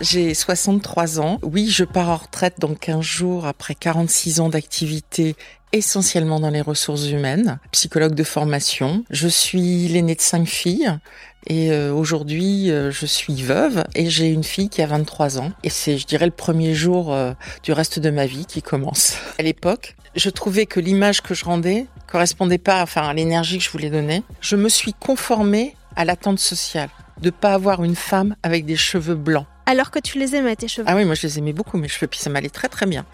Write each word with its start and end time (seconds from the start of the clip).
J'ai 0.00 0.34
63 0.34 1.20
ans. 1.20 1.38
Oui, 1.42 1.68
je 1.70 1.84
pars 1.84 2.08
en 2.08 2.16
retraite 2.16 2.54
dans 2.58 2.74
15 2.74 3.00
jours 3.00 3.46
après 3.46 3.74
46 3.74 4.40
ans 4.40 4.48
d'activité 4.48 5.36
essentiellement 5.72 6.40
dans 6.40 6.50
les 6.50 6.60
ressources 6.60 7.08
humaines, 7.08 7.60
psychologue 7.70 8.14
de 8.14 8.24
formation. 8.24 9.04
Je 9.10 9.28
suis 9.28 9.86
l'aînée 9.88 10.14
de 10.14 10.20
cinq 10.20 10.46
filles. 10.46 10.98
Et 11.46 11.72
euh, 11.72 11.92
aujourd'hui, 11.92 12.70
euh, 12.70 12.90
je 12.90 13.06
suis 13.06 13.42
veuve 13.42 13.84
et 13.94 14.10
j'ai 14.10 14.28
une 14.28 14.44
fille 14.44 14.68
qui 14.68 14.82
a 14.82 14.86
23 14.86 15.38
ans. 15.38 15.52
Et 15.64 15.70
c'est, 15.70 15.96
je 15.96 16.06
dirais, 16.06 16.26
le 16.26 16.32
premier 16.32 16.74
jour 16.74 17.14
euh, 17.14 17.32
du 17.62 17.72
reste 17.72 17.98
de 17.98 18.10
ma 18.10 18.26
vie 18.26 18.44
qui 18.44 18.60
commence. 18.60 19.16
À 19.38 19.42
l'époque, 19.42 19.96
je 20.16 20.28
trouvais 20.28 20.66
que 20.66 20.80
l'image 20.80 21.22
que 21.22 21.32
je 21.32 21.44
rendais 21.44 21.86
correspondait 22.08 22.58
pas 22.58 22.82
enfin, 22.82 23.08
à 23.08 23.14
l'énergie 23.14 23.58
que 23.58 23.64
je 23.64 23.70
voulais 23.70 23.90
donner. 23.90 24.22
Je 24.40 24.56
me 24.56 24.68
suis 24.68 24.92
conformée 24.92 25.76
à 25.96 26.04
l'attente 26.04 26.40
sociale 26.40 26.90
de 27.20 27.30
pas 27.30 27.54
avoir 27.54 27.84
une 27.84 27.96
femme 27.96 28.36
avec 28.42 28.64
des 28.64 28.76
cheveux 28.76 29.14
blancs. 29.14 29.46
Alors 29.66 29.90
que 29.90 29.98
tu 29.98 30.18
les 30.18 30.34
aimais, 30.34 30.56
tes 30.56 30.66
cheveux 30.66 30.86
Ah 30.88 30.96
oui, 30.96 31.04
moi 31.04 31.14
je 31.14 31.26
les 31.26 31.38
aimais 31.38 31.52
beaucoup, 31.52 31.78
mes 31.78 31.88
cheveux, 31.88 32.08
puis 32.08 32.18
ça 32.18 32.28
m'allait 32.30 32.50
très 32.50 32.68
très 32.68 32.86
bien. 32.86 33.06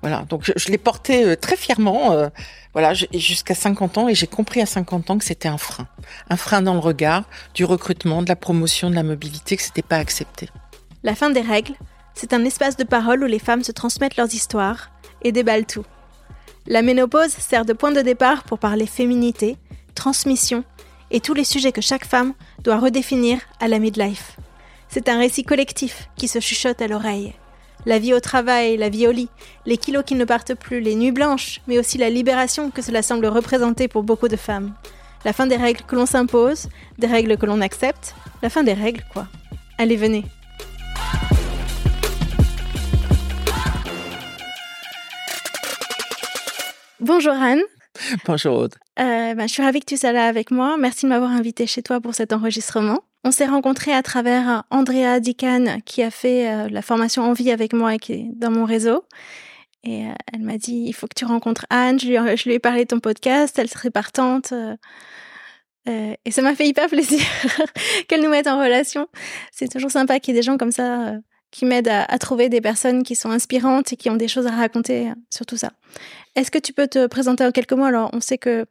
Voilà, 0.00 0.24
donc 0.28 0.44
je, 0.44 0.52
je 0.56 0.68
les 0.68 0.78
portais 0.78 1.24
euh, 1.24 1.36
très 1.36 1.56
fièrement, 1.56 2.12
euh, 2.12 2.28
voilà, 2.72 2.94
jusqu'à 2.94 3.54
50 3.54 3.98
ans, 3.98 4.08
et 4.08 4.14
j'ai 4.14 4.26
compris 4.26 4.60
à 4.60 4.66
50 4.66 5.10
ans 5.10 5.18
que 5.18 5.24
c'était 5.24 5.48
un 5.48 5.58
frein. 5.58 5.86
Un 6.28 6.36
frein 6.36 6.62
dans 6.62 6.74
le 6.74 6.80
regard, 6.80 7.24
du 7.54 7.64
recrutement, 7.64 8.22
de 8.22 8.28
la 8.28 8.36
promotion, 8.36 8.90
de 8.90 8.96
la 8.96 9.02
mobilité, 9.02 9.56
que 9.56 9.62
c'était 9.62 9.82
pas 9.82 9.98
accepté. 9.98 10.48
La 11.02 11.14
fin 11.14 11.30
des 11.30 11.42
règles, 11.42 11.74
c'est 12.14 12.32
un 12.32 12.44
espace 12.44 12.76
de 12.76 12.84
parole 12.84 13.22
où 13.22 13.26
les 13.26 13.38
femmes 13.38 13.62
se 13.62 13.72
transmettent 13.72 14.16
leurs 14.16 14.34
histoires 14.34 14.90
et 15.22 15.32
déballent 15.32 15.66
tout. 15.66 15.84
La 16.66 16.82
ménopause 16.82 17.30
sert 17.30 17.64
de 17.64 17.72
point 17.72 17.92
de 17.92 18.02
départ 18.02 18.44
pour 18.44 18.58
parler 18.58 18.86
féminité, 18.86 19.56
transmission 19.94 20.64
et 21.10 21.20
tous 21.20 21.34
les 21.34 21.44
sujets 21.44 21.72
que 21.72 21.80
chaque 21.80 22.04
femme 22.04 22.34
doit 22.62 22.78
redéfinir 22.78 23.40
à 23.58 23.68
la 23.68 23.78
midlife. 23.78 24.36
C'est 24.88 25.08
un 25.08 25.18
récit 25.18 25.44
collectif 25.44 26.08
qui 26.16 26.28
se 26.28 26.40
chuchote 26.40 26.82
à 26.82 26.88
l'oreille. 26.88 27.34
La 27.86 27.98
vie 27.98 28.12
au 28.12 28.20
travail, 28.20 28.76
la 28.76 28.88
vie 28.88 29.06
au 29.06 29.12
lit, 29.12 29.30
les 29.64 29.78
kilos 29.78 30.04
qui 30.04 30.14
ne 30.14 30.24
partent 30.24 30.54
plus, 30.54 30.80
les 30.80 30.94
nuits 30.94 31.12
blanches, 31.12 31.60
mais 31.66 31.78
aussi 31.78 31.96
la 31.96 32.10
libération 32.10 32.70
que 32.70 32.82
cela 32.82 33.02
semble 33.02 33.26
représenter 33.26 33.88
pour 33.88 34.02
beaucoup 34.02 34.28
de 34.28 34.36
femmes. 34.36 34.74
La 35.24 35.32
fin 35.32 35.46
des 35.46 35.56
règles 35.56 35.82
que 35.82 35.96
l'on 35.96 36.06
s'impose, 36.06 36.68
des 36.98 37.06
règles 37.06 37.36
que 37.38 37.46
l'on 37.46 37.60
accepte, 37.60 38.14
la 38.42 38.50
fin 38.50 38.62
des 38.62 38.74
règles 38.74 39.04
quoi. 39.12 39.26
Allez, 39.78 39.96
venez. 39.96 40.24
Bonjour 47.00 47.32
Anne. 47.32 47.62
Bonjour 48.26 48.58
Aude. 48.58 48.74
Euh, 49.00 49.34
ben, 49.34 49.48
je 49.48 49.52
suis 49.52 49.62
ravie 49.62 49.80
que 49.80 49.86
tu 49.86 49.96
sois 49.96 50.12
là 50.12 50.26
avec 50.26 50.50
moi. 50.50 50.76
Merci 50.76 51.06
de 51.06 51.08
m'avoir 51.08 51.30
invité 51.30 51.66
chez 51.66 51.82
toi 51.82 52.00
pour 52.00 52.14
cet 52.14 52.32
enregistrement. 52.32 52.98
On 53.24 53.30
s'est 53.30 53.46
rencontrés 53.46 53.94
à 53.94 54.02
travers 54.02 54.64
Andrea 54.70 55.20
Dican 55.20 55.80
qui 55.86 56.02
a 56.02 56.10
fait 56.10 56.50
euh, 56.50 56.68
la 56.68 56.82
formation 56.82 57.22
en 57.22 57.32
vie 57.32 57.50
avec 57.50 57.72
moi 57.72 57.94
et 57.94 57.98
qui 57.98 58.12
est 58.12 58.26
dans 58.34 58.50
mon 58.50 58.66
réseau. 58.66 59.04
Et 59.84 60.04
euh, 60.04 60.12
elle 60.34 60.42
m'a 60.42 60.58
dit, 60.58 60.84
il 60.86 60.92
faut 60.92 61.06
que 61.06 61.14
tu 61.16 61.24
rencontres 61.24 61.64
Anne. 61.70 61.98
Je 61.98 62.08
lui, 62.08 62.36
je 62.36 62.44
lui, 62.44 62.54
ai 62.54 62.58
parlé 62.58 62.84
de 62.84 62.88
ton 62.88 63.00
podcast, 63.00 63.58
elle 63.58 63.70
serait 63.70 63.90
partante. 63.90 64.52
et 65.86 66.30
ça 66.30 66.42
m'a 66.42 66.54
fait 66.54 66.68
hyper 66.68 66.88
plaisir 66.88 67.22
qu'elle 68.08 68.22
nous 68.22 68.28
mette 68.28 68.48
en 68.48 68.58
relation. 68.58 69.08
C'est 69.50 69.68
toujours 69.68 69.90
sympa 69.90 70.20
qu'il 70.20 70.34
y 70.34 70.36
ait 70.36 70.40
des 70.40 70.44
gens 70.44 70.58
comme 70.58 70.72
ça 70.72 71.14
qui 71.50 71.64
m'aident 71.64 71.88
à, 71.88 72.18
trouver 72.18 72.48
des 72.48 72.60
personnes 72.60 73.02
qui 73.02 73.16
sont 73.16 73.30
inspirantes 73.30 73.92
et 73.92 73.96
qui 73.96 74.08
ont 74.10 74.16
des 74.16 74.28
choses 74.28 74.46
à 74.46 74.52
raconter 74.52 75.10
sur 75.30 75.46
tout 75.46 75.56
ça. 75.56 75.72
Est-ce 76.36 76.50
que 76.50 76.58
tu 76.58 76.72
peux 76.72 76.86
te 76.86 77.06
présenter 77.06 77.44
en 77.44 77.50
quelques 77.50 77.72
mots? 77.72 77.84
Alors, 77.84 78.10
on 78.12 78.20
sait 78.20 78.38
que 78.38 78.66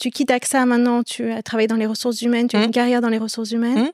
tu 0.00 0.10
quittes 0.10 0.30
AXA 0.30 0.66
maintenant, 0.66 1.02
tu 1.02 1.30
as 1.30 1.42
travaillé 1.42 1.68
dans 1.68 1.76
les 1.76 1.86
ressources 1.86 2.22
humaines, 2.22 2.48
tu 2.48 2.56
as 2.56 2.62
une 2.62 2.68
mmh. 2.68 2.72
carrière 2.72 3.00
dans 3.00 3.08
les 3.08 3.18
ressources 3.18 3.52
humaines. 3.52 3.84
Mmh. 3.84 3.90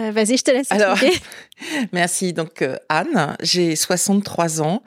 Euh, 0.00 0.10
vas-y, 0.10 0.36
je 0.36 0.44
te 0.44 0.50
laisse 0.50 0.70
Alors, 0.70 0.98
merci. 1.92 2.32
Donc, 2.32 2.62
euh, 2.62 2.76
Anne, 2.88 3.36
j'ai 3.40 3.76
63 3.76 4.62
ans. 4.62 4.82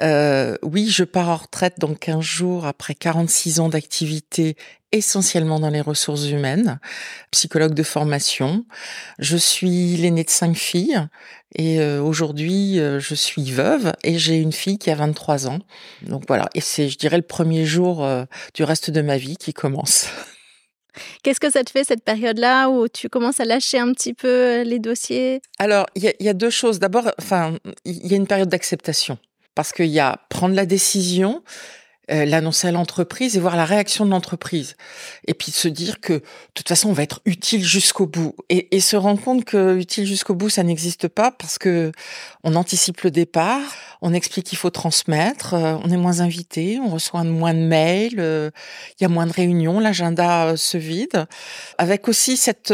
Euh, 0.00 0.56
oui, 0.62 0.88
je 0.88 1.04
pars 1.04 1.28
en 1.28 1.36
retraite 1.36 1.74
dans 1.78 1.94
15 1.94 2.20
jours 2.20 2.66
après 2.66 2.94
46 2.94 3.60
ans 3.60 3.68
d'activité 3.68 4.56
essentiellement 4.92 5.60
dans 5.60 5.70
les 5.70 5.80
ressources 5.80 6.28
humaines, 6.28 6.78
psychologue 7.30 7.74
de 7.74 7.82
formation. 7.82 8.64
Je 9.18 9.36
suis 9.36 9.96
l'aînée 9.96 10.24
de 10.24 10.30
cinq 10.30 10.56
filles 10.56 11.06
et 11.54 11.80
euh, 11.80 12.00
aujourd'hui 12.00 12.78
euh, 12.78 13.00
je 13.00 13.14
suis 13.14 13.50
veuve 13.50 13.92
et 14.04 14.18
j'ai 14.18 14.36
une 14.36 14.52
fille 14.52 14.78
qui 14.78 14.90
a 14.90 14.94
23 14.94 15.48
ans. 15.48 15.58
Donc 16.02 16.24
voilà, 16.28 16.48
et 16.54 16.60
c'est 16.60 16.88
je 16.88 16.98
dirais 16.98 17.16
le 17.16 17.22
premier 17.22 17.64
jour 17.64 18.04
euh, 18.04 18.24
du 18.54 18.64
reste 18.64 18.90
de 18.90 19.02
ma 19.02 19.16
vie 19.16 19.36
qui 19.36 19.52
commence. 19.52 20.08
Qu'est-ce 21.22 21.40
que 21.40 21.50
ça 21.50 21.64
te 21.64 21.70
fait 21.70 21.84
cette 21.84 22.04
période-là 22.04 22.68
où 22.68 22.88
tu 22.88 23.08
commences 23.08 23.40
à 23.40 23.44
lâcher 23.44 23.78
un 23.78 23.92
petit 23.92 24.14
peu 24.14 24.62
les 24.62 24.78
dossiers? 24.78 25.40
Alors, 25.58 25.86
il 25.94 26.12
y, 26.20 26.28
a, 26.28 26.34
deux 26.34 26.50
choses. 26.50 26.78
D'abord, 26.78 27.10
il 27.84 28.06
y 28.06 28.14
a 28.14 28.16
une 28.16 28.26
période 28.26 28.48
d'acceptation 28.48 29.18
parce 29.54 29.72
qu'il 29.72 29.86
y 29.86 30.00
a 30.00 30.20
prendre 30.28 30.54
la 30.54 30.66
décision, 30.66 31.42
euh, 32.10 32.24
l'annoncer 32.24 32.68
à 32.68 32.72
l'entreprise 32.72 33.36
et 33.36 33.40
voir 33.40 33.56
la 33.56 33.64
réaction 33.64 34.04
de 34.04 34.10
l'entreprise. 34.10 34.76
Et 35.26 35.34
puis 35.34 35.50
se 35.50 35.66
dire 35.66 36.00
que 36.00 36.12
de 36.12 36.22
toute 36.54 36.68
façon, 36.68 36.90
on 36.90 36.92
va 36.92 37.02
être 37.02 37.20
utile 37.24 37.64
jusqu'au 37.64 38.06
bout. 38.06 38.34
Et, 38.48 38.76
et, 38.76 38.80
se 38.80 38.94
rendre 38.94 39.20
compte 39.20 39.44
que 39.44 39.76
utile 39.76 40.06
jusqu'au 40.06 40.34
bout, 40.34 40.48
ça 40.48 40.62
n'existe 40.62 41.08
pas 41.08 41.32
parce 41.32 41.58
que 41.58 41.90
on 42.44 42.54
anticipe 42.54 43.00
le 43.00 43.10
départ, 43.10 43.60
on 44.02 44.14
explique 44.14 44.46
qu'il 44.46 44.58
faut 44.58 44.70
transmettre, 44.70 45.54
euh, 45.54 45.76
on 45.82 45.90
est 45.90 45.96
moins 45.96 46.20
invité, 46.20 46.78
on 46.78 46.90
reçoit 46.90 47.24
moins 47.24 47.54
de 47.54 47.66
mails, 47.66 48.20
euh, 48.20 48.50
il 49.00 49.02
y 49.02 49.06
a 49.06 49.08
moins 49.08 49.26
de 49.26 49.32
réunions, 49.32 49.80
l'agenda 49.80 50.56
se 50.56 50.78
vide. 50.78 51.26
Avec 51.76 52.08
aussi 52.08 52.36
cette 52.36 52.72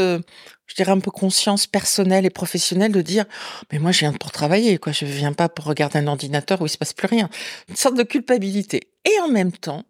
je 0.66 0.74
dirais 0.74 0.92
un 0.92 1.00
peu 1.00 1.10
conscience 1.10 1.66
personnelle 1.66 2.24
et 2.24 2.30
professionnelle 2.30 2.92
de 2.92 3.02
dire 3.02 3.24
mais 3.70 3.78
moi 3.78 3.92
je 3.92 4.00
viens 4.00 4.12
pour 4.12 4.32
travailler 4.32 4.78
quoi. 4.78 4.92
Je 4.92 5.04
viens 5.04 5.32
pas 5.32 5.48
pour 5.48 5.66
regarder 5.66 5.98
un 5.98 6.06
ordinateur 6.06 6.60
où 6.62 6.66
il 6.66 6.70
se 6.70 6.78
passe 6.78 6.92
plus 6.92 7.08
rien. 7.08 7.28
Une 7.68 7.76
sorte 7.76 7.96
de 7.96 8.02
culpabilité. 8.02 8.88
Et 9.04 9.20
en 9.20 9.28
même 9.28 9.52
temps 9.52 9.84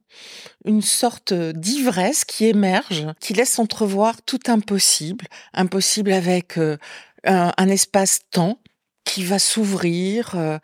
une 0.64 0.82
sorte 0.82 1.32
d'ivresse 1.32 2.24
qui 2.24 2.46
émerge 2.46 3.06
qui 3.20 3.32
laisse 3.34 3.58
entrevoir 3.58 4.22
tout 4.22 4.40
impossible. 4.46 5.26
Impossible 5.54 6.12
avec 6.12 6.58
euh, 6.58 6.76
un, 7.24 7.68
espace-temps 7.68 8.58
qui 9.04 9.24
va 9.24 9.38
s'ouvrir 9.38 10.34
euh, 10.36 10.58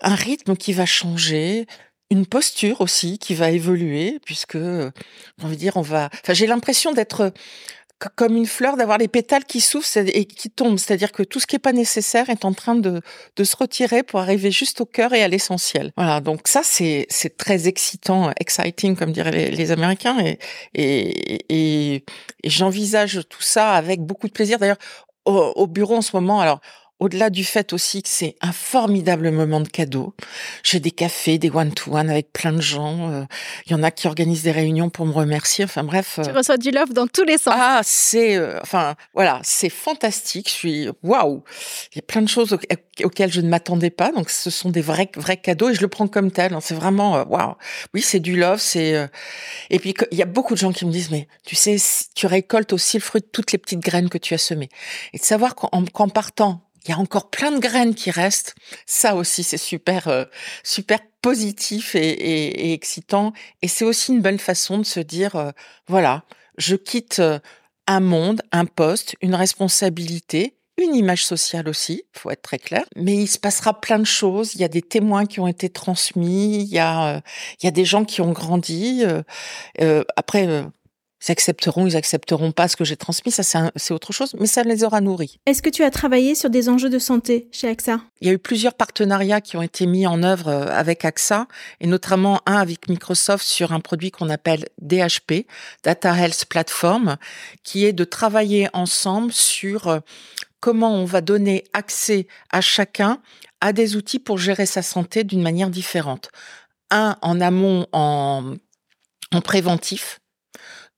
un 0.00 0.14
rythme 0.14 0.56
qui 0.56 0.72
va 0.72 0.86
changer 0.86 1.66
une 2.10 2.26
posture 2.26 2.80
aussi 2.80 3.18
qui 3.18 3.34
va 3.34 3.50
évoluer 3.50 4.18
puisque 4.24 4.56
j'ai 4.56 5.44
envie 5.44 5.56
de 5.56 5.60
dire 5.60 5.76
on 5.76 5.82
va 5.82 6.08
enfin 6.24 6.32
j'ai 6.32 6.46
l'impression 6.46 6.92
d'être 6.92 7.32
comme 8.14 8.36
une 8.36 8.46
fleur, 8.46 8.76
d'avoir 8.76 8.98
les 8.98 9.08
pétales 9.08 9.44
qui 9.44 9.60
souffrent 9.60 9.96
et 9.96 10.24
qui 10.24 10.50
tombent. 10.50 10.78
C'est-à-dire 10.78 11.10
que 11.12 11.22
tout 11.22 11.40
ce 11.40 11.46
qui 11.46 11.56
n'est 11.56 11.60
pas 11.60 11.72
nécessaire 11.72 12.30
est 12.30 12.44
en 12.44 12.52
train 12.52 12.76
de, 12.76 13.02
se 13.42 13.56
retirer 13.56 14.02
pour 14.02 14.20
arriver 14.20 14.50
juste 14.50 14.80
au 14.80 14.86
cœur 14.86 15.12
et 15.14 15.22
à 15.22 15.28
l'essentiel. 15.28 15.92
Voilà, 15.96 16.20
donc 16.20 16.46
ça, 16.46 16.60
c'est, 16.62 17.06
très 17.36 17.66
excitant, 17.66 18.30
exciting, 18.38 18.96
comme 18.96 19.12
diraient 19.12 19.50
les, 19.50 19.70
Américains. 19.70 20.16
Et, 20.74 21.44
et, 21.48 22.04
j'envisage 22.44 23.20
tout 23.28 23.42
ça 23.42 23.72
avec 23.72 24.00
beaucoup 24.00 24.28
de 24.28 24.32
plaisir. 24.32 24.58
D'ailleurs, 24.58 24.78
au, 25.24 25.66
bureau 25.66 25.96
en 25.96 26.02
ce 26.02 26.14
moment, 26.14 26.40
alors 26.40 26.60
au-delà 27.00 27.30
du 27.30 27.44
fait 27.44 27.72
aussi 27.72 28.02
que 28.02 28.08
c'est 28.08 28.36
un 28.40 28.52
formidable 28.52 29.30
moment 29.30 29.60
de 29.60 29.68
cadeau. 29.68 30.14
J'ai 30.62 30.80
des 30.80 30.90
cafés, 30.90 31.38
des 31.38 31.50
one-to-one 31.50 32.10
avec 32.10 32.32
plein 32.32 32.52
de 32.52 32.60
gens. 32.60 33.12
Euh, 33.12 33.24
il 33.66 33.72
y 33.72 33.74
en 33.74 33.82
a 33.82 33.90
qui 33.90 34.06
organisent 34.06 34.42
des 34.42 34.50
réunions 34.50 34.90
pour 34.90 35.06
me 35.06 35.12
remercier. 35.12 35.64
Enfin 35.64 35.84
bref. 35.84 36.18
Tu 36.22 36.28
euh, 36.28 36.32
reçois 36.32 36.56
du 36.56 36.70
love 36.70 36.92
dans 36.92 37.06
tous 37.06 37.24
les 37.24 37.38
sens. 37.38 37.54
Ah, 37.56 37.80
c'est, 37.84 38.36
euh, 38.36 38.58
enfin 38.62 38.96
voilà, 39.14 39.40
c'est 39.44 39.70
fantastique. 39.70 40.48
Je 40.48 40.54
suis 40.54 40.88
waouh. 41.02 41.44
Il 41.92 41.96
y 41.96 41.98
a 42.00 42.02
plein 42.02 42.22
de 42.22 42.28
choses 42.28 42.58
auxquelles 43.04 43.32
je 43.32 43.40
ne 43.40 43.48
m'attendais 43.48 43.90
pas. 43.90 44.10
Donc 44.10 44.30
ce 44.30 44.50
sont 44.50 44.70
des 44.70 44.82
vrais 44.82 45.10
vrais 45.14 45.36
cadeaux 45.36 45.70
et 45.70 45.74
je 45.74 45.80
le 45.80 45.88
prends 45.88 46.08
comme 46.08 46.32
tel. 46.32 46.56
C'est 46.60 46.74
vraiment 46.74 47.22
waouh. 47.22 47.54
Oui, 47.94 48.02
c'est 48.02 48.20
du 48.20 48.36
love. 48.36 48.58
C'est 48.58 49.08
et 49.70 49.78
puis 49.78 49.94
il 50.10 50.18
y 50.18 50.22
a 50.22 50.26
beaucoup 50.26 50.54
de 50.54 50.58
gens 50.58 50.72
qui 50.72 50.84
me 50.84 50.90
disent 50.90 51.10
mais 51.10 51.28
tu 51.44 51.54
sais, 51.54 51.76
tu 52.14 52.26
récoltes 52.26 52.72
aussi 52.72 52.96
le 52.96 53.02
fruit 53.02 53.20
de 53.20 53.26
toutes 53.26 53.52
les 53.52 53.58
petites 53.58 53.80
graines 53.80 54.08
que 54.08 54.18
tu 54.18 54.34
as 54.34 54.38
semées 54.38 54.68
et 55.12 55.18
de 55.18 55.22
savoir 55.22 55.54
qu'en 55.54 56.08
partant 56.08 56.67
il 56.88 56.92
y 56.92 56.94
a 56.94 56.98
encore 56.98 57.28
plein 57.28 57.52
de 57.52 57.58
graines 57.58 57.94
qui 57.94 58.10
restent. 58.10 58.54
Ça 58.86 59.14
aussi, 59.14 59.44
c'est 59.44 59.58
super, 59.58 60.08
euh, 60.08 60.24
super 60.64 61.00
positif 61.20 61.94
et, 61.94 62.72
excitant. 62.72 63.34
Et 63.60 63.68
c'est 63.68 63.84
aussi 63.84 64.12
une 64.12 64.22
belle 64.22 64.38
façon 64.38 64.78
de 64.78 64.84
se 64.84 65.00
dire, 65.00 65.36
euh, 65.36 65.50
voilà, 65.86 66.24
je 66.56 66.76
quitte 66.76 67.18
euh, 67.18 67.38
un 67.86 68.00
monde, 68.00 68.40
un 68.52 68.64
poste, 68.64 69.16
une 69.20 69.34
responsabilité, 69.34 70.54
une 70.78 70.94
image 70.94 71.26
sociale 71.26 71.68
aussi, 71.68 72.04
faut 72.12 72.30
être 72.30 72.42
très 72.42 72.58
clair. 72.58 72.84
Mais 72.96 73.16
il 73.16 73.26
se 73.26 73.38
passera 73.38 73.78
plein 73.78 73.98
de 73.98 74.04
choses. 74.04 74.54
Il 74.54 74.62
y 74.62 74.64
a 74.64 74.68
des 74.68 74.82
témoins 74.82 75.26
qui 75.26 75.40
ont 75.40 75.48
été 75.48 75.68
transmis. 75.68 76.62
Il 76.62 76.68
y 76.68 76.78
a, 76.78 77.20
il 77.60 77.66
y 77.66 77.68
a 77.68 77.72
des 77.72 77.84
gens 77.84 78.04
qui 78.04 78.20
ont 78.20 78.32
grandi. 78.32 79.04
après, 80.16 80.64
ils 81.26 81.32
accepteront, 81.32 81.86
ils 81.86 81.96
accepteront 81.96 82.52
pas 82.52 82.68
ce 82.68 82.76
que 82.76 82.84
j'ai 82.84 82.96
transmis, 82.96 83.32
ça 83.32 83.42
c'est 83.76 83.94
autre 83.94 84.12
chose, 84.12 84.34
mais 84.38 84.46
ça 84.46 84.62
les 84.62 84.84
aura 84.84 85.00
nourris. 85.00 85.40
Est-ce 85.46 85.62
que 85.62 85.70
tu 85.70 85.82
as 85.82 85.90
travaillé 85.90 86.34
sur 86.34 86.50
des 86.50 86.68
enjeux 86.68 86.90
de 86.90 86.98
santé 86.98 87.48
chez 87.52 87.68
AXA? 87.68 88.00
Il 88.20 88.28
y 88.28 88.30
a 88.30 88.34
eu 88.34 88.38
plusieurs 88.38 88.74
partenariats 88.74 89.40
qui 89.40 89.56
ont 89.56 89.62
été 89.62 89.86
mis 89.86 90.06
en 90.06 90.22
œuvre 90.22 90.48
euh, 90.48 90.66
avec 90.68 91.04
AXA, 91.04 91.46
et 91.80 91.86
notamment 91.86 92.40
un 92.46 92.56
avec 92.56 92.88
Microsoft 92.88 93.44
sur 93.44 93.72
un 93.72 93.80
produit 93.80 94.10
qu'on 94.10 94.30
appelle 94.30 94.66
DHP, 94.80 95.46
Data 95.82 96.16
Health 96.16 96.44
Platform, 96.46 97.16
qui 97.64 97.84
est 97.84 97.92
de 97.92 98.04
travailler 98.04 98.68
ensemble 98.72 99.32
sur 99.32 99.88
euh, 99.88 100.00
comment 100.60 100.94
on 100.94 101.04
va 101.04 101.20
donner 101.20 101.64
accès 101.72 102.26
à 102.50 102.60
chacun 102.60 103.20
à 103.60 103.72
des 103.72 103.96
outils 103.96 104.20
pour 104.20 104.38
gérer 104.38 104.66
sa 104.66 104.82
santé 104.82 105.24
d'une 105.24 105.42
manière 105.42 105.70
différente. 105.70 106.30
Un, 106.90 107.16
en 107.22 107.40
amont, 107.40 107.86
en, 107.92 108.54
en 109.32 109.40
préventif, 109.40 110.20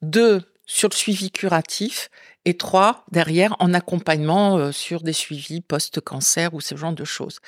deux, 0.03 0.43
sur 0.67 0.89
le 0.89 0.95
suivi 0.95 1.33
curatif 1.33 2.11
et 2.45 2.57
trois, 2.57 3.05
derrière, 3.11 3.55
en 3.59 3.75
accompagnement 3.75 4.57
euh, 4.57 4.73
sur 4.73 5.03
des 5.03 5.13
suivis 5.13 5.61
post-cancer 5.61 6.55
ou 6.55 6.61
ce 6.61 6.75
genre 6.75 6.93
de 6.93 7.05
choses. 7.05 7.41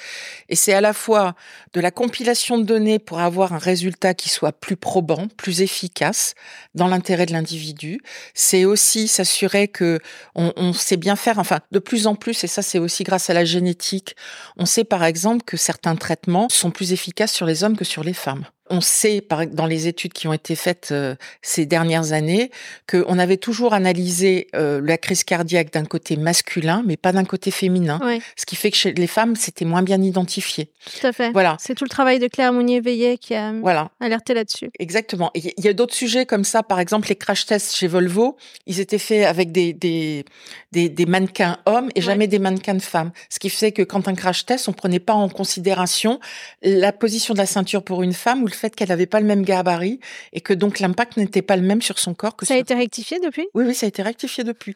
Et 0.50 0.56
c'est 0.56 0.74
à 0.74 0.82
la 0.82 0.92
fois 0.92 1.34
de 1.72 1.80
la 1.80 1.90
compilation 1.90 2.58
de 2.58 2.64
données 2.64 2.98
pour 2.98 3.20
avoir 3.20 3.54
un 3.54 3.58
résultat 3.58 4.12
qui 4.12 4.28
soit 4.28 4.52
plus 4.52 4.76
probant, 4.76 5.28
plus 5.36 5.62
efficace 5.62 6.34
dans 6.74 6.88
l'intérêt 6.88 7.24
de 7.24 7.32
l'individu. 7.32 8.00
C'est 8.34 8.66
aussi 8.66 9.08
s'assurer 9.08 9.68
que 9.68 9.98
on, 10.34 10.52
on, 10.56 10.72
sait 10.74 10.98
bien 10.98 11.16
faire, 11.16 11.38
enfin, 11.38 11.60
de 11.70 11.78
plus 11.78 12.06
en 12.06 12.14
plus, 12.14 12.44
et 12.44 12.48
ça 12.48 12.60
c'est 12.60 12.78
aussi 12.78 13.02
grâce 13.02 13.30
à 13.30 13.34
la 13.34 13.44
génétique, 13.46 14.14
on 14.56 14.66
sait 14.66 14.84
par 14.84 15.04
exemple 15.04 15.44
que 15.44 15.56
certains 15.56 15.96
traitements 15.96 16.48
sont 16.50 16.70
plus 16.70 16.92
efficaces 16.92 17.32
sur 17.32 17.46
les 17.46 17.64
hommes 17.64 17.76
que 17.76 17.84
sur 17.84 18.04
les 18.04 18.14
femmes 18.14 18.44
on 18.70 18.80
sait 18.80 19.20
par, 19.20 19.46
dans 19.46 19.66
les 19.66 19.88
études 19.88 20.12
qui 20.12 20.28
ont 20.28 20.32
été 20.32 20.54
faites 20.54 20.88
euh, 20.92 21.14
ces 21.42 21.66
dernières 21.66 22.12
années 22.12 22.50
qu'on 22.88 23.18
avait 23.18 23.36
toujours 23.36 23.74
analysé 23.74 24.48
euh, 24.54 24.80
la 24.82 24.96
crise 24.98 25.24
cardiaque 25.24 25.72
d'un 25.72 25.84
côté 25.84 26.16
masculin, 26.16 26.82
mais 26.86 26.96
pas 26.96 27.12
d'un 27.12 27.24
côté 27.24 27.50
féminin. 27.50 28.00
Ce 28.36 28.46
qui 28.46 28.56
fait 28.56 28.70
que 28.70 28.76
chez 28.76 28.92
les 28.92 29.06
femmes, 29.06 29.36
c'était 29.36 29.64
moins 29.64 29.82
bien 29.82 30.00
identifié. 30.00 30.70
Tout 31.00 31.06
à 31.06 31.12
fait. 31.12 31.32
Voilà. 31.32 31.56
C'est 31.60 31.74
tout 31.74 31.84
le 31.84 31.90
travail 31.90 32.18
de 32.18 32.28
Claire 32.28 32.52
Mounier-Veillet 32.52 33.18
qui 33.18 33.34
a 33.34 33.52
voilà. 33.52 33.90
alerté 34.00 34.34
là-dessus. 34.34 34.70
Exactement. 34.78 35.30
Il 35.34 35.52
y 35.58 35.68
a 35.68 35.72
d'autres 35.72 35.94
sujets 35.94 36.26
comme 36.26 36.44
ça. 36.44 36.62
Par 36.62 36.80
exemple, 36.80 37.08
les 37.08 37.16
crash 37.16 37.46
tests 37.46 37.74
chez 37.74 37.86
Volvo, 37.86 38.36
ils 38.66 38.80
étaient 38.80 38.98
faits 38.98 39.26
avec 39.26 39.52
des, 39.52 39.72
des, 39.72 40.24
des, 40.72 41.06
mannequins 41.06 41.58
hommes 41.66 41.90
et 41.94 42.00
jamais 42.00 42.26
des 42.26 42.38
mannequins 42.38 42.74
de 42.74 42.82
femmes. 42.82 43.12
Ce 43.28 43.38
qui 43.38 43.50
fait 43.50 43.72
que 43.72 43.82
quand 43.82 44.08
un 44.08 44.14
crash 44.14 44.46
test, 44.46 44.68
on 44.68 44.72
prenait 44.72 45.00
pas 45.00 45.14
en 45.14 45.28
considération 45.28 46.20
la 46.62 46.92
position 46.92 47.34
de 47.34 47.38
la 47.38 47.46
ceinture 47.46 47.82
pour 47.82 48.02
une 48.02 48.12
femme 48.12 48.42
ou 48.42 48.48
le 48.52 48.58
fait 48.58 48.74
qu'elle 48.74 48.88
n'avait 48.88 49.06
pas 49.06 49.20
le 49.20 49.26
même 49.26 49.42
gabarit 49.42 50.00
et 50.32 50.40
que 50.40 50.52
donc 50.52 50.80
l'impact 50.80 51.16
n'était 51.16 51.42
pas 51.42 51.56
le 51.56 51.62
même 51.62 51.82
sur 51.82 51.98
son 51.98 52.14
corps 52.14 52.36
que 52.36 52.46
ça 52.46 52.54
a 52.54 52.58
été 52.58 52.74
rectifié 52.74 53.18
depuis? 53.20 53.46
Oui, 53.54 53.64
oui, 53.66 53.74
ça 53.74 53.86
a 53.86 53.88
été 53.88 54.02
rectifié 54.02 54.44
depuis. 54.44 54.74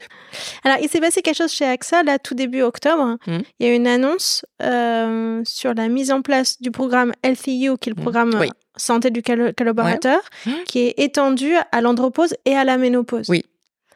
Alors, 0.65 0.79
il 0.83 0.89
s'est 0.89 1.01
passé 1.01 1.23
quelque 1.23 1.37
chose 1.37 1.53
chez 1.53 1.65
AXA, 1.65 2.03
là, 2.03 2.19
tout 2.19 2.35
début 2.35 2.63
octobre. 2.63 3.17
Mmh. 3.27 3.39
Il 3.59 3.67
y 3.67 3.71
a 3.71 3.73
eu 3.73 3.77
une 3.77 3.87
annonce 3.87 4.45
euh, 4.63 5.43
sur 5.45 5.75
la 5.75 5.89
mise 5.89 6.11
en 6.11 6.23
place 6.23 6.61
du 6.61 6.71
programme 6.71 7.13
Healthy 7.23 7.57
You, 7.59 7.77
qui 7.77 7.91
est 7.91 7.95
le 7.95 8.01
mmh. 8.01 8.03
programme 8.03 8.45
santé 8.77 9.11
du 9.11 9.23
collaborateur, 9.23 10.21
mmh. 10.45 10.51
qui 10.67 10.81
est 10.81 10.95
étendu 10.99 11.55
à 11.73 11.81
l'andropause 11.81 12.35
et 12.45 12.55
à 12.55 12.65
la 12.65 12.77
ménopause. 12.79 13.29
Oui. 13.29 13.45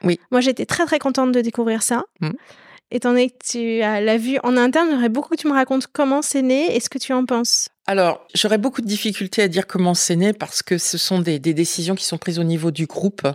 Oui. 0.03 0.19
Moi, 0.31 0.41
j'étais 0.41 0.67
très, 0.67 0.87
très 0.87 0.99
contente 0.99 1.33
de 1.33 1.41
découvrir 1.41 1.83
ça. 1.83 2.05
Étant 2.91 3.11
donné 3.11 3.31
que 3.31 3.37
tu 3.45 3.79
l'as 3.79 4.17
vu 4.17 4.39
en 4.43 4.57
interne, 4.57 4.89
j'aimerais 4.91 5.09
beaucoup 5.09 5.29
que 5.29 5.41
tu 5.41 5.47
me 5.47 5.53
racontes 5.53 5.87
comment 5.87 6.23
c'est 6.23 6.43
né 6.43 6.75
et 6.75 6.81
ce 6.81 6.89
que 6.89 6.99
tu 6.99 7.13
en 7.13 7.25
penses. 7.25 7.69
Alors, 7.87 8.25
j'aurais 8.35 8.59
beaucoup 8.59 8.83
de 8.83 8.87
difficultés 8.87 9.43
à 9.43 9.49
dire 9.49 9.67
comment 9.67 9.95
c'est 9.95 10.15
né 10.15 10.33
parce 10.33 10.63
que 10.63 10.79
ce 10.79 10.97
sont 10.97 11.19
des, 11.19 11.41
décisions 11.41 11.95
qui 11.97 12.05
sont 12.05 12.19
prises 12.19 12.39
au 12.39 12.45
niveau 12.45 12.71
du 12.71 12.87
groupe 12.87 13.27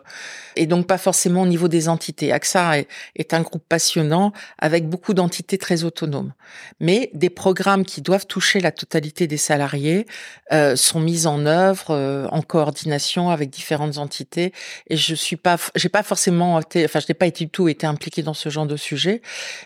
et 0.56 0.66
donc 0.66 0.88
pas 0.88 0.98
forcément 0.98 1.42
au 1.42 1.48
niveau 1.48 1.68
des 1.68 1.90
entités. 1.90 2.32
AXA 2.32 2.80
est, 2.80 2.88
est 3.18 3.34
un 3.34 3.42
groupe 3.42 3.64
passionnant 3.68 4.32
avec 4.58 4.88
beaucoup 4.88 5.14
d'entités 5.14 5.58
très 5.58 5.84
autonomes. 5.84 6.32
Mais 6.80 7.10
des 7.14 7.30
programmes 7.30 7.84
qui 7.84 8.02
doivent 8.02 8.28
toucher 8.28 8.62
la 8.62 8.72
totalité 8.72 9.28
des 9.28 9.36
salariés 9.38 10.06
euh, 10.54 10.78
sont 10.78 11.02
mis 11.02 11.28
en 11.28 11.46
œuvre 11.46 11.92
euh, 11.92 12.28
en 12.32 12.42
coordination 12.42 13.32
avec 13.32 13.50
différentes 13.50 13.98
entités 13.98 14.54
et 14.88 14.96
je 14.96 15.16
suis 15.16 15.36
pas, 15.36 15.58
j'ai 15.76 15.90
pas 15.90 16.04
forcément 16.04 16.62
été, 16.62 16.86
enfin 16.86 17.00
je 17.02 17.08
n'ai 17.10 17.16
pas 17.16 17.26
été 17.26 17.46
du 17.46 17.52
tout 17.52 17.68
été 17.68 17.88
impliquée 17.88 18.22
dans 18.22 18.34
ce 18.34 18.48
genre 18.48 18.68
de 18.68 18.78
sujet. 18.78 19.22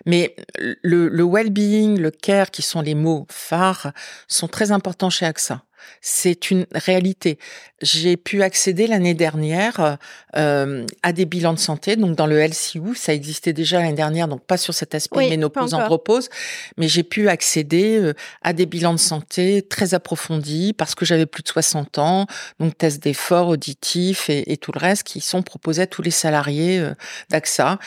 Mais 0.07 0.35
le, 0.57 1.09
le 1.09 1.23
well-being, 1.23 1.97
le 1.99 2.09
care, 2.09 2.49
qui 2.49 2.63
sont 2.63 2.81
les 2.81 2.95
mots 2.95 3.27
phares, 3.29 3.91
sont 4.27 4.47
très 4.47 4.68
important 4.71 5.09
chez 5.09 5.25
AXA. 5.25 5.63
C'est 6.01 6.51
une 6.51 6.65
réalité. 6.73 7.39
J'ai 7.81 8.17
pu 8.17 8.43
accéder 8.43 8.87
l'année 8.87 9.13
dernière 9.13 9.97
euh, 10.35 10.85
à 11.03 11.13
des 11.13 11.25
bilans 11.25 11.53
de 11.53 11.59
santé, 11.59 11.95
donc 11.95 12.15
dans 12.15 12.25
le 12.25 12.39
LCU, 12.39 12.95
ça 12.95 13.13
existait 13.13 13.53
déjà 13.53 13.79
l'année 13.79 13.93
dernière, 13.93 14.27
donc 14.27 14.43
pas 14.45 14.57
sur 14.57 14.73
cet 14.73 14.95
aspect 14.95 15.17
oui, 15.17 15.29
ménopause 15.29 15.73
andropause, 15.73 16.29
mais 16.77 16.87
j'ai 16.87 17.03
pu 17.03 17.29
accéder 17.29 17.97
euh, 17.97 18.13
à 18.41 18.53
des 18.53 18.65
bilans 18.65 18.93
de 18.93 18.99
santé 18.99 19.61
très 19.61 19.93
approfondis 19.93 20.73
parce 20.73 20.95
que 20.95 21.05
j'avais 21.05 21.25
plus 21.25 21.43
de 21.43 21.47
60 21.47 21.97
ans, 21.97 22.27
donc 22.59 22.77
tests 22.77 23.01
d'effort 23.01 23.47
auditif 23.47 24.29
et, 24.29 24.51
et, 24.51 24.57
tout 24.57 24.71
le 24.73 24.79
reste 24.79 25.03
qui 25.03 25.21
sont 25.21 25.41
proposés 25.41 25.83
à 25.83 25.87
tous 25.87 26.01
les 26.01 26.11
salariés 26.11 26.79
euh, 26.79 26.93
d'AXA. 27.29 27.79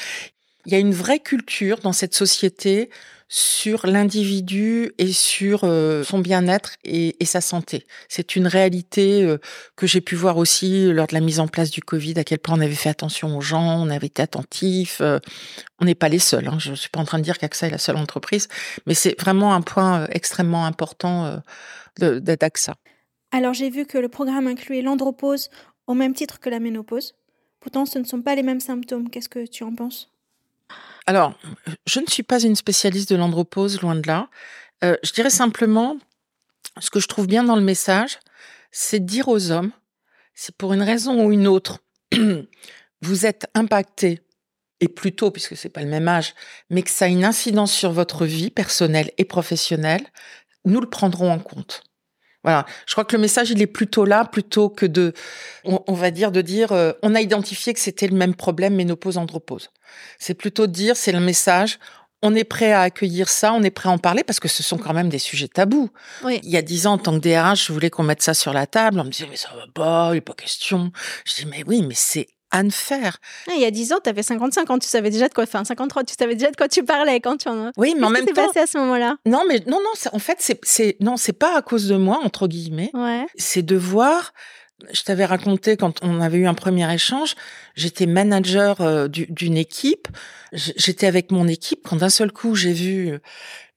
Il 0.66 0.72
y 0.72 0.76
a 0.76 0.78
une 0.78 0.94
vraie 0.94 1.18
culture 1.18 1.80
dans 1.80 1.92
cette 1.92 2.14
société 2.14 2.90
sur 3.34 3.86
l'individu 3.86 4.92
et 4.98 5.10
sur 5.10 5.60
euh, 5.64 6.04
son 6.04 6.18
bien-être 6.18 6.76
et, 6.84 7.16
sa 7.24 7.40
santé. 7.40 7.86
C'est 8.08 8.36
une 8.36 8.46
réalité 8.46 9.24
euh, 9.24 9.38
que 9.74 9.86
j'ai 9.86 10.02
pu 10.02 10.16
voir 10.16 10.36
aussi 10.36 10.92
lors 10.92 11.06
de 11.06 11.14
la 11.14 11.20
mise 11.20 11.40
en 11.40 11.48
place 11.48 11.70
du 11.70 11.80
Covid, 11.80 12.18
à 12.18 12.24
quel 12.24 12.40
point 12.40 12.58
on 12.58 12.60
avait 12.60 12.74
fait 12.74 12.90
attention 12.90 13.34
aux 13.38 13.40
gens, 13.40 13.80
on 13.80 13.88
avait 13.88 14.08
été 14.08 14.20
attentif. 14.20 15.00
Euh, 15.00 15.18
on 15.80 15.86
n'est 15.86 15.94
pas 15.94 16.10
les 16.10 16.18
seuls. 16.18 16.46
Hein. 16.46 16.58
Je 16.58 16.72
ne 16.72 16.76
suis 16.76 16.90
pas 16.90 17.00
en 17.00 17.06
train 17.06 17.18
de 17.18 17.24
dire 17.24 17.38
qu'AXA 17.38 17.68
est 17.68 17.70
la 17.70 17.78
seule 17.78 17.96
entreprise, 17.96 18.48
mais 18.86 18.92
c'est 18.92 19.18
vraiment 19.18 19.54
un 19.54 19.62
point 19.62 20.06
extrêmement 20.10 20.66
important 20.66 21.40
d'AXA. 21.98 22.74
Alors 23.30 23.54
j'ai 23.54 23.70
vu 23.70 23.86
que 23.86 23.96
le 23.96 24.10
programme 24.10 24.46
incluait 24.46 24.82
l'andropause 24.82 25.48
au 25.86 25.94
même 25.94 26.12
titre 26.12 26.38
que 26.38 26.50
la 26.50 26.60
ménopause. 26.60 27.14
Pourtant, 27.60 27.86
ce 27.86 27.98
ne 27.98 28.04
sont 28.04 28.20
pas 28.20 28.34
les 28.34 28.42
mêmes 28.42 28.60
symptômes. 28.60 29.08
Qu'est-ce 29.08 29.30
que 29.30 29.46
tu 29.46 29.64
en 29.64 29.74
penses? 29.74 30.11
Alors, 31.06 31.34
je 31.86 32.00
ne 32.00 32.06
suis 32.06 32.22
pas 32.22 32.40
une 32.40 32.56
spécialiste 32.56 33.10
de 33.10 33.16
l'andropause, 33.16 33.80
loin 33.80 33.94
de 33.94 34.06
là. 34.06 34.28
Euh, 34.84 34.96
je 35.02 35.12
dirais 35.12 35.30
simplement, 35.30 35.96
ce 36.80 36.90
que 36.90 37.00
je 37.00 37.08
trouve 37.08 37.26
bien 37.26 37.44
dans 37.44 37.56
le 37.56 37.62
message, 37.62 38.18
c'est 38.70 39.04
dire 39.04 39.28
aux 39.28 39.50
hommes, 39.50 39.72
si 40.34 40.52
pour 40.52 40.72
une 40.72 40.82
raison 40.82 41.24
ou 41.24 41.32
une 41.32 41.46
autre, 41.46 41.80
vous 43.02 43.26
êtes 43.26 43.46
impacté, 43.54 44.20
et 44.80 44.88
plus 44.88 45.14
tôt, 45.14 45.30
puisque 45.30 45.56
c'est 45.56 45.68
pas 45.68 45.82
le 45.82 45.88
même 45.88 46.08
âge, 46.08 46.34
mais 46.68 46.82
que 46.82 46.90
ça 46.90 47.04
a 47.04 47.08
une 47.08 47.24
incidence 47.24 47.72
sur 47.72 47.92
votre 47.92 48.26
vie 48.26 48.50
personnelle 48.50 49.12
et 49.16 49.24
professionnelle, 49.24 50.04
nous 50.64 50.80
le 50.80 50.90
prendrons 50.90 51.30
en 51.30 51.38
compte. 51.38 51.84
Voilà, 52.44 52.66
je 52.86 52.92
crois 52.92 53.04
que 53.04 53.14
le 53.14 53.22
message 53.22 53.50
il 53.50 53.62
est 53.62 53.68
plutôt 53.68 54.04
là 54.04 54.24
plutôt 54.24 54.68
que 54.68 54.84
de, 54.84 55.12
on, 55.64 55.92
va 55.92 56.10
dire 56.10 56.32
de 56.32 56.40
dire, 56.40 56.72
euh, 56.72 56.92
on 57.02 57.14
a 57.14 57.20
identifié 57.20 57.72
que 57.72 57.78
c'était 57.78 58.08
le 58.08 58.16
même 58.16 58.34
problème 58.34 58.74
ménopause 58.74 59.16
andropause. 59.16 59.70
C'est 60.18 60.34
plutôt 60.34 60.66
de 60.66 60.72
dire, 60.72 60.96
c'est 60.96 61.12
le 61.12 61.20
message, 61.20 61.78
on 62.22 62.34
est 62.34 62.44
prêt 62.44 62.72
à 62.72 62.82
accueillir 62.82 63.28
ça, 63.28 63.52
on 63.52 63.62
est 63.62 63.70
prêt 63.70 63.88
à 63.88 63.92
en 63.92 63.98
parler 63.98 64.24
parce 64.24 64.40
que 64.40 64.48
ce 64.48 64.62
sont 64.62 64.78
quand 64.78 64.94
même 64.94 65.08
des 65.08 65.18
sujets 65.18 65.48
tabous. 65.48 65.90
Oui. 66.24 66.40
Il 66.44 66.50
y 66.50 66.56
a 66.56 66.62
dix 66.62 66.86
ans, 66.86 66.94
en 66.94 66.98
tant 66.98 67.18
que 67.18 67.28
DRH, 67.28 67.66
je 67.66 67.72
voulais 67.72 67.90
qu'on 67.90 68.04
mette 68.04 68.22
ça 68.22 68.34
sur 68.34 68.52
la 68.52 68.66
table. 68.66 69.00
On 69.00 69.04
me 69.04 69.10
disait, 69.10 69.26
mais 69.28 69.36
ça 69.36 69.50
va 69.54 69.66
pas, 69.72 70.10
il 70.12 70.14
n'est 70.14 70.20
pas 70.20 70.34
question. 70.34 70.92
Je 71.24 71.34
dis, 71.34 71.46
mais 71.46 71.64
oui, 71.66 71.82
mais 71.82 71.94
c'est 71.96 72.28
à 72.52 72.62
ne 72.62 72.70
faire. 72.70 73.18
il 73.52 73.60
y 73.60 73.64
a 73.64 73.70
dix 73.70 73.92
ans, 73.92 73.98
tu 74.02 74.08
avais 74.08 74.22
55 74.22 74.70
ans, 74.70 74.78
tu 74.78 74.88
savais 74.88 75.10
déjà 75.10 75.28
de 75.28 75.34
quoi, 75.34 75.44
enfin 75.44 75.64
53, 75.64 76.04
tu 76.04 76.14
savais 76.16 76.34
déjà 76.36 76.50
de 76.50 76.56
quoi 76.56 76.68
tu 76.68 76.84
parlais 76.84 77.18
quand 77.20 77.38
tu 77.38 77.48
en 77.48 77.66
as. 77.68 77.72
Oui, 77.76 77.94
mais 77.98 78.06
en 78.06 78.10
même 78.10 78.26
temps. 78.26 78.46
passé 78.46 78.60
à 78.60 78.66
ce 78.66 78.78
moment-là? 78.78 79.16
Non, 79.26 79.42
mais 79.48 79.60
non, 79.66 79.80
non, 79.80 80.10
en 80.12 80.18
fait, 80.18 80.36
c'est, 80.38 80.60
c'est, 80.62 80.96
non, 81.00 81.16
c'est 81.16 81.32
pas 81.32 81.56
à 81.56 81.62
cause 81.62 81.88
de 81.88 81.96
moi, 81.96 82.20
entre 82.22 82.46
guillemets. 82.46 82.90
Ouais. 82.94 83.26
C'est 83.36 83.62
de 83.62 83.76
voir 83.76 84.32
je 84.90 85.02
t'avais 85.02 85.24
raconté 85.24 85.76
quand 85.76 86.00
on 86.02 86.20
avait 86.20 86.38
eu 86.38 86.46
un 86.46 86.54
premier 86.54 86.92
échange, 86.92 87.34
j'étais 87.76 88.06
manager 88.06 88.80
euh, 88.80 89.06
d'une 89.08 89.56
équipe, 89.56 90.08
j'étais 90.52 91.06
avec 91.06 91.30
mon 91.30 91.46
équipe 91.46 91.86
quand 91.88 91.96
d'un 91.96 92.08
seul 92.08 92.32
coup 92.32 92.54
j'ai 92.54 92.72
vu 92.72 93.20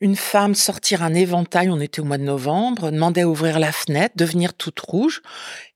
une 0.02 0.16
femme 0.16 0.56
sortir 0.56 1.04
un 1.04 1.14
éventail, 1.14 1.70
on 1.70 1.80
était 1.80 2.02
au 2.02 2.06
mois 2.06 2.18
de 2.18 2.24
novembre, 2.24 2.92
demander 2.92 3.22
à 3.22 3.30
ouvrir 3.30 3.60
la 3.60 3.72
fenêtre, 3.72 4.16
devenir 4.18 4.54
toute 4.54 4.80
rouge, 4.80 5.22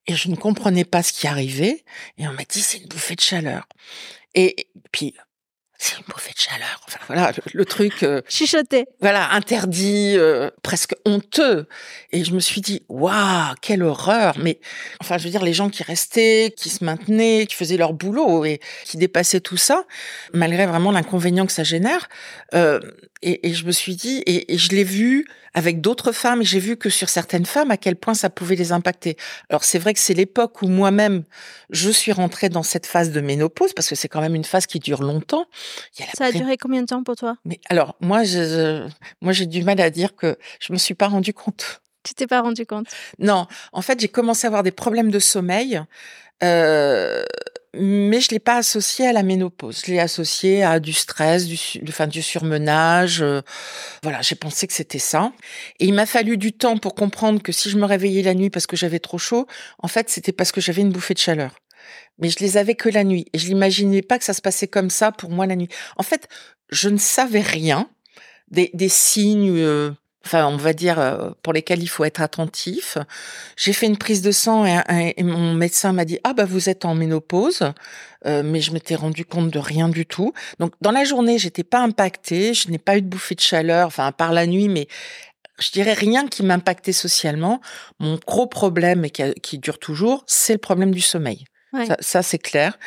et 0.10 0.16
je 0.16 0.30
ne 0.30 0.36
comprenais 0.36 0.86
pas 0.86 1.04
ce 1.04 1.14
qui 1.14 1.28
arrivait, 1.28 1.84
et 2.18 2.28
on 2.28 2.34
m'a 2.34 2.44
dit 2.44 2.62
c'est 2.62 2.80
une 2.80 2.88
bouffée 2.88 3.16
de 3.16 3.22
chaleur. 3.22 3.68
Et 4.34 4.68
puis 4.92 5.14
c'est 5.82 5.98
une 5.98 6.04
bouffée 6.10 6.34
de 6.34 6.40
chaleur. 6.40 6.82
Enfin 6.86 7.00
voilà, 7.08 7.32
le, 7.54 7.66
truc 7.66 8.04
euh, 8.04 8.22
chuchoté. 8.28 8.86
Voilà, 9.00 9.32
interdit, 9.32 10.16
euh, 10.18 10.50
presque 10.62 10.94
honteux. 11.06 11.68
Et 12.12 12.26
je 12.26 12.34
me 12.34 12.42
suis 12.42 12.60
dit, 12.60 12.84
waouh, 12.90 13.56
quelle 13.62 13.84
horreur. 13.84 14.38
Mais 14.40 14.60
enfin, 15.00 15.18
je 15.18 15.24
veux 15.24 15.30
dire, 15.30 15.42
les 15.42 15.54
gens 15.54 15.70
qui 15.70 15.84
restaient, 15.84 16.54
qui 16.56 16.70
se 16.70 16.84
maintenaient, 16.84 17.46
qui 17.48 17.56
faisaient 17.56 17.78
leur 17.78 17.94
boulot 17.94 18.44
et 18.44 18.60
qui 18.84 18.98
dépassaient 18.98 19.40
tout 19.40 19.56
ça, 19.56 19.86
malgré 20.34 20.66
vraiment 20.66 20.92
l'inconvénient 20.92 21.46
que 21.46 21.54
ça 21.54 21.64
génère. 21.64 22.10
Euh, 22.54 22.82
et, 23.22 23.50
et, 23.50 23.54
je 23.54 23.66
me 23.66 23.72
suis 23.72 23.96
dit, 23.96 24.18
et, 24.26 24.54
et 24.54 24.58
je 24.58 24.70
l'ai 24.70 24.84
vu 24.84 25.28
avec 25.54 25.82
d'autres 25.82 26.12
femmes, 26.12 26.42
et 26.42 26.46
j'ai 26.46 26.60
vu 26.60 26.78
que 26.78 26.90
sur 26.90 27.10
certaines 27.10 27.46
femmes, 27.46 27.72
à 27.72 27.78
quel 27.78 27.96
point 27.96 28.14
ça 28.14 28.30
pouvait 28.30 28.56
les 28.56 28.72
impacter. 28.72 29.18
Alors 29.50 29.64
c'est 29.64 29.80
vrai 29.80 29.94
que 29.94 30.00
c'est 30.00 30.14
l'époque 30.14 30.62
où 30.62 30.68
moi-même, 30.68 31.24
je 31.70 31.90
suis 31.90 32.12
rentrée 32.12 32.50
dans 32.50 32.64
cette 32.64 32.86
phase 32.86 33.12
de 33.12 33.22
ménopause, 33.22 33.74
parce 33.74 33.90
que 33.90 33.96
c'est 33.96 34.08
quand 34.08 34.22
même 34.22 34.36
une 34.36 34.44
phase 34.44 34.68
qui 34.68 34.80
dure 34.80 35.02
longtemps. 35.02 35.46
Ça 36.18 36.26
a 36.26 36.32
duré 36.32 36.58
combien 36.58 36.82
de 36.82 36.88
temps 36.88 37.04
pour 37.04 37.16
toi? 37.16 37.38
Mais 37.46 37.60
alors, 37.70 37.96
moi, 38.00 38.24
je, 38.24 38.88
moi, 39.22 39.34
j'ai 39.34 39.46
du 39.46 39.64
mal 39.64 39.80
à 39.82 39.90
dire 39.90 40.16
que 40.16 40.38
je 40.60 40.74
me 40.74 40.78
suis 40.78 40.94
pas 40.94 41.08
rendu 41.08 41.34
compte. 41.34 41.82
Tu 42.04 42.14
t'es 42.14 42.28
pas 42.28 42.42
rendu 42.42 42.66
compte? 42.66 42.88
Non, 43.20 43.48
en 43.74 43.82
fait, 43.82 44.00
j'ai 44.00 44.08
commencé 44.08 44.46
à 44.46 44.50
avoir 44.50 44.64
des 44.64 44.72
problèmes 44.72 45.12
de 45.12 45.20
sommeil. 45.20 45.82
Euh, 46.44 47.26
mais 47.74 48.20
je 48.20 48.32
l'ai 48.32 48.40
pas 48.40 48.58
associé 48.58 49.08
à 49.08 49.14
la 49.14 49.22
ménopause. 49.22 49.84
Je 49.86 49.92
l'ai 49.92 50.00
associé 50.00 50.64
à 50.64 50.80
du 50.80 50.94
stress, 50.94 51.46
du, 51.46 51.58
enfin, 51.88 52.08
du 52.08 52.22
surmenage. 52.22 53.22
Euh, 53.22 53.42
voilà, 54.02 54.22
j'ai 54.22 54.36
pensé 54.36 54.66
que 54.66 54.74
c'était 54.74 55.00
ça. 55.00 55.32
Et 55.80 55.86
il 55.86 55.94
m'a 55.94 56.06
fallu 56.06 56.38
du 56.38 56.52
temps 56.54 56.78
pour 56.78 56.96
comprendre 56.96 57.42
que 57.42 57.52
si 57.52 57.70
je 57.70 57.78
me 57.78 57.86
réveillais 57.86 58.24
la 58.24 58.34
nuit 58.34 58.50
parce 58.50 58.66
que 58.66 58.76
j'avais 58.76 59.00
trop 59.00 59.18
chaud, 59.18 59.46
en 59.80 59.88
fait, 59.88 60.10
c'était 60.10 60.32
parce 60.32 60.52
que 60.52 60.62
j'avais 60.62 60.82
une 60.82 60.92
bouffée 60.92 61.14
de 61.14 61.20
chaleur. 61.20 61.60
Mais 62.18 62.30
je 62.30 62.40
les 62.40 62.58
avais 62.58 62.76
que 62.76 62.90
la 62.90 63.04
nuit. 63.04 63.26
Et 63.34 63.38
je 63.38 63.48
n'imaginais 63.48 64.02
pas 64.02 64.20
que 64.20 64.26
ça 64.26 64.34
se 64.34 64.42
passait 64.42 64.68
comme 64.68 64.90
ça 64.90 65.12
pour 65.12 65.30
moi 65.30 65.46
la 65.46 65.56
nuit. 65.56 65.70
En 65.98 66.04
fait, 66.04 66.28
je 66.70 66.90
ne 66.90 66.98
savais 66.98 67.42
rien 67.42 67.90
des, 68.52 68.90
signes 68.90 69.52
euh, 69.52 69.92
enfin 70.26 70.48
on 70.48 70.58
va 70.58 70.74
dire 70.74 71.00
euh, 71.00 71.32
pour 71.44 71.54
lesquels 71.54 71.82
il 71.82 71.88
faut 71.88 72.04
être 72.04 72.22
attentif. 72.22 72.98
J'ai 73.58 73.74
fait 73.74 73.86
une 73.86 73.98
prise 73.98 74.22
de 74.22 74.32
sang 74.32 74.66
et, 74.66 75.24
mon 75.24 75.54
médecin 75.54 75.94
m'a 75.94 76.06
dit 76.06 76.20
ah 76.24 76.34
bah 76.34 76.46
vous 76.46 76.70
êtes 76.70 76.86
en 76.86 76.96
ménopause, 76.96 77.72
euh, 78.26 78.44
mais 78.44 78.62
je 78.62 78.72
m'étais 78.72 78.96
rendu 78.96 79.26
compte 79.26 79.50
de 79.52 79.60
rien 79.60 79.90
du 79.90 80.06
tout. 80.06 80.34
Donc 80.60 80.74
dans 80.82 80.92
la 80.92 81.04
journée 81.04 81.38
j'étais 81.38 81.64
pas 81.64 81.80
impactée, 81.80 82.54
je 82.54 82.70
n'ai 82.70 82.80
pas 82.80 82.98
eu 82.98 83.02
de 83.02 83.08
bouffée 83.08 83.36
de 83.36 83.42
chaleur, 83.42 83.88
enfin 83.88 84.12
par 84.12 84.34
la 84.34 84.46
nuit, 84.48 84.70
mais 84.70 84.88
je 85.60 85.72
dirais 85.72 85.94
rien 85.94 86.28
qui 86.28 86.44
m'impactait 86.44 86.94
socialement. 86.94 87.60
Mon 88.00 88.18
gros 88.26 88.48
problème 88.48 89.06
et 89.06 89.10
qui 89.10 89.58
dure 89.58 89.78
toujours, 89.78 90.24
c'est 90.26 90.54
le 90.54 90.60
problème 90.60 90.92
du 90.92 91.02
sommeil. 91.02 91.46
Ça, 92.00 92.24
c'est 92.24 92.40
clair. 92.40 92.78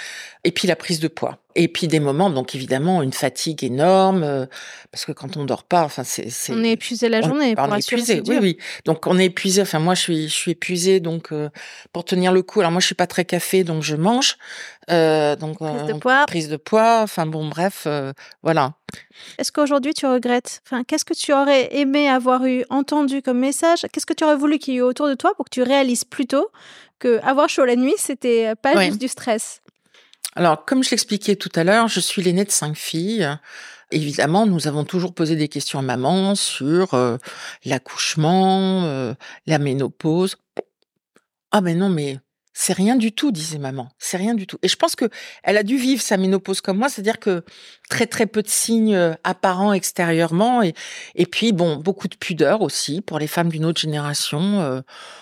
Et 0.44 0.50
puis 0.50 0.66
la 0.66 0.76
prise 0.76 0.98
de 0.98 1.08
poids. 1.08 1.38
Et 1.54 1.68
puis 1.68 1.86
des 1.86 2.00
moments, 2.00 2.30
donc 2.30 2.54
évidemment, 2.54 3.02
une 3.02 3.12
fatigue 3.12 3.62
énorme, 3.62 4.24
euh, 4.24 4.46
parce 4.90 5.04
que 5.04 5.12
quand 5.12 5.36
on 5.36 5.44
dort 5.44 5.64
pas, 5.64 5.84
enfin 5.84 6.02
c'est, 6.02 6.28
on 6.50 6.64
est 6.64 6.72
épuisé 6.72 7.10
la 7.10 7.20
journée. 7.20 7.54
On, 7.58 7.70
on 7.70 7.76
est 7.76 7.80
épuisé, 7.80 8.22
oui, 8.26 8.38
oui. 8.40 8.58
Donc 8.86 9.06
on 9.06 9.18
est 9.18 9.26
épuisé. 9.26 9.60
Enfin 9.62 9.78
moi, 9.78 9.94
je 9.94 10.00
suis, 10.00 10.28
je 10.28 10.34
suis 10.34 10.52
épuisé, 10.52 10.98
donc 10.98 11.30
euh, 11.30 11.50
pour 11.92 12.04
tenir 12.04 12.32
le 12.32 12.42
coup. 12.42 12.60
Alors 12.60 12.72
moi, 12.72 12.80
je 12.80 12.86
suis 12.86 12.94
pas 12.94 13.06
très 13.06 13.24
café, 13.24 13.64
donc 13.64 13.82
je 13.82 13.96
mange. 13.96 14.38
Euh, 14.90 15.36
donc 15.36 15.58
prise 15.58 15.86
de 15.86 15.92
poids. 15.92 16.24
Prise 16.26 16.48
de 16.48 16.56
poids. 16.56 17.00
Enfin 17.02 17.26
bon, 17.26 17.48
bref, 17.48 17.86
voilà. 18.42 18.72
Est-ce 19.38 19.52
qu'aujourd'hui 19.52 19.94
tu 19.94 20.06
regrettes 20.06 20.62
Enfin, 20.66 20.84
qu'est-ce 20.84 21.04
que 21.04 21.14
tu 21.14 21.32
aurais 21.32 21.74
aimé 21.76 22.08
avoir 22.08 22.44
eu 22.46 22.64
entendu 22.70 23.22
comme 23.22 23.38
message? 23.38 23.86
Qu'est-ce 23.92 24.06
que 24.06 24.14
tu 24.14 24.24
aurais 24.24 24.36
voulu 24.36 24.58
qu'il 24.58 24.74
y 24.74 24.78
ait 24.78 24.82
autour 24.82 25.08
de 25.08 25.14
toi 25.14 25.34
pour 25.36 25.44
que 25.44 25.50
tu 25.50 25.62
réalises 25.62 26.04
plus 26.04 26.26
tôt 26.26 26.48
que 27.02 27.20
avoir 27.24 27.48
chaud 27.48 27.64
la 27.64 27.76
nuit, 27.76 27.94
c'était 27.98 28.54
pas 28.54 28.80
juste 28.84 29.00
du 29.00 29.08
stress. 29.08 29.60
Alors, 30.34 30.64
comme 30.64 30.82
je 30.82 30.90
l'expliquais 30.90 31.36
tout 31.36 31.50
à 31.54 31.64
l'heure, 31.64 31.88
je 31.88 32.00
suis 32.00 32.22
l'aînée 32.22 32.44
de 32.44 32.50
cinq 32.50 32.76
filles. 32.76 33.28
Évidemment, 33.90 34.46
nous 34.46 34.66
avons 34.66 34.84
toujours 34.84 35.14
posé 35.14 35.36
des 35.36 35.48
questions 35.48 35.78
à 35.78 35.82
maman 35.82 36.34
sur 36.34 36.94
euh, 36.94 37.18
l'accouchement, 37.66 38.84
euh, 38.84 39.12
la 39.46 39.58
ménopause. 39.58 40.36
Ah 41.50 41.60
ben 41.60 41.76
non, 41.76 41.90
mais 41.90 42.18
c'est 42.54 42.72
rien 42.72 42.96
du 42.96 43.12
tout, 43.12 43.32
disait 43.32 43.58
maman. 43.58 43.88
C'est 43.98 44.16
rien 44.16 44.34
du 44.34 44.46
tout. 44.46 44.58
Et 44.62 44.68
je 44.68 44.76
pense 44.76 44.94
que 44.94 45.08
elle 45.42 45.56
a 45.56 45.62
dû 45.62 45.76
vivre 45.76 46.02
sa 46.02 46.16
ménopause 46.16 46.60
comme 46.60 46.78
moi, 46.78 46.88
c'est-à-dire 46.88 47.18
que 47.18 47.44
très 47.88 48.06
très 48.06 48.26
peu 48.26 48.42
de 48.42 48.48
signes 48.48 48.94
euh, 48.94 49.14
apparents 49.24 49.72
extérieurement 49.72 50.62
et 50.62 50.74
et 51.14 51.26
puis 51.26 51.52
bon 51.52 51.76
beaucoup 51.76 52.08
de 52.08 52.16
pudeur 52.16 52.62
aussi 52.62 53.00
pour 53.00 53.18
les 53.18 53.26
femmes 53.26 53.48
d'une 53.48 53.64
autre 53.64 53.80
génération. 53.80 54.60
Euh, 54.60 54.80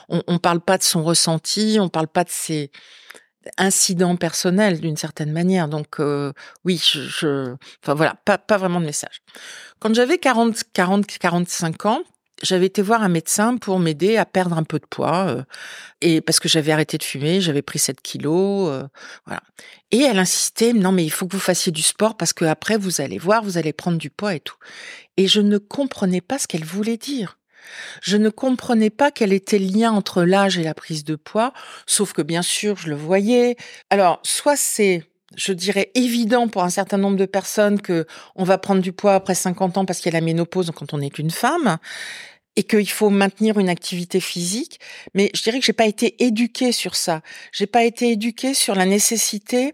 on, 0.09 0.23
on 0.27 0.39
parle 0.39 0.61
pas 0.61 0.79
de 0.79 0.83
son 0.83 1.05
ressenti, 1.05 1.79
on 1.81 1.89
parle 1.89 2.09
pas 2.09 2.25
de 2.25 2.31
ses 2.31 2.71
incidents 3.57 4.17
personnels 4.17 4.81
d'une 4.81 4.97
certaine 4.97 5.33
manière. 5.33 5.69
Donc 5.69 6.01
euh, 6.01 6.33
oui, 6.65 6.79
je, 6.79 7.55
enfin 7.83 7.95
voilà, 7.95 8.15
pas 8.25 8.39
pas 8.39 8.59
vraiment 8.59 8.81
de 8.81 8.87
message. 8.87 9.23
Quand 9.79 9.95
j'avais 9.95 10.19
40 10.19 10.63
40 10.73 11.07
45 11.07 11.87
ans, 11.87 12.03
j'avais 12.43 12.67
été 12.67 12.83
voir 12.83 13.03
un 13.03 13.09
médecin 13.09 13.57
pour 13.57 13.79
m'aider 13.79 14.17
à 14.17 14.25
perdre 14.25 14.57
un 14.57 14.63
peu 14.63 14.79
de 14.79 14.87
poids 14.87 15.27
euh, 15.29 15.43
et 16.01 16.21
parce 16.21 16.41
que 16.41 16.49
j'avais 16.49 16.73
arrêté 16.73 16.99
de 16.99 17.03
fumer, 17.03 17.41
j'avais 17.41 17.63
pris 17.63 17.79
7 17.79 18.01
kilos, 18.01 18.71
euh, 18.71 18.87
voilà. 19.27 19.43
Et 19.91 19.99
elle 20.01 20.19
insistait, 20.19 20.73
non 20.73 20.93
mais 20.93 21.05
il 21.05 21.11
faut 21.11 21.27
que 21.27 21.35
vous 21.35 21.41
fassiez 21.41 21.73
du 21.73 21.83
sport 21.83 22.17
parce 22.17 22.33
que 22.33 22.45
après 22.45 22.77
vous 22.77 23.01
allez 23.01 23.19
voir, 23.19 23.43
vous 23.43 23.59
allez 23.59 23.73
prendre 23.73 23.99
du 23.99 24.11
poids 24.11 24.35
et 24.35 24.41
tout. 24.41 24.57
Et 25.17 25.27
je 25.27 25.41
ne 25.41 25.59
comprenais 25.59 26.21
pas 26.21 26.39
ce 26.39 26.47
qu'elle 26.47 26.65
voulait 26.65 26.97
dire. 26.97 27.39
Je 28.03 28.17
ne 28.17 28.31
comprenais 28.31 28.91
pas 28.91 29.11
quel 29.11 29.33
était 29.33 29.59
le 29.59 29.67
lien 29.67 29.93
entre 29.93 30.23
l'âge 30.25 30.59
et 30.59 30.63
la 30.63 30.75
prise 30.75 31.05
de 31.05 31.15
poids, 31.15 31.53
sauf 31.87 32.13
que 32.13 32.23
bien 32.23 32.43
sûr 32.43 32.77
je 32.77 32.89
le 32.89 32.97
voyais. 32.97 33.57
Alors 33.91 34.21
soit 34.23 34.57
c'est 34.57 35.05
je 35.37 35.53
dirais 35.53 35.91
évident 35.95 36.49
pour 36.49 36.65
un 36.65 36.71
certain 36.71 36.99
nombre 36.99 37.17
de 37.17 37.27
personnes 37.27 37.81
que 37.81 38.07
on 38.35 38.45
va 38.45 38.59
prendre 38.59 38.83
du 38.83 38.93
poids 38.93 39.15
après 39.15 39.35
50 39.35 39.79
ans 39.79 39.85
parce 39.85 40.01
qu'il 40.01 40.13
y 40.13 40.17
a 40.17 40.19
la 40.19 40.25
ménopause 40.25 40.73
quand 40.75 40.93
on 40.93 40.99
n'est 40.99 41.11
qu'une 41.11 41.31
femme 41.31 41.79
et 42.57 42.65
qu'il 42.65 42.91
faut 42.91 43.11
maintenir 43.11 43.59
une 43.59 43.69
activité 43.69 44.21
physique. 44.21 44.81
Mais 45.15 45.31
je 45.35 45.43
dirais 45.43 45.61
que 45.61 45.65
j'ai 45.65 45.73
pas 45.73 45.87
été 45.87 46.23
éduquée 46.25 46.73
sur 46.73 46.97
ça. 46.97 47.23
J'ai 47.53 47.67
pas 47.67 47.85
été 47.85 48.11
éduquée 48.11 48.55
sur 48.55 48.75
la 48.75 48.87
nécessité 48.87 49.73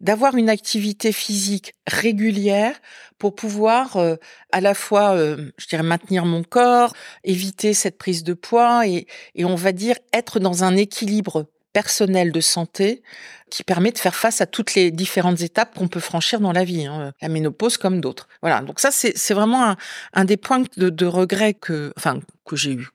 d'avoir 0.00 0.36
une 0.36 0.50
activité 0.50 1.10
physique 1.12 1.74
régulière 1.86 2.78
pour 3.18 3.34
pouvoir 3.34 3.96
euh, 3.96 4.16
à 4.52 4.60
la 4.60 4.74
fois, 4.74 5.14
euh, 5.14 5.50
je 5.56 5.66
dirais, 5.66 5.82
maintenir 5.82 6.26
mon 6.26 6.42
corps, 6.42 6.92
éviter 7.24 7.72
cette 7.72 7.96
prise 7.96 8.22
de 8.22 8.34
poids 8.34 8.86
et, 8.86 9.06
et 9.34 9.44
on 9.44 9.54
va 9.54 9.72
dire 9.72 9.96
être 10.12 10.38
dans 10.38 10.64
un 10.64 10.76
équilibre 10.76 11.46
personnel 11.76 12.32
de 12.32 12.40
santé 12.40 13.02
qui 13.50 13.62
permet 13.62 13.92
de 13.92 13.98
faire 13.98 14.14
face 14.14 14.40
à 14.40 14.46
toutes 14.46 14.74
les 14.74 14.90
différentes 14.90 15.42
étapes 15.42 15.74
qu'on 15.74 15.88
peut 15.88 16.00
franchir 16.00 16.40
dans 16.40 16.52
la 16.52 16.64
vie, 16.64 16.86
hein, 16.86 17.12
la 17.20 17.28
ménopause 17.28 17.76
comme 17.76 18.00
d'autres. 18.00 18.28
Voilà, 18.40 18.62
donc 18.62 18.80
ça 18.80 18.90
c'est 18.90 19.34
vraiment 19.34 19.76
un, 20.14 20.24
des 20.24 20.38
points 20.38 20.62
de, 20.78 21.06
regret 21.06 21.52
que, 21.52 21.92
enfin, 21.98 22.20
que 22.46 22.56
j'ai 22.56 22.72
eu. 22.72 22.88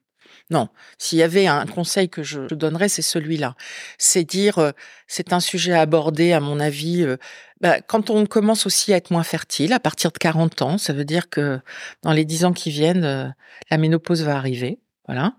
Non, 0.49 0.67
s'il 0.97 1.19
y 1.19 1.21
avait 1.21 1.45
un 1.45 1.67
conseil 1.67 2.09
que 2.09 2.23
je, 2.23 2.41
donnerais, 2.55 2.89
c'est 2.89 3.03
celui-là. 3.03 3.55
C'est 3.99 4.23
dire, 4.23 4.57
euh, 4.57 4.71
c'est 5.07 5.31
un 5.31 5.39
sujet 5.39 5.73
à 5.73 5.81
aborder, 5.81 6.33
à 6.33 6.39
mon 6.39 6.59
avis. 6.59 7.03
Euh, 7.03 7.17
bah, 7.61 7.81
quand 7.81 8.09
on 8.09 8.25
commence 8.25 8.65
aussi 8.65 8.93
à 8.93 8.97
être 8.97 9.11
moins 9.11 9.23
fertile, 9.23 9.73
à 9.73 9.79
partir 9.79 10.11
de 10.11 10.17
40 10.17 10.63
ans, 10.63 10.77
ça 10.79 10.91
veut 10.91 11.05
dire 11.05 11.29
que 11.29 11.59
dans 12.01 12.13
les 12.13 12.25
10 12.25 12.45
ans 12.45 12.53
qui 12.53 12.71
viennent, 12.71 13.05
euh, 13.05 13.27
la 13.69 13.77
ménopause 13.77 14.23
va 14.23 14.35
arriver. 14.35 14.79
Voilà. 15.07 15.35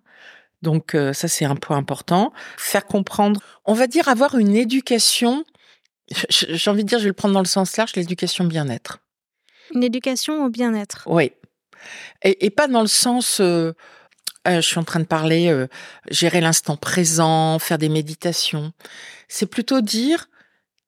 Donc 0.63 0.95
euh, 0.95 1.13
ça, 1.13 1.29
c'est 1.29 1.45
un 1.45 1.57
point 1.57 1.77
important. 1.77 2.33
Faire 2.57 2.87
comprendre, 2.87 3.41
on 3.65 3.75
va 3.75 3.87
dire 3.87 4.09
avoir 4.09 4.37
une 4.37 4.57
éducation, 4.57 5.45
j'ai 6.29 6.71
envie 6.71 6.85
de 6.85 6.89
dire, 6.89 6.99
je 6.99 7.05
vais 7.05 7.11
le 7.11 7.15
prendre 7.15 7.35
dans 7.35 7.41
le 7.41 7.47
sens 7.47 7.77
large, 7.77 7.95
l'éducation 7.97 8.45
bien-être. 8.45 9.01
Une 9.75 9.83
éducation 9.83 10.45
au 10.45 10.51
bien-être. 10.51 11.05
Oui. 11.07 11.33
Et, 12.23 12.51
pas 12.51 12.69
dans 12.69 12.83
le 12.83 12.89
sens... 12.89 13.41
Euh, 13.41 13.73
je 14.45 14.61
suis 14.61 14.79
en 14.79 14.83
train 14.83 14.99
de 14.99 15.05
parler, 15.05 15.67
gérer 16.11 16.41
l'instant 16.41 16.77
présent, 16.77 17.61
faire 17.61 17.79
des 17.79 17.89
méditations. 17.89 18.73
C'est 19.29 19.47
plutôt 19.47 19.81
dire, 19.81 20.29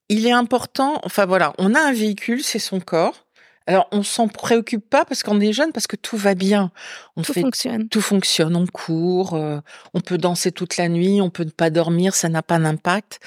il 0.08 0.26
est 0.26 0.32
important, 0.32 1.00
enfin 1.04 1.24
voilà, 1.24 1.54
on 1.58 1.74
a 1.74 1.80
un 1.80 1.92
véhicule, 1.92 2.42
c'est 2.42 2.58
son 2.58 2.80
corps. 2.80 3.23
Alors, 3.66 3.88
on 3.92 4.02
s'en 4.02 4.28
préoccupe 4.28 4.88
pas 4.88 5.04
parce 5.04 5.22
qu'on 5.22 5.40
est 5.40 5.52
jeune, 5.52 5.72
parce 5.72 5.86
que 5.86 5.96
tout 5.96 6.16
va 6.16 6.34
bien. 6.34 6.70
On 7.16 7.22
tout 7.22 7.32
fonctionne. 7.32 7.88
Tout 7.88 8.02
fonctionne. 8.02 8.56
On 8.56 8.66
court, 8.66 9.34
euh, 9.34 9.60
on 9.94 10.00
peut 10.00 10.18
danser 10.18 10.52
toute 10.52 10.76
la 10.76 10.88
nuit, 10.88 11.20
on 11.20 11.30
peut 11.30 11.44
ne 11.44 11.50
pas 11.50 11.70
dormir, 11.70 12.14
ça 12.14 12.28
n'a 12.28 12.42
pas 12.42 12.58
d'impact. 12.58 13.20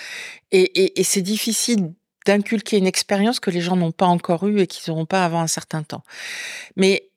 Et, 0.52 1.00
et, 1.00 1.04
c'est 1.04 1.22
difficile 1.22 1.94
d'inculquer 2.26 2.78
une 2.78 2.88
expérience 2.88 3.40
que 3.40 3.50
les 3.50 3.62
gens 3.62 3.76
n'ont 3.76 3.92
pas 3.92 4.06
encore 4.06 4.48
eue 4.48 4.60
et 4.60 4.68
qu'ils 4.68 4.92
n'auront 4.92 5.06
pas 5.06 5.26
avant 5.26 5.40
un 5.40 5.48
certain 5.48 5.82
temps. 5.82 6.04
Mais 6.76 7.10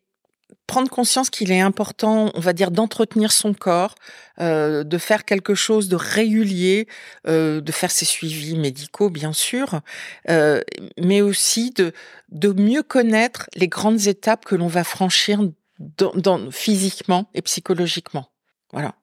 prendre 0.70 0.88
conscience 0.88 1.30
qu'il 1.30 1.50
est 1.50 1.60
important, 1.60 2.30
on 2.34 2.38
va 2.38 2.52
dire, 2.52 2.70
d'entretenir 2.70 3.32
son 3.32 3.54
corps, 3.54 3.96
euh, 4.38 4.84
de 4.84 4.98
faire 4.98 5.24
quelque 5.24 5.56
chose 5.56 5.88
de 5.88 5.96
régulier, 5.96 6.86
euh, 7.26 7.60
de 7.60 7.72
faire 7.72 7.90
ses 7.90 8.04
suivis 8.04 8.56
médicaux, 8.56 9.10
bien 9.10 9.32
sûr, 9.32 9.80
euh, 10.28 10.60
mais 10.96 11.22
aussi 11.22 11.72
de, 11.72 11.92
de 12.28 12.52
mieux 12.52 12.84
connaître 12.84 13.50
les 13.56 13.66
grandes 13.66 14.06
étapes 14.06 14.44
que 14.44 14.54
l'on 14.54 14.68
va 14.68 14.84
franchir 14.84 15.40
dans, 15.80 16.52
physiquement 16.52 17.28
et 17.34 17.42
psychologiquement. 17.42 18.28
Voilà. 18.72 18.94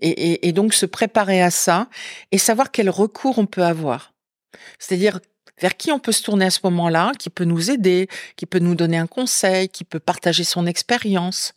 Et, 0.00 0.48
et 0.48 0.52
donc 0.52 0.72
se 0.72 0.86
préparer 0.86 1.42
à 1.42 1.50
ça 1.50 1.88
et 2.30 2.38
savoir 2.38 2.70
quel 2.70 2.88
recours 2.88 3.38
on 3.38 3.44
peut 3.44 3.64
avoir. 3.64 4.14
C'est-à-dire 4.78 5.20
vers 5.60 5.76
qui 5.76 5.92
on 5.92 5.98
peut 5.98 6.12
se 6.12 6.22
tourner 6.22 6.46
à 6.46 6.50
ce 6.50 6.60
moment-là, 6.64 7.12
qui 7.18 7.30
peut 7.30 7.44
nous 7.44 7.70
aider, 7.70 8.08
qui 8.36 8.46
peut 8.46 8.58
nous 8.58 8.74
donner 8.74 8.96
un 8.96 9.06
conseil, 9.06 9.68
qui 9.68 9.84
peut 9.84 10.00
partager 10.00 10.44
son 10.44 10.66
expérience. 10.66 11.54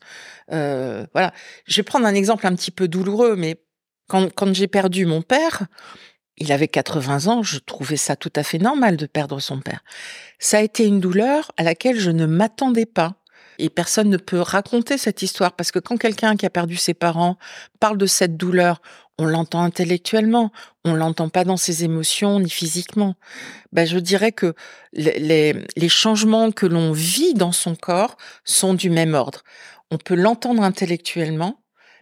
Euh, 0.51 1.05
voilà. 1.13 1.33
Je 1.65 1.77
vais 1.77 1.83
prendre 1.83 2.05
un 2.05 2.13
exemple 2.13 2.45
un 2.47 2.55
petit 2.55 2.71
peu 2.71 2.87
douloureux, 2.87 3.35
mais 3.35 3.57
quand, 4.07 4.31
quand 4.33 4.53
j'ai 4.53 4.67
perdu 4.67 5.05
mon 5.05 5.21
père, 5.21 5.67
il 6.37 6.51
avait 6.51 6.67
80 6.67 7.27
ans, 7.27 7.43
je 7.43 7.59
trouvais 7.59 7.97
ça 7.97 8.15
tout 8.15 8.33
à 8.35 8.43
fait 8.43 8.57
normal 8.57 8.97
de 8.97 9.05
perdre 9.05 9.39
son 9.39 9.59
père. 9.59 9.83
Ça 10.39 10.57
a 10.57 10.61
été 10.61 10.85
une 10.85 10.99
douleur 10.99 11.51
à 11.57 11.63
laquelle 11.63 11.99
je 11.99 12.11
ne 12.11 12.25
m'attendais 12.25 12.85
pas. 12.85 13.15
Et 13.59 13.69
personne 13.69 14.09
ne 14.09 14.17
peut 14.17 14.39
raconter 14.39 14.97
cette 14.97 15.21
histoire 15.21 15.53
parce 15.53 15.71
que 15.71 15.79
quand 15.79 15.97
quelqu'un 15.97 16.35
qui 16.35 16.45
a 16.45 16.49
perdu 16.49 16.75
ses 16.75 16.93
parents 16.93 17.37
parle 17.79 17.97
de 17.97 18.05
cette 18.05 18.37
douleur, 18.37 18.81
on 19.17 19.25
l'entend 19.25 19.61
intellectuellement, 19.63 20.51
on 20.83 20.93
l'entend 20.93 21.29
pas 21.29 21.45
dans 21.45 21.57
ses 21.57 21.83
émotions 21.83 22.39
ni 22.39 22.49
physiquement. 22.49 23.15
Ben, 23.71 23.87
je 23.87 23.97
dirais 23.97 24.31
que 24.31 24.53
les, 24.93 25.53
les 25.75 25.89
changements 25.89 26.51
que 26.51 26.65
l'on 26.65 26.91
vit 26.91 27.33
dans 27.33 27.53
son 27.53 27.75
corps 27.75 28.17
sont 28.43 28.73
du 28.73 28.89
même 28.89 29.13
ordre. 29.13 29.43
On 29.91 29.97
peut 29.97 30.15
l'entendre 30.15 30.63
intellectuellement, 30.63 31.61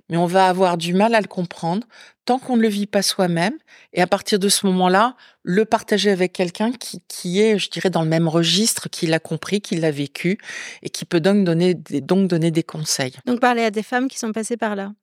mais 0.10 0.18
on 0.18 0.26
va 0.26 0.48
avoir 0.48 0.78
du 0.78 0.94
mal 0.94 1.16
à 1.16 1.22
le 1.22 1.28
comprendre 1.28 1.88
tant 2.26 2.40
qu'on 2.40 2.58
ne 2.58 2.62
le 2.62 2.68
vit 2.68 2.88
pas 2.88 3.02
soi-même. 3.02 3.58
Et 3.94 4.02
à 4.02 4.08
partir 4.08 4.40
de 4.40 4.50
ce 4.50 4.66
moment-là, 4.68 5.16
le 5.44 5.66
partager 5.66 6.10
avec 6.10 6.34
quelqu'un 6.34 6.72
qui, 6.72 7.02
qui 7.08 7.42
est, 7.42 7.58
je 7.58 7.70
dirais, 7.70 7.90
dans 7.90 8.04
le 8.04 8.10
même 8.10 8.28
registre, 8.28 8.90
qui 8.90 9.08
l'a 9.08 9.20
compris, 9.20 9.62
qui 9.62 9.76
l'a 9.76 9.92
vécu, 9.92 10.38
et 10.82 10.90
qui 10.90 11.06
peut 11.06 11.20
donc 11.20 11.44
donner, 11.44 11.74
donc 11.74 12.28
donner 12.28 12.52
des 12.52 12.64
conseils. 12.64 13.16
Donc 13.26 13.40
parler 13.40 13.64
à 13.64 13.72
des 13.72 13.84
femmes 13.84 14.08
qui 14.08 14.18
sont 14.18 14.32
passées 14.32 14.58
par 14.58 14.76
là. 14.76 14.94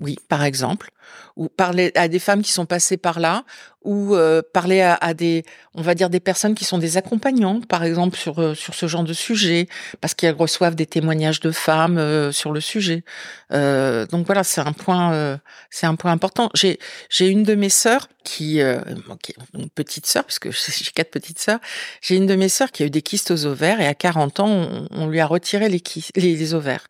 Oui, 0.00 0.16
par 0.28 0.44
exemple, 0.44 0.90
ou 1.36 1.50
parler 1.50 1.92
à 1.94 2.08
des 2.08 2.18
femmes 2.18 2.40
qui 2.40 2.52
sont 2.52 2.64
passées 2.64 2.96
par 2.96 3.20
là, 3.20 3.44
ou 3.82 4.14
euh, 4.14 4.40
parler 4.40 4.80
à, 4.80 5.12
des, 5.12 5.44
on 5.74 5.82
va 5.82 5.94
dire 5.94 6.08
des 6.08 6.20
personnes 6.20 6.54
qui 6.54 6.64
sont 6.64 6.78
des 6.78 6.96
accompagnants, 6.96 7.60
par 7.60 7.84
exemple 7.84 8.16
sur 8.16 8.38
euh, 8.38 8.54
sur 8.54 8.74
ce 8.74 8.86
genre 8.86 9.04
de 9.04 9.12
sujet, 9.12 9.68
parce 10.00 10.14
qu'elles 10.14 10.34
reçoivent 10.34 10.74
des 10.74 10.86
témoignages 10.86 11.40
de 11.40 11.50
femmes 11.50 11.98
euh, 11.98 12.32
sur 12.32 12.52
le 12.52 12.60
sujet. 12.60 13.04
donc 13.50 14.26
voilà, 14.26 14.42
c'est 14.42 14.62
un 14.62 14.72
point, 14.72 15.38
c'est 15.68 15.86
un 15.86 15.96
point 15.96 16.12
important. 16.12 16.50
J'ai 16.54 16.78
j'ai 17.10 17.28
une 17.28 17.42
de 17.42 17.54
mes 17.54 17.70
sœurs 17.70 18.08
qui, 18.24 18.60
qui 19.22 19.34
une 19.54 19.68
petite 19.70 20.06
sœur, 20.06 20.24
parce 20.24 20.38
que 20.38 20.50
j'ai 20.52 20.92
quatre 20.92 21.10
petites 21.10 21.40
sœurs, 21.40 21.60
j'ai 22.00 22.16
une 22.16 22.26
de 22.26 22.36
mes 22.36 22.48
sœurs 22.48 22.72
qui 22.72 22.84
a 22.84 22.86
eu 22.86 22.90
des 22.90 23.02
kystes 23.02 23.30
aux 23.30 23.44
ovaires 23.44 23.80
et 23.80 23.86
à 23.86 23.94
40 23.94 24.40
ans, 24.40 24.48
on, 24.48 24.88
on 24.90 25.06
lui 25.08 25.20
a 25.20 25.26
retiré 25.26 25.68
les, 25.68 25.82
les, 26.16 26.36
les 26.36 26.54
ovaires 26.54 26.86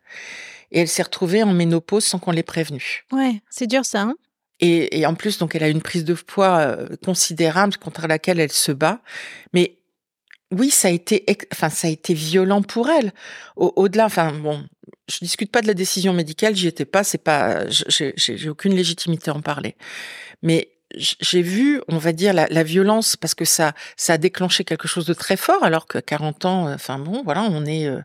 et 0.71 0.81
elle 0.81 0.87
s'est 0.87 1.03
retrouvée 1.03 1.43
en 1.43 1.53
ménopause 1.53 2.05
sans 2.05 2.19
qu'on 2.19 2.31
l'ait 2.31 2.43
prévenue. 2.43 3.05
Ouais, 3.11 3.41
c'est 3.49 3.67
dur 3.67 3.85
ça. 3.85 4.01
Hein 4.01 4.15
et, 4.59 4.99
et, 4.99 5.05
en 5.05 5.15
plus, 5.15 5.39
donc, 5.39 5.55
elle 5.55 5.63
a 5.63 5.69
une 5.69 5.81
prise 5.81 6.05
de 6.05 6.13
poids 6.13 6.59
euh, 6.59 6.87
considérable 7.03 7.77
contre 7.77 8.07
laquelle 8.07 8.39
elle 8.39 8.51
se 8.51 8.71
bat. 8.71 9.01
Mais 9.53 9.77
oui, 10.51 10.69
ça 10.69 10.89
a 10.89 10.91
été, 10.91 11.25
enfin, 11.51 11.69
ça 11.69 11.87
a 11.87 11.89
été 11.89 12.13
violent 12.13 12.61
pour 12.61 12.89
elle. 12.89 13.11
Au-delà, 13.55 14.05
enfin, 14.05 14.33
bon, 14.33 14.63
je 15.09 15.19
discute 15.19 15.51
pas 15.51 15.61
de 15.61 15.67
la 15.67 15.73
décision 15.73 16.13
médicale, 16.13 16.55
j'y 16.55 16.67
étais 16.67 16.85
pas, 16.85 17.03
c'est 17.03 17.17
pas, 17.17 17.65
j'ai 17.69 18.49
aucune 18.49 18.75
légitimité 18.75 19.31
à 19.31 19.35
en 19.35 19.41
parler. 19.41 19.75
Mais 20.43 20.69
j'ai 20.93 21.41
vu, 21.41 21.81
on 21.87 21.97
va 21.97 22.11
dire, 22.11 22.33
la, 22.33 22.47
la, 22.49 22.63
violence 22.63 23.15
parce 23.15 23.33
que 23.33 23.45
ça, 23.45 23.73
ça 23.95 24.13
a 24.13 24.17
déclenché 24.17 24.65
quelque 24.65 24.89
chose 24.89 25.05
de 25.05 25.13
très 25.13 25.37
fort, 25.37 25.63
alors 25.63 25.87
que 25.87 25.99
40 25.99 26.45
ans, 26.45 26.67
euh, 26.67 26.75
enfin 26.75 26.99
bon, 26.99 27.23
voilà, 27.23 27.43
on 27.43 27.65
est. 27.65 27.87
Euh, 27.87 28.01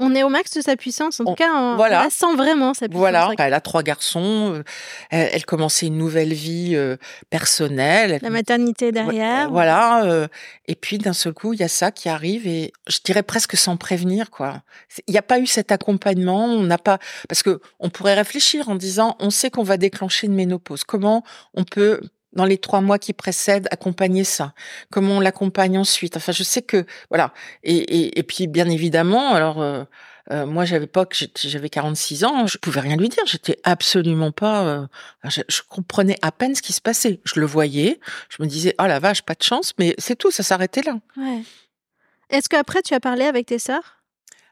on 0.00 0.14
est 0.14 0.22
au 0.22 0.28
max 0.28 0.54
de 0.54 0.60
sa 0.60 0.76
puissance. 0.76 1.20
En 1.20 1.24
tout 1.24 1.34
cas, 1.34 1.52
on, 1.52 1.76
voilà. 1.76 2.08
sent 2.10 2.34
vraiment 2.36 2.74
sa 2.74 2.86
puissance. 2.86 2.98
Voilà, 2.98 3.30
elle 3.38 3.54
a 3.54 3.60
trois 3.60 3.82
garçons. 3.82 4.54
Euh, 4.54 4.62
elle, 5.10 5.44
commençait 5.44 5.86
une 5.86 5.98
nouvelle 5.98 6.32
vie 6.32 6.72
euh, 6.74 6.96
personnelle. 7.30 8.18
La 8.22 8.30
maternité 8.30 8.92
derrière. 8.92 9.50
Voilà. 9.50 10.04
Euh, 10.04 10.28
et 10.66 10.74
puis 10.74 10.98
d'un 10.98 11.12
seul 11.12 11.32
coup, 11.32 11.52
il 11.52 11.60
y 11.60 11.64
a 11.64 11.68
ça 11.68 11.90
qui 11.90 12.08
arrive 12.08 12.46
et 12.46 12.72
je 12.86 12.98
dirais 13.04 13.22
presque 13.22 13.56
sans 13.56 13.76
prévenir 13.76 14.30
quoi. 14.30 14.62
Il 15.06 15.12
n'y 15.12 15.18
a 15.18 15.22
pas 15.22 15.38
eu 15.38 15.46
cet 15.46 15.72
accompagnement. 15.72 16.44
On 16.44 16.62
n'a 16.62 16.78
pas 16.78 16.98
parce 17.28 17.42
que 17.42 17.60
on 17.80 17.90
pourrait 17.90 18.14
réfléchir 18.14 18.68
en 18.68 18.74
disant 18.74 19.16
on 19.20 19.30
sait 19.30 19.50
qu'on 19.50 19.62
va 19.62 19.76
déclencher 19.76 20.26
une 20.26 20.34
ménopause. 20.34 20.84
Comment 20.84 21.24
on 21.54 21.64
peut 21.64 22.00
dans 22.38 22.44
les 22.44 22.56
trois 22.56 22.80
mois 22.80 22.98
qui 22.98 23.12
précèdent, 23.12 23.66
accompagner 23.72 24.22
ça 24.22 24.54
Comment 24.90 25.16
on 25.16 25.20
l'accompagne 25.20 25.76
ensuite? 25.76 26.16
Enfin, 26.16 26.30
je 26.30 26.44
sais 26.44 26.62
que 26.62 26.86
voilà. 27.10 27.34
Et, 27.64 27.76
et, 27.76 28.18
et 28.20 28.22
puis, 28.22 28.46
bien 28.46 28.70
évidemment, 28.70 29.34
alors 29.34 29.60
euh, 29.60 29.82
euh, 30.30 30.46
moi, 30.46 30.64
j'avais 30.64 30.86
pas 30.86 31.04
j'avais 31.34 31.68
46 31.68 32.24
ans, 32.24 32.46
je 32.46 32.56
pouvais 32.58 32.80
rien 32.80 32.96
lui 32.96 33.08
dire. 33.08 33.24
J'étais 33.26 33.58
absolument 33.64 34.30
pas. 34.30 34.62
Euh, 34.64 34.86
je, 35.24 35.40
je, 35.48 35.62
comprenais 35.68 36.16
à 36.22 36.30
peine 36.30 36.54
ce 36.54 36.62
qui 36.62 36.72
se 36.72 36.80
passait. 36.80 37.20
Je 37.24 37.40
le 37.40 37.46
voyais, 37.46 37.98
je 38.28 38.40
me 38.40 38.46
disais, 38.46 38.74
oh 38.80 38.86
la 38.86 39.00
vache, 39.00 39.22
pas 39.22 39.34
de 39.34 39.42
chance, 39.42 39.74
mais 39.78 39.96
c'est 39.98 40.16
tout, 40.16 40.30
ça 40.30 40.44
s'arrêtait 40.44 40.82
là. 40.82 40.96
Ouais. 41.16 41.42
Est-ce 42.30 42.48
qu'après 42.48 42.82
tu 42.82 42.94
as 42.94 43.00
parlé 43.00 43.24
avec 43.24 43.46
tes 43.46 43.58
sœurs? 43.58 43.97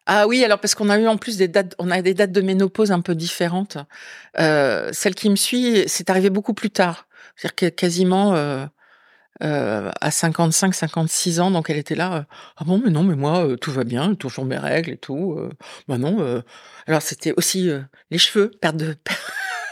Ah 0.07 0.27
oui, 0.29 0.45
alors 0.45 0.61
parce 0.61 0.75
qu'on 0.75 0.89
a 0.89 0.99
eu 0.99 1.07
en 1.09 1.17
plus 1.17 1.37
des 1.37 1.49
dates, 1.49 1.75
on 1.79 1.91
a 1.91 2.01
des 2.01 2.15
dates 2.15 2.33
de 2.33 2.41
ménopause 2.41 2.93
un 2.93 3.01
peu 3.01 3.15
différentes. 3.15 3.79
Euh, 4.39 4.91
celle 4.93 5.15
qui 5.17 5.29
me 5.31 5.37
suit, 5.37 5.85
c'est 5.89 6.11
arrivé 6.11 6.31
beaucoup 6.31 6.55
plus 6.55 6.71
tard. 6.71 7.09
C'est-à-dire 7.35 7.57
que 7.57 7.67
quasiment 7.67 8.35
euh, 8.35 8.67
euh, 9.43 9.91
à 10.01 10.11
55, 10.11 10.75
56 10.75 11.41
ans, 11.41 11.51
donc 11.51 11.71
elle 11.71 11.77
était 11.79 11.97
là. 11.97 12.15
Euh, 12.15 12.23
ah 12.57 12.65
bon, 12.65 12.81
mais 12.83 12.91
non, 12.91 13.03
mais 13.03 13.17
moi, 13.17 13.49
tout 13.61 13.73
va 13.73 13.85
bien, 13.85 14.15
toujours 14.15 14.45
mes 14.45 14.59
règles 14.59 14.93
et 14.93 14.97
tout. 14.97 15.39
bah 15.89 15.99
non. 15.99 16.43
Alors 16.87 17.03
c'était 17.03 17.33
aussi 17.37 17.71
les 18.11 18.19
cheveux, 18.19 18.51
perte 18.61 18.77
de 18.77 18.95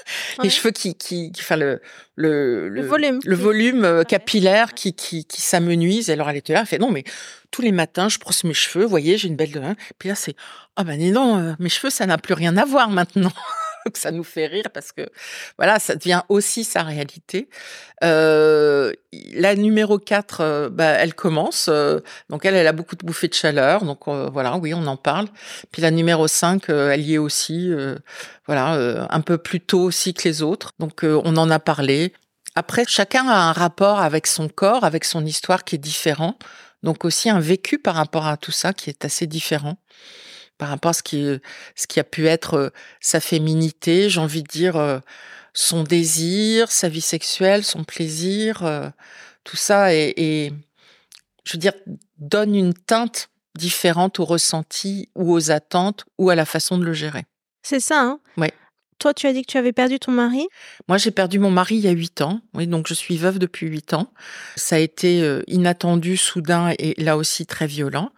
les 0.43 0.51
cheveux 0.51 0.71
qui, 0.71 0.95
qui, 0.95 1.33
enfin 1.39 1.57
le, 1.57 1.81
le, 2.17 2.69
le, 2.69 2.83
volume, 2.83 3.21
le 3.25 3.37
volume 3.37 4.05
capillaire 4.07 4.75
qui, 4.75 4.95
qui, 4.95 5.25
qui 5.25 5.41
s'amenuise. 5.41 6.11
Alors 6.11 6.31
elle 6.31 6.37
était 6.37 6.53
là, 6.53 6.61
elle 6.61 6.67
fait 6.67 6.79
non, 6.79 6.91
mais 6.91 7.05
tous 7.51 7.63
les 7.63 7.73
matins, 7.73 8.09
je 8.09 8.19
brosse 8.19 8.45
mes 8.45 8.55
cheveux, 8.55 8.85
vous 8.85 8.91
voyez, 8.91 9.17
j'ai 9.17 9.29
une 9.29 9.37
belle 9.37 9.53
de 9.53 9.61
Puis 9.99 10.09
là, 10.09 10.15
c'est, 10.15 10.35
ah 10.77 10.85
ben 10.85 11.01
non, 11.13 11.57
mes 11.59 11.69
cheveux, 11.69 11.91
ça 11.91 12.07
n'a 12.07 12.19
plus 12.19 12.35
rien 12.35 12.57
à 12.57 12.65
voir 12.65 12.91
maintenant. 12.91 13.33
que 13.93 13.99
ça 13.99 14.11
nous 14.11 14.25
fait 14.25 14.47
rire 14.47 14.71
parce 14.73 14.93
que 14.93 15.09
voilà, 15.59 15.79
ça 15.79 15.97
devient 15.97 16.23
aussi 16.29 16.65
sa 16.65 16.83
réalité. 16.83 17.49
Euh, 18.03 18.93
la 19.35 19.55
numéro 19.55 19.99
4, 19.99 20.41
euh, 20.41 20.69
bah, 20.71 20.85
elle 20.85 21.15
commence. 21.15 21.67
Euh, 21.69 22.01
donc 22.31 22.45
elle, 22.45 22.55
elle 22.55 22.67
a 22.67 22.73
beaucoup 22.73 22.97
de 22.97 23.05
bouffées 23.05 23.29
de 23.29 23.35
chaleur. 23.35 23.85
Donc 23.85 24.09
voilà, 24.09 24.57
oui, 24.57 24.75
on 24.75 24.87
en 24.87 24.97
parle. 24.97 25.29
Puis 25.71 25.83
la 25.83 25.91
numéro 25.91 26.27
5, 26.27 26.69
elle 26.69 27.03
y 27.03 27.15
est 27.15 27.19
aussi. 27.19 27.73
voilà, 28.47 29.07
un 29.11 29.21
peu 29.21 29.39
plus 29.39 29.61
tôt 29.61 29.81
aussi 29.81 30.15
que 30.15 30.29
les 30.29 30.43
autres. 30.43 30.73
Donc 30.79 31.01
on 31.03 31.37
en 31.37 31.51
a 31.51 31.59
parlé. 31.59 32.13
Après, 32.57 32.85
chacun 32.87 33.27
a 33.27 33.37
un 33.37 33.53
rapport 33.53 34.01
avec 34.01 34.27
son 34.27 34.49
corps, 34.49 34.85
avec 34.85 35.05
son 35.05 35.25
histoire 35.27 35.65
qui 35.65 35.75
est 35.75 35.79
différent. 35.79 36.39
Donc 36.83 37.05
aussi 37.05 37.31
un 37.31 37.41
vécu 37.41 37.79
par 37.79 37.95
rapport 37.95 38.27
à 38.27 38.37
tout 38.37 38.53
ça 38.53 38.73
qui 38.73 38.91
est 38.91 39.05
assez 39.05 39.27
différent 39.27 39.79
par 40.59 40.69
rapport 40.69 40.91
à 40.91 40.95
ce 40.95 41.03
qui, 41.03 41.27
ce 41.75 41.87
qui 41.87 42.01
a 42.01 42.05
pu 42.05 42.27
être 42.27 42.55
euh, 42.55 42.71
sa 43.01 43.21
féminité, 43.21 44.09
j'ai 44.09 44.21
envie 44.21 44.43
de 44.43 44.49
dire 44.49 44.77
euh, 44.77 44.99
son 45.53 45.83
désir, 45.83 46.71
sa 46.71 46.89
vie 46.89 47.01
sexuelle, 47.01 47.65
son 47.65 47.85
plaisir, 47.85 48.65
euh, 48.65 48.89
tout 49.45 49.57
ça 49.57 49.95
et, 49.95 50.53
je 51.45 51.53
veux 51.53 51.59
dire, 51.59 51.75
donne 52.19 52.55
une 52.55 52.75
teinte 52.75 53.29
différente 53.57 54.19
au 54.19 54.25
ressenti 54.25 55.11
ou 55.15 55.33
aux 55.33 55.51
attentes 55.51 56.05
ou 56.19 56.31
à 56.31 56.35
la 56.35 56.45
façon 56.45 56.79
de 56.79 56.85
le 56.85 56.93
gérer. 56.93 57.25
C'est 57.63 57.81
ça, 57.81 58.01
hein 58.01 58.21
Oui. 58.37 58.49
Toi, 58.99 59.15
tu 59.15 59.27
as 59.27 59.33
dit 59.33 59.43
que 59.43 59.51
tu 59.51 59.59
avais 59.59 59.73
perdu 59.73 59.99
ton 59.99 60.13
mari? 60.13 60.47
Moi, 60.89 60.99
j'ai 60.99 61.11
perdu 61.11 61.39
mon 61.39 61.51
mari 61.51 61.77
il 61.77 61.83
y 61.83 61.89
a 61.89 61.93
huit 61.93 62.21
ans. 62.21 62.41
Oui, 62.55 62.67
donc 62.67 62.87
je 62.89 62.95
suis 62.95 63.17
veuve 63.17 63.39
depuis 63.39 63.67
huit 63.67 63.95
ans. 63.95 64.13
Ça 64.57 64.77
a 64.77 64.79
été 64.79 65.23
euh, 65.23 65.43
inattendu, 65.47 66.17
soudain 66.17 66.73
et 66.79 66.95
là 67.03 67.17
aussi 67.17 67.47
très 67.47 67.67
violent. 67.67 68.11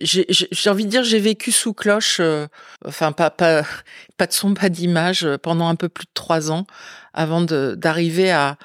J'ai 0.00 0.24
envie 0.70 0.84
de 0.84 0.90
dire, 0.90 1.04
j'ai 1.04 1.18
vécu 1.18 1.52
sous 1.52 1.74
cloche, 1.74 2.18
euh, 2.20 2.46
enfin 2.86 3.12
pas 3.12 3.30
pas 3.30 3.62
pas 4.16 4.26
de 4.26 4.32
son, 4.32 4.54
pas 4.54 4.68
d'image 4.68 5.24
euh, 5.24 5.36
pendant 5.36 5.68
un 5.68 5.74
peu 5.74 5.88
plus 5.88 6.06
de 6.06 6.12
trois 6.14 6.50
ans 6.50 6.66
avant 7.12 7.42
d'arriver 7.42 8.30
à 8.30 8.56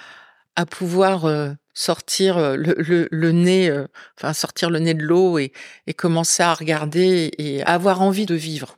à 0.55 0.65
pouvoir 0.65 1.25
sortir 1.73 2.55
le, 2.55 2.75
le, 2.77 3.09
le 3.11 3.31
nez, 3.33 3.69
enfin 4.17 4.31
sortir 4.31 4.69
le 4.69 4.79
nez 4.79 4.93
de 4.93 5.03
l'eau 5.03 5.37
et, 5.37 5.51
et 5.85 5.93
commencer 5.93 6.43
à 6.43 6.53
regarder 6.53 7.31
et 7.37 7.61
avoir 7.63 8.01
envie 8.01 8.25
de 8.25 8.35
vivre. 8.35 8.77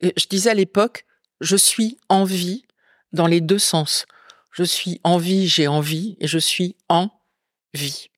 Et 0.00 0.14
je 0.16 0.26
disais 0.26 0.48
à 0.48 0.54
l'époque, 0.54 1.04
je 1.40 1.56
suis 1.56 1.98
en 2.08 2.24
vie 2.24 2.64
dans 3.12 3.26
les 3.26 3.40
deux 3.40 3.58
sens. 3.58 4.06
Je 4.52 4.64
suis 4.64 5.00
en 5.04 5.18
vie, 5.18 5.48
j'ai 5.48 5.68
envie, 5.68 6.16
et 6.20 6.26
je 6.26 6.38
suis 6.38 6.76
en 6.88 7.10
vie. 7.74 8.08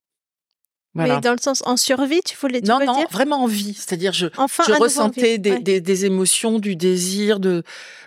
Mais 0.94 1.20
dans 1.20 1.32
le 1.32 1.38
sens 1.40 1.62
en 1.64 1.76
survie, 1.76 2.20
tu 2.24 2.36
voulais 2.36 2.60
tu 2.60 2.68
Non, 2.68 2.84
non, 2.84 3.04
vraiment 3.10 3.44
en 3.44 3.46
vie. 3.46 3.74
C'est-à-dire, 3.74 4.12
je, 4.12 4.26
je 4.26 4.72
ressentais 4.72 5.38
des, 5.38 5.58
des, 5.58 5.80
des, 5.80 6.04
émotions, 6.04 6.58
du 6.58 6.76
désir, 6.76 7.40
de 7.40 7.62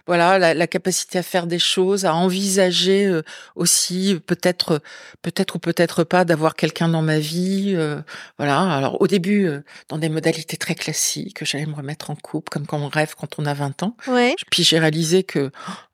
voilà, 0.05 0.37
la, 0.37 0.53
la, 0.53 0.67
capacité 0.67 1.17
à 1.17 1.23
faire 1.23 1.47
des 1.47 1.57
choses, 1.57 2.05
à 2.05 2.13
envisager 2.13 3.07
euh, 3.07 3.23
aussi 3.55 4.19
peut-être, 4.27 4.81
peut-être 5.23 5.55
ou 5.55 5.59
peut-être 5.59 6.03
pas 6.03 6.25
d'avoir 6.25 6.55
quelqu'un 6.55 6.87
dans 6.87 7.01
ma 7.01 7.17
vie. 7.17 7.73
Euh, 7.75 8.01
voilà. 8.37 8.61
Alors 8.61 9.01
au 9.01 9.07
début, 9.07 9.47
euh, 9.47 9.63
dans 9.89 9.97
des 9.97 10.09
modalités 10.09 10.57
très 10.57 10.75
classiques, 10.75 11.43
j'allais 11.43 11.65
me 11.65 11.75
remettre 11.75 12.11
en 12.11 12.15
couple, 12.15 12.49
comme 12.49 12.67
quand 12.67 12.77
on 12.77 12.87
rêve 12.87 13.15
quand 13.19 13.39
on 13.39 13.45
a 13.47 13.53
20 13.55 13.81
ans. 13.81 13.97
Ouais. 14.07 14.35
Puis 14.51 14.63
j'ai 14.63 14.77
réalisé 14.77 15.23
que 15.23 15.51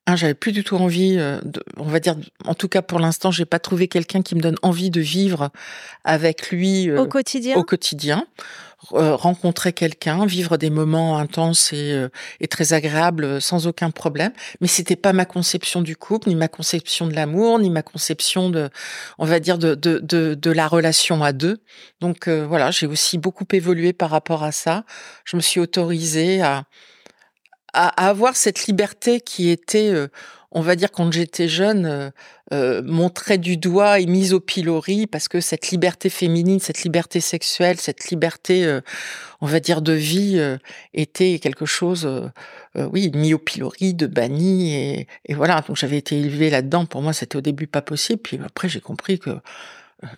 un, 0.07 0.15
j'avais 0.15 0.33
plus 0.33 0.51
du 0.51 0.63
tout 0.63 0.75
envie, 0.75 1.15
de, 1.15 1.63
on 1.77 1.83
va 1.83 1.99
dire, 1.99 2.15
en 2.45 2.55
tout 2.55 2.67
cas 2.67 2.81
pour 2.81 2.99
l'instant, 2.99 3.31
j'ai 3.31 3.45
pas 3.45 3.59
trouvé 3.59 3.87
quelqu'un 3.87 4.21
qui 4.21 4.35
me 4.35 4.41
donne 4.41 4.57
envie 4.61 4.89
de 4.89 5.01
vivre 5.01 5.51
avec 6.03 6.49
lui 6.51 6.91
au 6.91 7.07
quotidien? 7.07 7.57
Au 7.57 7.63
quotidien. 7.63 8.25
Euh, 8.93 9.15
rencontrer 9.15 9.73
quelqu'un, 9.73 10.25
vivre 10.25 10.57
des 10.57 10.71
moments 10.71 11.19
intenses 11.19 11.71
et, 11.71 11.91
euh, 11.93 12.09
et, 12.39 12.47
très 12.47 12.73
agréables 12.73 13.23
euh, 13.23 13.39
sans 13.39 13.67
aucun 13.67 13.91
problème. 13.91 14.31
Mais 14.59 14.67
c'était 14.67 14.95
pas 14.95 15.13
ma 15.13 15.25
conception 15.25 15.81
du 15.81 15.95
couple, 15.95 16.29
ni 16.29 16.35
ma 16.35 16.47
conception 16.47 17.05
de 17.05 17.13
l'amour, 17.13 17.59
ni 17.59 17.69
ma 17.69 17.83
conception 17.83 18.49
de, 18.49 18.69
on 19.19 19.25
va 19.25 19.39
dire, 19.39 19.59
de, 19.59 19.75
de, 19.75 19.99
de, 19.99 20.33
de 20.33 20.51
la 20.51 20.67
relation 20.67 21.23
à 21.23 21.31
deux. 21.31 21.61
Donc 22.01 22.27
voilà, 22.27 22.71
j'ai 22.71 22.87
aussi 22.87 23.19
beaucoup 23.19 23.45
évolué 23.51 23.93
par 23.93 24.09
rapport 24.09 24.43
à 24.43 24.51
ça. 24.51 24.83
Je 25.25 25.37
me 25.37 25.41
suis 25.41 25.59
autorisée 25.59 26.41
à, 26.41 26.63
à, 27.73 28.07
avoir 28.07 28.35
cette 28.35 28.65
liberté 28.65 29.21
qui 29.21 29.49
était 29.49 29.93
on 30.51 30.61
va 30.61 30.75
dire 30.75 30.91
quand 30.91 31.11
j'étais 31.11 31.47
jeune, 31.47 31.85
euh, 31.85 32.09
euh, 32.53 32.81
montrée 32.83 33.37
du 33.37 33.55
doigt 33.55 34.01
et 34.01 34.05
mise 34.05 34.33
au 34.33 34.41
pilori 34.41 35.07
parce 35.07 35.29
que 35.29 35.39
cette 35.39 35.69
liberté 35.69 36.09
féminine, 36.09 36.59
cette 36.59 36.83
liberté 36.83 37.21
sexuelle, 37.21 37.79
cette 37.79 38.09
liberté, 38.09 38.65
euh, 38.65 38.81
on 39.39 39.45
va 39.45 39.61
dire, 39.61 39.81
de 39.81 39.93
vie 39.93 40.37
euh, 40.37 40.57
était 40.93 41.39
quelque 41.39 41.65
chose, 41.65 42.09
oui, 42.75 43.09
mis 43.13 43.33
au 43.33 43.37
pilori, 43.37 43.93
de 43.93 44.05
banni 44.05 44.73
et, 44.75 45.07
et 45.25 45.33
voilà. 45.33 45.61
Donc 45.65 45.77
j'avais 45.77 45.97
été 45.97 46.19
élevée 46.19 46.49
là-dedans. 46.49 46.85
Pour 46.85 47.01
moi, 47.01 47.13
c'était 47.13 47.37
au 47.37 47.41
début 47.41 47.67
pas 47.67 47.81
possible. 47.81 48.21
Puis 48.21 48.39
après, 48.43 48.67
j'ai 48.67 48.81
compris 48.81 49.17
que 49.17 49.31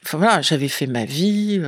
Voilà, 0.10 0.42
j'avais 0.42 0.70
fait 0.70 0.88
ma 0.88 1.06
vie, 1.06 1.62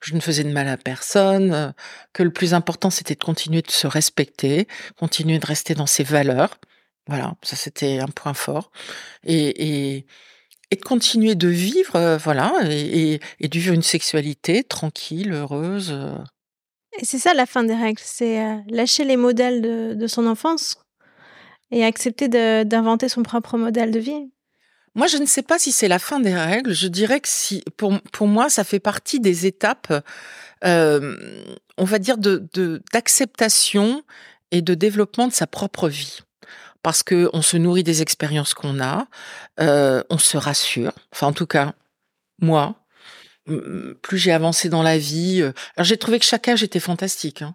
je 0.00 0.14
ne 0.14 0.20
faisais 0.20 0.44
de 0.44 0.52
mal 0.52 0.68
à 0.68 0.76
personne, 0.78 1.74
que 2.14 2.22
le 2.22 2.30
plus 2.32 2.54
important 2.54 2.88
c'était 2.88 3.14
de 3.14 3.22
continuer 3.22 3.60
de 3.60 3.70
se 3.70 3.86
respecter, 3.86 4.66
continuer 4.98 5.38
de 5.38 5.46
rester 5.46 5.74
dans 5.74 5.86
ses 5.86 6.04
valeurs, 6.04 6.58
voilà, 7.08 7.34
ça 7.42 7.56
c'était 7.56 7.98
un 7.98 8.06
point 8.06 8.34
fort. 8.34 8.70
Et, 9.24 9.96
et, 9.96 10.06
et 10.70 10.76
de 10.76 10.82
continuer 10.82 11.34
de 11.34 11.48
vivre, 11.48 11.96
euh, 11.96 12.18
voilà, 12.18 12.52
et, 12.70 13.18
et, 13.40 13.48
de 13.48 13.58
vivre 13.58 13.74
une 13.74 13.82
sexualité 13.82 14.62
tranquille, 14.62 15.32
heureuse. 15.32 15.90
Euh. 15.90 16.18
Et 17.00 17.06
c'est 17.06 17.18
ça 17.18 17.32
la 17.32 17.46
fin 17.46 17.64
des 17.64 17.74
règles, 17.74 18.00
c'est 18.04 18.44
euh, 18.44 18.56
lâcher 18.68 19.04
les 19.04 19.16
modèles 19.16 19.62
de, 19.62 19.94
de, 19.94 20.06
son 20.06 20.26
enfance 20.26 20.76
et 21.70 21.84
accepter 21.84 22.28
d'inventer 22.28 23.08
son 23.08 23.22
propre 23.22 23.56
modèle 23.56 23.90
de 23.90 23.98
vie. 23.98 24.30
Moi, 24.98 25.06
je 25.06 25.16
ne 25.16 25.26
sais 25.26 25.42
pas 25.42 25.60
si 25.60 25.70
c'est 25.70 25.86
la 25.86 26.00
fin 26.00 26.18
des 26.18 26.34
règles. 26.34 26.72
Je 26.72 26.88
dirais 26.88 27.20
que 27.20 27.28
si, 27.28 27.62
pour, 27.76 28.00
pour 28.10 28.26
moi, 28.26 28.50
ça 28.50 28.64
fait 28.64 28.80
partie 28.80 29.20
des 29.20 29.46
étapes, 29.46 30.04
euh, 30.64 31.54
on 31.76 31.84
va 31.84 32.00
dire, 32.00 32.16
d'acceptation 32.18 34.02
et 34.50 34.60
de 34.60 34.74
développement 34.74 35.28
de 35.28 35.32
sa 35.32 35.46
propre 35.46 35.88
vie 35.88 36.18
parce 36.82 37.04
que 37.04 37.30
on 37.32 37.42
se 37.42 37.56
nourrit 37.56 37.84
des 37.84 38.02
expériences 38.02 38.54
qu'on 38.54 38.80
a, 38.80 39.06
euh, 39.60 40.02
on 40.10 40.18
se 40.18 40.36
rassure. 40.36 40.92
Enfin, 41.12 41.28
en 41.28 41.32
tout 41.32 41.46
cas, 41.46 41.74
moi, 42.40 42.74
plus 44.02 44.18
j'ai 44.18 44.32
avancé 44.32 44.68
dans 44.68 44.82
la 44.82 44.98
vie, 44.98 45.42
euh, 45.42 45.52
alors 45.76 45.84
j'ai 45.84 45.96
trouvé 45.96 46.18
que 46.18 46.24
chaque 46.24 46.48
âge 46.48 46.64
était 46.64 46.80
fantastique. 46.80 47.42
Hein. 47.42 47.54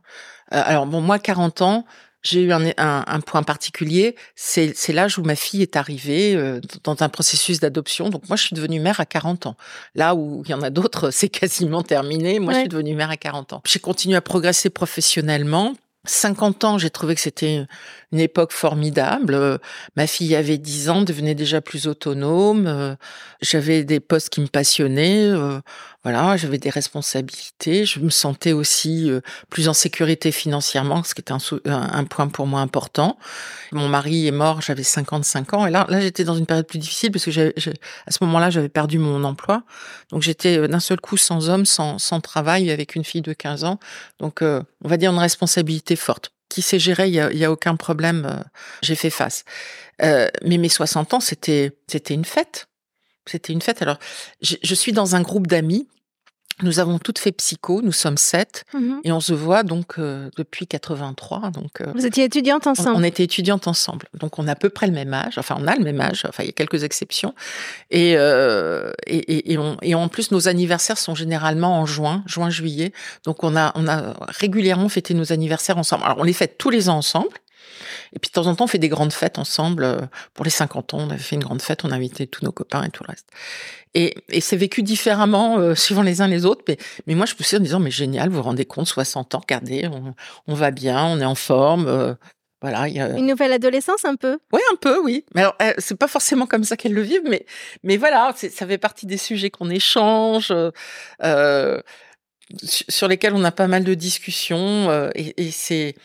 Alors 0.49 0.85
bon, 0.85 1.01
moi, 1.01 1.19
40 1.19 1.61
ans, 1.61 1.85
j'ai 2.23 2.41
eu 2.41 2.53
un, 2.53 2.65
un, 2.77 3.03
un, 3.05 3.19
point 3.19 3.43
particulier, 3.43 4.15
c'est 4.35 4.73
l'âge 4.89 5.19
où 5.19 5.23
ma 5.23 5.35
fille 5.35 5.61
est 5.61 5.75
arrivée 5.75 6.35
euh, 6.35 6.61
dans 6.83 6.95
un 7.01 7.09
processus 7.09 7.59
d'adoption. 7.59 8.09
Donc 8.09 8.27
moi, 8.29 8.37
je 8.37 8.43
suis 8.43 8.55
devenue 8.55 8.79
mère 8.79 9.01
à 9.01 9.05
40 9.05 9.47
ans. 9.47 9.57
Là 9.93 10.15
où 10.15 10.41
il 10.45 10.51
y 10.51 10.53
en 10.53 10.61
a 10.61 10.69
d'autres, 10.69 11.09
c'est 11.11 11.29
quasiment 11.29 11.83
terminé. 11.83 12.39
Moi, 12.39 12.53
je 12.53 12.59
suis 12.59 12.69
devenue 12.69 12.95
mère 12.95 13.11
à 13.11 13.17
40 13.17 13.53
ans. 13.53 13.61
J'ai 13.67 13.79
continué 13.79 14.15
à 14.15 14.21
progresser 14.21 14.69
professionnellement. 14.69 15.73
50 16.05 16.63
ans, 16.63 16.77
j'ai 16.77 16.89
trouvé 16.89 17.15
que 17.15 17.21
c'était 17.21 17.65
une 18.13 18.19
époque 18.19 18.53
formidable. 18.53 19.33
Euh, 19.33 19.57
ma 19.95 20.05
fille 20.05 20.35
avait 20.35 20.59
10 20.59 20.89
ans, 20.89 21.01
devenait 21.01 21.33
déjà 21.33 21.61
plus 21.61 21.87
autonome. 21.87 22.67
Euh, 22.67 22.95
j'avais 23.41 23.83
des 23.83 23.99
postes 23.99 24.29
qui 24.29 24.39
me 24.39 24.47
passionnaient. 24.47 25.27
Euh, 25.29 25.59
voilà, 26.03 26.37
j'avais 26.37 26.59
des 26.59 26.69
responsabilités. 26.69 27.85
Je 27.85 27.99
me 27.99 28.11
sentais 28.11 28.51
aussi 28.51 29.09
plus 29.49 29.67
en 29.69 29.73
sécurité 29.73 30.31
financièrement, 30.33 31.01
ce 31.03 31.15
qui 31.15 31.21
était 31.21 31.33
un, 31.33 32.03
point 32.03 32.27
pour 32.27 32.45
moi 32.45 32.59
important. 32.59 33.17
Mon 33.71 33.87
mari 33.87 34.27
est 34.27 34.31
mort, 34.31 34.61
j'avais 34.61 34.83
55 34.83 35.53
ans. 35.53 35.65
Et 35.65 35.71
là, 35.71 35.85
là, 35.89 36.01
j'étais 36.01 36.25
dans 36.25 36.35
une 36.35 36.45
période 36.45 36.67
plus 36.67 36.77
difficile 36.77 37.09
parce 37.11 37.23
que 37.23 37.49
à 37.49 38.11
ce 38.11 38.17
moment-là, 38.25 38.49
j'avais 38.49 38.67
perdu 38.67 38.99
mon 38.99 39.23
emploi. 39.23 39.63
Donc, 40.09 40.23
j'étais 40.23 40.67
d'un 40.67 40.81
seul 40.81 40.99
coup 40.99 41.15
sans 41.15 41.49
homme, 41.49 41.65
sans, 41.65 41.97
sans 41.99 42.19
travail, 42.19 42.69
avec 42.69 42.95
une 42.95 43.05
fille 43.05 43.21
de 43.21 43.31
15 43.31 43.63
ans. 43.63 43.79
Donc, 44.19 44.41
on 44.41 44.65
va 44.89 44.97
dire 44.97 45.09
une 45.09 45.19
responsabilité 45.19 45.95
forte 45.95 46.33
qui 46.53 46.61
s'est 46.61 46.77
géré, 46.77 47.07
il 47.07 47.15
y 47.15 47.19
a, 47.19 47.33
y 47.33 47.43
a, 47.43 47.51
aucun 47.51 47.75
problème, 47.75 48.27
euh, 48.29 48.43
j'ai 48.83 48.93
fait 48.93 49.09
face. 49.09 49.43
Euh, 50.03 50.27
mais 50.43 50.59
mes 50.59 50.69
60 50.69 51.15
ans, 51.15 51.19
c'était 51.19 51.71
c'était 51.87 52.13
une 52.13 52.25
fête. 52.25 52.67
C'était 53.25 53.53
une 53.53 53.61
fête. 53.61 53.81
Alors, 53.81 53.97
je 54.41 54.75
suis 54.75 54.91
dans 54.91 55.15
un 55.15 55.21
groupe 55.21 55.47
d'amis 55.47 55.87
nous 56.61 56.79
avons 56.79 56.99
toutes 56.99 57.19
fait 57.19 57.31
psycho, 57.31 57.81
nous 57.81 57.91
sommes 57.91 58.17
sept, 58.17 58.65
mmh 58.73 58.93
et 59.05 59.11
on 59.11 59.19
se 59.19 59.33
voit 59.33 59.63
donc 59.63 59.95
euh, 59.97 60.29
depuis 60.37 60.67
83. 60.67 61.51
Donc, 61.51 61.81
euh, 61.81 61.91
Vous 61.95 62.05
étiez 62.05 62.23
étudiantes 62.23 62.67
ensemble 62.67 62.97
on, 62.97 63.03
était 63.03 63.23
étudiantes 63.23 63.67
ensemble. 63.67 64.07
Donc 64.13 64.39
on 64.39 64.47
a 64.47 64.51
à 64.51 64.55
peu 64.55 64.69
près 64.69 64.87
le 64.87 64.93
même 64.93 65.13
âge, 65.13 65.37
enfin 65.37 65.57
on 65.59 65.67
a 65.67 65.75
le 65.75 65.83
même 65.83 65.99
âge, 65.99 66.25
enfin 66.27 66.43
il 66.43 66.47
y 66.47 66.49
a 66.49 66.53
quelques 66.53 66.83
exceptions. 66.83 67.33
Et, 67.91 68.13
euh, 68.17 68.91
et, 69.07 69.51
et, 69.51 69.57
on, 69.57 69.77
et 69.81 69.95
en 69.95 70.07
plus 70.07 70.31
nos 70.31 70.47
anniversaires 70.47 70.97
sont 70.97 71.15
généralement 71.15 71.79
en 71.79 71.85
juin, 71.85 72.23
juin-juillet. 72.27 72.93
Donc 73.25 73.43
on 73.43 73.55
a, 73.55 73.71
on 73.75 73.87
a 73.87 74.13
régulièrement 74.27 74.89
fêté 74.89 75.13
nos 75.13 75.33
anniversaires 75.33 75.77
ensemble. 75.77 76.03
Alors 76.03 76.17
on 76.19 76.23
les 76.23 76.33
fête 76.33 76.57
tous 76.57 76.69
les 76.69 76.87
ans 76.87 76.97
ensemble. 76.97 77.29
Et 78.15 78.19
puis 78.19 78.29
de 78.29 78.33
temps 78.33 78.47
en 78.47 78.55
temps, 78.55 78.65
on 78.65 78.67
fait 78.67 78.77
des 78.77 78.89
grandes 78.89 79.11
fêtes 79.11 79.39
ensemble. 79.39 79.83
Euh, 79.83 79.99
pour 80.33 80.45
les 80.45 80.51
50 80.51 80.93
ans, 80.93 80.99
on 80.99 81.09
avait 81.09 81.17
fait 81.17 81.35
une 81.35 81.43
grande 81.43 81.61
fête, 81.61 81.83
on 81.83 81.91
a 81.91 81.95
invité 81.95 82.27
tous 82.27 82.45
nos 82.45 82.51
copains 82.51 82.83
et 82.83 82.89
tout 82.89 83.03
le 83.03 83.09
reste. 83.09 83.27
Et, 83.95 84.15
et 84.29 84.39
c'est 84.39 84.55
vécu 84.55 84.83
différemment 84.83 85.57
euh, 85.57 85.75
suivant 85.75 86.03
les 86.03 86.21
uns 86.21 86.27
les 86.27 86.45
autres. 86.45 86.63
Mais, 86.67 86.77
mais 87.07 87.15
moi, 87.15 87.25
je 87.25 87.33
suis 87.43 87.57
en 87.57 87.59
disant, 87.59 87.79
mais 87.79 87.91
génial, 87.91 88.29
vous 88.29 88.37
vous 88.37 88.43
rendez 88.43 88.65
compte, 88.65 88.87
60 88.87 89.35
ans, 89.35 89.39
regardez, 89.39 89.87
on, 89.87 90.13
on 90.47 90.53
va 90.53 90.71
bien, 90.71 91.03
on 91.05 91.19
est 91.19 91.25
en 91.25 91.35
forme. 91.35 91.87
Euh, 91.87 92.13
voilà, 92.61 92.87
il 92.87 92.95
y 92.95 93.01
a... 93.01 93.09
Une 93.09 93.25
nouvelle 93.25 93.51
adolescence 93.51 94.05
un 94.05 94.15
peu. 94.15 94.37
Oui, 94.53 94.61
un 94.71 94.75
peu, 94.75 95.01
oui. 95.01 95.25
Mais 95.35 95.41
alors, 95.41 95.57
c'est 95.79 95.97
pas 95.97 96.07
forcément 96.07 96.45
comme 96.45 96.63
ça 96.63 96.77
qu'elle 96.77 96.93
le 96.93 97.01
vivent, 97.01 97.27
mais 97.27 97.45
mais 97.83 97.97
voilà, 97.97 98.33
ça 98.37 98.65
fait 98.65 98.77
partie 98.77 99.05
des 99.05 99.17
sujets 99.17 99.49
qu'on 99.49 99.69
échange, 99.69 100.53
euh, 101.21 101.81
sur 102.61 103.09
lesquels 103.09 103.33
on 103.33 103.43
a 103.43 103.51
pas 103.51 103.67
mal 103.67 103.83
de 103.83 103.93
discussions, 103.95 105.09
et, 105.13 105.33
et 105.35 105.51
c'est 105.51 105.95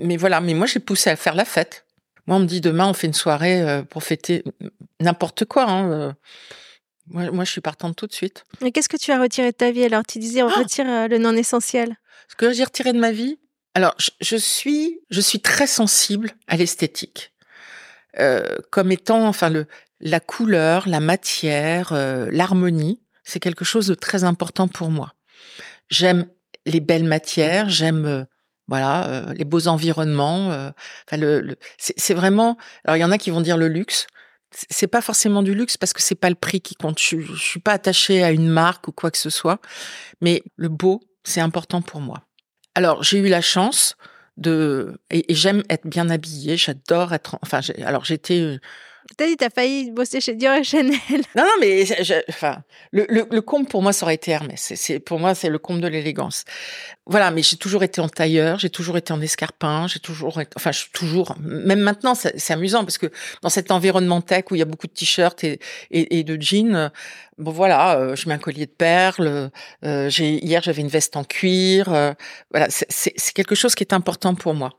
mais 0.00 0.16
voilà, 0.16 0.40
mais 0.40 0.54
moi 0.54 0.66
j'ai 0.66 0.80
poussé 0.80 1.10
à 1.10 1.16
faire 1.16 1.34
la 1.34 1.44
fête. 1.44 1.86
Moi 2.26 2.36
on 2.36 2.40
me 2.40 2.46
dit 2.46 2.60
demain 2.60 2.88
on 2.88 2.94
fait 2.94 3.06
une 3.06 3.14
soirée 3.14 3.62
euh, 3.62 3.82
pour 3.82 4.02
fêter 4.02 4.44
n'importe 5.00 5.44
quoi. 5.44 5.64
Hein, 5.64 5.90
euh. 5.92 6.12
Moi, 7.08 7.30
moi, 7.30 7.44
je 7.44 7.52
suis 7.52 7.60
partante 7.60 7.94
tout 7.94 8.08
de 8.08 8.12
suite. 8.12 8.44
Et 8.64 8.72
qu'est-ce 8.72 8.88
que 8.88 8.96
tu 8.96 9.12
as 9.12 9.20
retiré 9.20 9.52
de 9.52 9.56
ta 9.56 9.70
vie 9.70 9.84
alors? 9.84 10.02
Tu 10.04 10.18
disais 10.18 10.42
on 10.42 10.48
ah 10.48 10.58
retire 10.58 10.88
euh, 10.88 11.06
le 11.06 11.18
non 11.18 11.36
essentiel. 11.36 11.96
Ce 12.28 12.34
que 12.34 12.52
j'ai 12.52 12.64
retiré 12.64 12.92
de 12.92 12.98
ma 12.98 13.12
vie, 13.12 13.38
alors 13.74 13.94
je, 13.98 14.10
je, 14.20 14.36
suis 14.36 14.98
je 15.10 15.20
suis 15.20 15.40
très 15.40 15.68
sensible 15.68 16.32
à 16.48 16.56
l'esthétique, 16.56 17.32
euh, 18.18 18.56
comme 18.72 18.90
étant 18.90 19.24
enfin 19.28 19.50
le 19.50 19.66
la 20.00 20.18
couleur, 20.20 20.88
la 20.88 21.00
matière, 21.00 21.94
l'harmonie, 21.94 23.00
c'est 23.24 23.40
quelque 23.40 23.64
chose 23.64 23.86
de 23.86 23.94
très 23.94 24.24
important 24.24 24.68
pour 24.68 24.90
moi. 24.90 25.14
J'aime 25.88 26.26
les 26.66 26.80
belles 26.80 27.04
matières, 27.04 27.70
j'aime 27.70 28.26
voilà, 28.68 29.08
euh, 29.08 29.32
les 29.34 29.44
beaux 29.44 29.68
environnements. 29.68 30.50
euh, 30.52 30.70
enfin, 31.06 31.16
le, 31.16 31.40
le- 31.40 31.56
c'est 31.78 32.14
vraiment. 32.14 32.56
Alors, 32.84 32.96
il 32.96 33.00
y 33.00 33.04
en 33.04 33.10
a 33.12 33.18
qui 33.18 33.30
vont 33.30 33.40
dire 33.40 33.56
le 33.56 33.68
luxe. 33.68 34.06
C'est- 34.52 34.86
pas 34.86 35.00
forcément 35.02 35.42
du 35.42 35.54
luxe 35.54 35.76
parce 35.76 35.92
que 35.92 36.00
c'est 36.02 36.14
pas 36.14 36.28
le 36.30 36.34
prix 36.36 36.60
qui 36.60 36.74
compte. 36.76 36.98
Je, 37.00 37.20
je 37.20 37.34
suis 37.34 37.60
pas 37.60 37.72
attachée 37.72 38.22
à 38.22 38.30
une 38.30 38.48
marque 38.48 38.88
ou 38.88 38.92
quoi 38.92 39.10
que 39.10 39.18
ce 39.18 39.30
soit, 39.30 39.60
mais 40.20 40.42
le 40.56 40.68
beau, 40.68 41.00
c'est 41.24 41.40
important 41.40 41.82
pour 41.82 42.00
moi. 42.00 42.22
Alors, 42.74 43.02
j'ai 43.02 43.18
eu 43.18 43.28
la 43.28 43.40
chance 43.40 43.96
de 44.36 44.98
et, 45.10 45.32
et 45.32 45.34
j'aime 45.34 45.62
être 45.70 45.86
bien 45.86 46.10
habillée. 46.10 46.56
J'adore 46.56 47.12
être. 47.14 47.38
Enfin, 47.42 47.60
alors 47.84 48.04
j'étais 48.04 48.40
euh, 48.40 48.58
T'as 49.16 49.26
dit, 49.26 49.36
t'as 49.36 49.50
failli 49.50 49.90
bosser 49.92 50.20
chez 50.20 50.34
Dior 50.34 50.56
et 50.56 50.64
Chanel. 50.64 50.92
non, 51.36 51.44
non, 51.44 51.50
mais 51.60 51.86
je- 51.86 52.22
enfin, 52.28 52.62
le, 52.92 53.06
le, 53.08 53.26
le 53.30 53.40
comble 53.40 53.66
pour 53.66 53.80
moi, 53.82 53.92
ça 53.92 54.04
aurait 54.04 54.16
été 54.16 54.32
Hermès. 54.32 54.72
C'est, 54.74 54.98
pour 54.98 55.18
moi, 55.20 55.34
c'est 55.34 55.48
le 55.48 55.58
comble 55.58 55.80
de 55.80 55.86
l'élégance. 55.88 56.44
Voilà, 57.06 57.30
mais 57.30 57.42
j'ai 57.42 57.56
toujours 57.56 57.82
été 57.84 58.00
en 58.00 58.08
tailleur, 58.08 58.58
j'ai 58.58 58.68
toujours 58.68 58.96
été 58.96 59.12
en 59.12 59.20
escarpin, 59.20 59.86
j'ai 59.86 60.00
toujours, 60.00 60.40
enfin, 60.56 60.72
je 60.72 60.78
suis 60.80 60.90
toujours, 60.92 61.36
même 61.40 61.80
maintenant, 61.80 62.14
c'est, 62.16 62.50
amusant 62.50 62.84
parce 62.84 62.98
que 62.98 63.06
dans 63.42 63.48
cet 63.48 63.70
environnement 63.70 64.20
tech 64.20 64.44
où 64.50 64.56
il 64.56 64.58
y 64.58 64.62
a 64.62 64.66
beaucoup 64.66 64.88
de 64.88 64.92
t-shirts 64.92 65.44
et, 65.44 65.60
et, 65.92 66.18
et 66.18 66.24
de 66.24 66.40
jeans, 66.40 66.90
bon 67.38 67.52
voilà, 67.52 67.98
euh, 67.98 68.16
je 68.16 68.28
mets 68.28 68.34
un 68.34 68.38
collier 68.38 68.66
de 68.66 68.70
perles. 68.72 69.50
euh, 69.84 70.10
j'ai 70.10 70.44
hier, 70.44 70.62
j'avais 70.62 70.82
une 70.82 70.88
veste 70.88 71.16
en 71.16 71.22
cuir. 71.24 71.92
euh, 71.92 72.12
voilà, 72.50 72.66
c'est 72.70 73.32
quelque 73.34 73.54
chose 73.54 73.74
qui 73.76 73.84
est 73.84 73.92
important 73.92 74.34
pour 74.34 74.54
moi. 74.54 74.72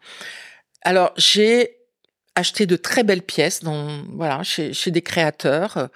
Alors, 0.84 1.14
j'ai 1.18 1.77
acheté 2.38 2.66
de 2.68 2.76
très 2.76 3.04
belles 3.04 3.24
pièces 3.24 3.64
dans 3.64 4.04
voilà 4.14 4.44
chez, 4.44 4.92
des 4.92 5.02
créateurs. 5.02 5.90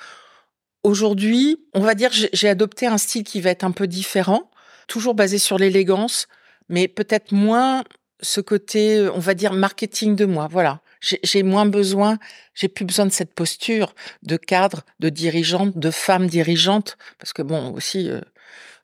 Aujourd'hui, 0.84 1.64
on 1.74 1.82
va 1.82 1.94
dire 1.94 2.10
j'ai 2.12 2.50
adopté 2.50 2.88
un 2.88 2.98
style 2.98 3.24
qui 3.24 3.42
va 3.42 3.52
être 3.52 3.64
un 3.64 3.72
peu 3.72 3.88
différent, 3.88 4.50
toujours 4.88 5.14
basé 5.14 5.38
sur 5.38 5.58
l'élégance, 5.60 6.28
mais 6.68 6.88
peut-être 6.88 7.32
moins 7.32 7.84
ce 8.22 8.42
côté, 8.42 8.98
euh, 8.98 9.12
on 9.14 9.20
va 9.20 9.34
dire 9.36 9.54
marketing 9.54 10.16
de 10.16 10.26
moi. 10.26 10.48
Voilà, 10.50 10.82
j'ai 11.02 11.44
moins 11.44 11.66
besoin, 11.68 12.18
j'ai 12.56 12.68
plus 12.68 12.86
besoin 12.86 13.06
de 13.06 13.12
cette 13.12 13.34
posture 13.34 13.94
de 14.24 14.38
cadre, 14.38 14.82
de 15.00 15.10
dirigeante, 15.10 15.78
de 15.78 15.92
femme 15.92 16.28
dirigeante, 16.28 16.98
parce 17.20 17.34
que 17.34 17.44
bon 17.44 17.72
aussi. 17.74 18.10
euh, 18.10 18.22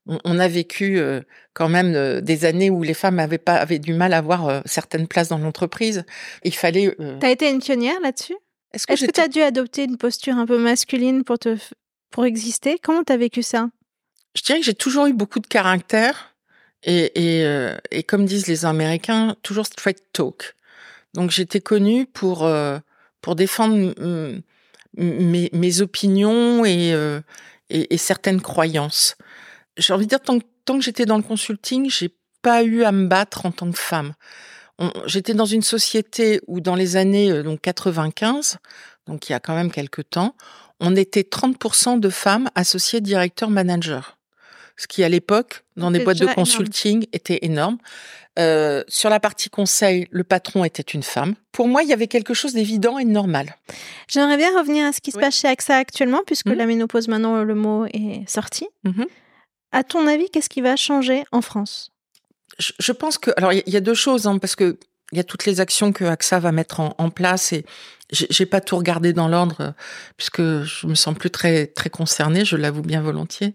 on, 0.07 0.39
a 0.39 0.47
vécu 0.47 0.99
euh, 0.99 1.21
quand 1.53 1.69
même 1.69 1.93
euh, 1.95 2.21
des 2.21 2.45
années 2.45 2.69
où 2.69 2.83
les 2.83 2.93
femmes 2.93 3.19
avaient 3.19 3.37
pas 3.37 3.55
avaient 3.55 3.79
du 3.79 3.93
mal 3.93 4.13
à 4.13 4.19
avoir 4.19 4.47
euh, 4.47 4.61
certaines 4.65 5.07
places 5.07 5.29
dans 5.29 5.37
l'entreprise. 5.37 6.05
Il 6.43 6.55
fallait. 6.55 6.95
T'as 7.19 7.29
été 7.29 7.49
une 7.49 7.59
pionnière 7.59 7.99
là-dessus? 8.01 8.35
Est-ce 8.73 8.87
que 8.87 8.95
j'étais- 8.95 9.11
t'as 9.13 9.27
dû 9.27 9.41
adopter 9.41 9.83
une 9.83 9.97
posture 9.97 10.35
un 10.35 10.45
peu 10.45 10.57
masculine 10.57 11.23
pour 11.23 11.39
te 11.39 11.57
pour 12.11 12.25
exister? 12.25 12.77
Comment 12.81 13.03
t'as 13.03 13.17
vécu 13.17 13.43
ça? 13.43 13.69
Je 14.35 14.43
dirais 14.43 14.59
que 14.59 14.65
j'ai 14.65 14.75
toujours 14.75 15.07
eu 15.07 15.13
beaucoup 15.13 15.39
de 15.39 15.47
caractère 15.47 16.35
et, 16.83 17.11
et, 17.15 17.75
et 17.91 18.03
comme 18.03 18.25
disent 18.25 18.47
les 18.47 18.65
Américains, 18.65 19.35
toujours 19.41 19.65
straight 19.65 20.03
talk. 20.13 20.55
Donc 21.15 21.31
j'étais 21.31 21.59
connue 21.59 22.05
pour 22.05 22.47
pour 23.21 23.35
défendre 23.35 23.95
mes, 24.95 25.49
mes 25.51 25.81
opinions 25.81 26.65
et, 26.65 26.91
et, 27.69 27.93
et 27.93 27.97
certaines 27.97 28.41
croyances. 28.41 29.15
J'ai 29.77 29.93
envie 29.93 30.05
de 30.05 30.09
dire 30.09 30.21
tant, 30.21 30.39
que- 30.39 30.45
tant 30.65 30.77
que 30.77 30.83
j'étais 30.83 31.05
dans 31.05 31.17
le 31.17 31.23
consulting, 31.23 31.89
j'ai 31.89 32.15
pas 32.41 32.63
eu 32.63 32.83
à 32.83 32.91
me 32.91 33.07
battre 33.07 33.45
en 33.45 33.51
tant 33.51 33.71
que 33.71 33.77
femme. 33.79 34.13
J'étais 35.07 35.33
dans 35.33 35.45
une 35.45 35.63
société 35.63 36.39
où 36.47 36.59
dans 36.61 36.75
les 36.75 36.97
années 36.97 37.31
euh, 37.31 37.41
donc 37.41 37.61
95, 37.61 38.57
donc 39.07 39.27
il 39.27 39.31
y 39.31 39.35
a 39.35 39.39
quand 39.39 39.55
même 39.55 39.71
quelques 39.71 40.07
temps, 40.09 40.35
on 40.79 40.95
était 40.95 41.23
30% 41.23 41.99
de 41.99 42.09
femmes 42.09 42.49
associées 42.53 43.01
directeurs 43.01 43.49
managers. 43.49 44.01
Ce 44.79 44.85
qui 44.85 45.03
à 45.03 45.09
l'époque, 45.09 45.63
dans 45.75 45.89
des 45.89 45.99
boîtes 46.03 46.17
de 46.19 46.23
énorme. 46.25 46.35
consulting, 46.35 47.07
était 47.11 47.39
énorme. 47.41 47.79
Euh, 48.37 48.83
sur 48.87 49.09
la 49.09 49.19
partie 49.19 49.49
conseil, 49.49 50.07
le 50.11 50.23
patron 50.23 50.63
était 50.63 50.83
une 50.83 51.01
femme. 51.01 51.33
Pour 51.51 51.67
moi, 51.67 51.81
il 51.81 51.89
y 51.89 51.93
avait 51.93 52.05
quelque 52.05 52.35
chose 52.35 52.53
d'évident 52.53 52.99
et 52.99 53.05
de 53.05 53.09
normal. 53.09 53.55
J'aimerais 54.07 54.37
bien 54.37 54.55
revenir 54.55 54.85
à 54.85 54.93
ce 54.93 55.01
qui 55.01 55.09
se 55.09 55.17
Oui. 55.17 55.23
passe 55.23 55.39
chez 55.39 55.47
AXA 55.47 55.75
actuellement, 55.77 56.21
puisque 56.27 56.45
Mhm. 56.45 56.53
la 56.53 56.65
ménopause, 56.67 57.07
maintenant, 57.07 57.41
le 57.43 57.55
mot 57.55 57.85
est 57.87 58.29
sorti. 58.29 58.67
Mhm. 58.83 59.07
À 59.71 59.83
ton 59.83 60.07
avis, 60.07 60.29
qu'est-ce 60.29 60.49
qui 60.49 60.61
va 60.61 60.75
changer 60.75 61.23
en 61.31 61.41
France? 61.41 61.91
Je, 62.59 62.91
pense 62.91 63.17
que 63.17 63.31
alors 63.37 63.53
il 63.53 63.61
y, 63.67 63.77
a- 63.77 63.81
deux 63.81 63.93
choses 63.93 64.25
hein, 64.25 64.39
parce 64.39 64.55
que 64.55 64.79
il 65.11 65.17
y 65.17 65.21
a 65.21 65.23
toutes 65.23 65.45
les 65.45 65.59
actions 65.59 65.91
que 65.91 66.03
AXA 66.05 66.39
va 66.39 66.51
mettre 66.51 66.79
en, 66.79 67.09
place 67.09 67.53
et 67.53 67.65
j'ai 68.09 68.45
pas 68.45 68.61
tout 68.61 68.77
regardé 68.77 69.13
dans 69.13 69.27
l'ordre 69.27 69.57
euh, 69.61 69.71
puisque 70.15 70.41
je 70.41 70.87
me 70.87 70.95
sens 70.95 71.15
plus 71.15 71.29
très 71.29 71.67
très 71.67 71.89
concernée, 71.89 72.45
je 72.45 72.55
l'avoue 72.55 72.81
bien 72.81 73.01
volontiers. 73.01 73.53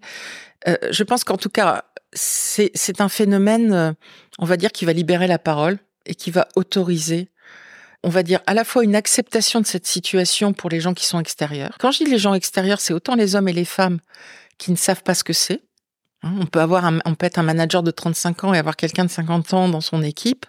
Euh, 0.68 0.76
je 0.90 1.02
pense 1.02 1.24
qu'en 1.24 1.36
tout 1.36 1.48
cas 1.48 1.84
c'est 2.12 2.70
c'est 2.74 3.00
un 3.00 3.08
phénomène, 3.08 3.72
euh, 3.72 3.92
on 4.38 4.44
va 4.44 4.56
dire, 4.56 4.70
qui 4.70 4.84
va 4.84 4.92
libérer 4.92 5.26
la 5.26 5.38
parole 5.38 5.78
et 6.06 6.14
qui 6.14 6.30
va 6.30 6.48
autoriser. 6.54 7.28
On 8.04 8.08
va 8.08 8.22
dire 8.22 8.40
à 8.46 8.54
la 8.54 8.64
fois 8.64 8.84
une 8.84 8.94
acceptation 8.94 9.60
de 9.60 9.66
cette 9.66 9.86
situation 9.86 10.52
pour 10.52 10.70
les 10.70 10.80
gens 10.80 10.94
qui 10.94 11.06
sont 11.06 11.20
extérieurs. 11.20 11.76
Quand 11.78 11.90
je 11.90 12.04
dis 12.04 12.10
les 12.10 12.18
gens 12.18 12.34
extérieurs, 12.34 12.80
c'est 12.80 12.92
autant 12.92 13.14
les 13.14 13.36
hommes 13.36 13.48
et 13.48 13.52
les 13.52 13.64
femmes 13.64 13.98
qui 14.58 14.70
ne 14.70 14.76
savent 14.76 15.02
pas 15.02 15.14
ce 15.14 15.24
que 15.24 15.32
c'est. 15.32 15.62
Hein, 16.22 16.34
On 16.40 16.46
peut 16.46 16.60
avoir 16.60 16.84
un, 16.84 16.98
on 17.04 17.14
peut 17.14 17.26
être 17.26 17.38
un 17.38 17.42
manager 17.42 17.82
de 17.82 17.90
35 17.90 18.44
ans 18.44 18.54
et 18.54 18.58
avoir 18.58 18.76
quelqu'un 18.76 19.04
de 19.04 19.10
50 19.10 19.52
ans 19.54 19.68
dans 19.68 19.80
son 19.80 20.02
équipe 20.02 20.46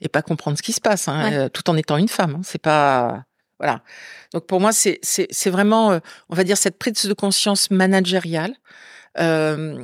et 0.00 0.08
pas 0.08 0.22
comprendre 0.22 0.56
ce 0.56 0.62
qui 0.62 0.72
se 0.72 0.80
passe, 0.80 1.08
hein, 1.08 1.24
Ouais. 1.30 1.36
euh, 1.36 1.48
tout 1.48 1.68
en 1.70 1.76
étant 1.76 1.96
une 1.96 2.08
femme. 2.08 2.36
hein. 2.36 2.40
C'est 2.44 2.60
pas 2.62 3.24
voilà. 3.58 3.82
Donc 4.34 4.46
pour 4.46 4.60
moi, 4.60 4.72
c'est 4.72 4.98
c'est 5.02 5.26
c'est 5.30 5.50
vraiment, 5.50 5.92
euh, 5.92 5.98
on 6.28 6.34
va 6.34 6.44
dire 6.44 6.58
cette 6.58 6.78
prise 6.78 7.06
de 7.06 7.14
conscience 7.14 7.70
managériale. 7.70 8.54
Euh, 9.18 9.82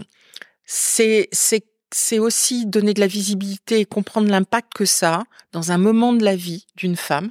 c'est 0.64 1.28
c'est 1.32 1.64
c'est 1.94 2.18
aussi 2.18 2.66
donner 2.66 2.94
de 2.94 3.00
la 3.00 3.06
visibilité 3.06 3.80
et 3.80 3.84
comprendre 3.86 4.30
l'impact 4.30 4.72
que 4.74 4.84
ça 4.84 5.14
a 5.14 5.22
dans 5.52 5.72
un 5.72 5.78
moment 5.78 6.12
de 6.12 6.24
la 6.24 6.36
vie 6.36 6.66
d'une 6.76 6.96
femme 6.96 7.30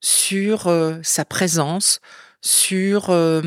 sur 0.00 0.66
euh, 0.66 0.98
sa 1.02 1.24
présence, 1.24 2.00
sur, 2.42 3.10
euh, 3.10 3.42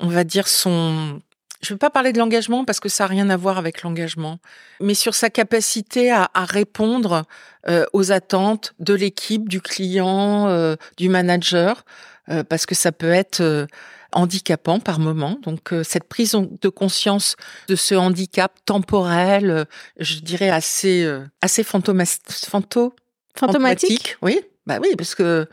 on 0.00 0.08
va 0.08 0.24
dire, 0.24 0.48
son... 0.48 1.20
Je 1.64 1.72
ne 1.72 1.74
veux 1.74 1.78
pas 1.78 1.90
parler 1.90 2.12
de 2.12 2.18
l'engagement 2.18 2.64
parce 2.64 2.78
que 2.78 2.88
ça 2.88 3.04
n'a 3.04 3.08
rien 3.08 3.30
à 3.30 3.36
voir 3.36 3.56
avec 3.58 3.82
l'engagement, 3.82 4.38
mais 4.80 4.94
sur 4.94 5.14
sa 5.14 5.30
capacité 5.30 6.10
à, 6.10 6.30
à 6.34 6.44
répondre 6.44 7.22
euh, 7.68 7.86
aux 7.94 8.12
attentes 8.12 8.74
de 8.78 8.92
l'équipe, 8.92 9.48
du 9.48 9.60
client, 9.62 10.46
euh, 10.48 10.76
du 10.98 11.08
manager, 11.08 11.84
euh, 12.28 12.44
parce 12.44 12.66
que 12.66 12.74
ça 12.74 12.92
peut 12.92 13.10
être 13.10 13.66
handicapant 14.12 14.78
par 14.78 14.98
moment. 14.98 15.38
Donc 15.42 15.74
cette 15.82 16.04
prise 16.04 16.36
de 16.60 16.68
conscience 16.68 17.36
de 17.68 17.76
ce 17.76 17.94
handicap 17.94 18.52
temporel, 18.66 19.66
je 19.98 20.20
dirais 20.20 20.50
assez 20.50 21.10
assez 21.40 21.62
fantomas- 21.64 22.20
phanto 22.48 22.94
Fantomatique 23.36 24.16
oui, 24.22 24.40
bah 24.66 24.78
oui, 24.80 24.90
parce 24.96 25.14
que 25.14 25.48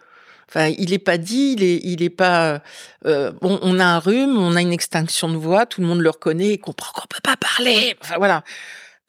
il 0.55 0.93
est 0.93 0.99
pas 0.99 1.17
dit, 1.17 1.55
il 1.57 1.63
est, 1.63 1.79
il 1.83 2.03
est 2.03 2.09
pas. 2.09 2.61
euh, 3.05 3.31
bon, 3.41 3.59
on 3.61 3.79
a 3.79 3.85
un 3.85 3.99
rhume, 3.99 4.37
on 4.37 4.55
a 4.55 4.61
une 4.61 4.73
extinction 4.73 5.29
de 5.29 5.37
voix, 5.37 5.65
tout 5.65 5.81
le 5.81 5.87
monde 5.87 6.01
le 6.01 6.09
reconnaît, 6.09 6.49
et 6.49 6.57
comprend 6.57 6.91
qu'on 6.93 7.07
peut 7.07 7.21
pas 7.23 7.37
parler. 7.37 7.95
Enfin 8.01 8.15
voilà. 8.17 8.43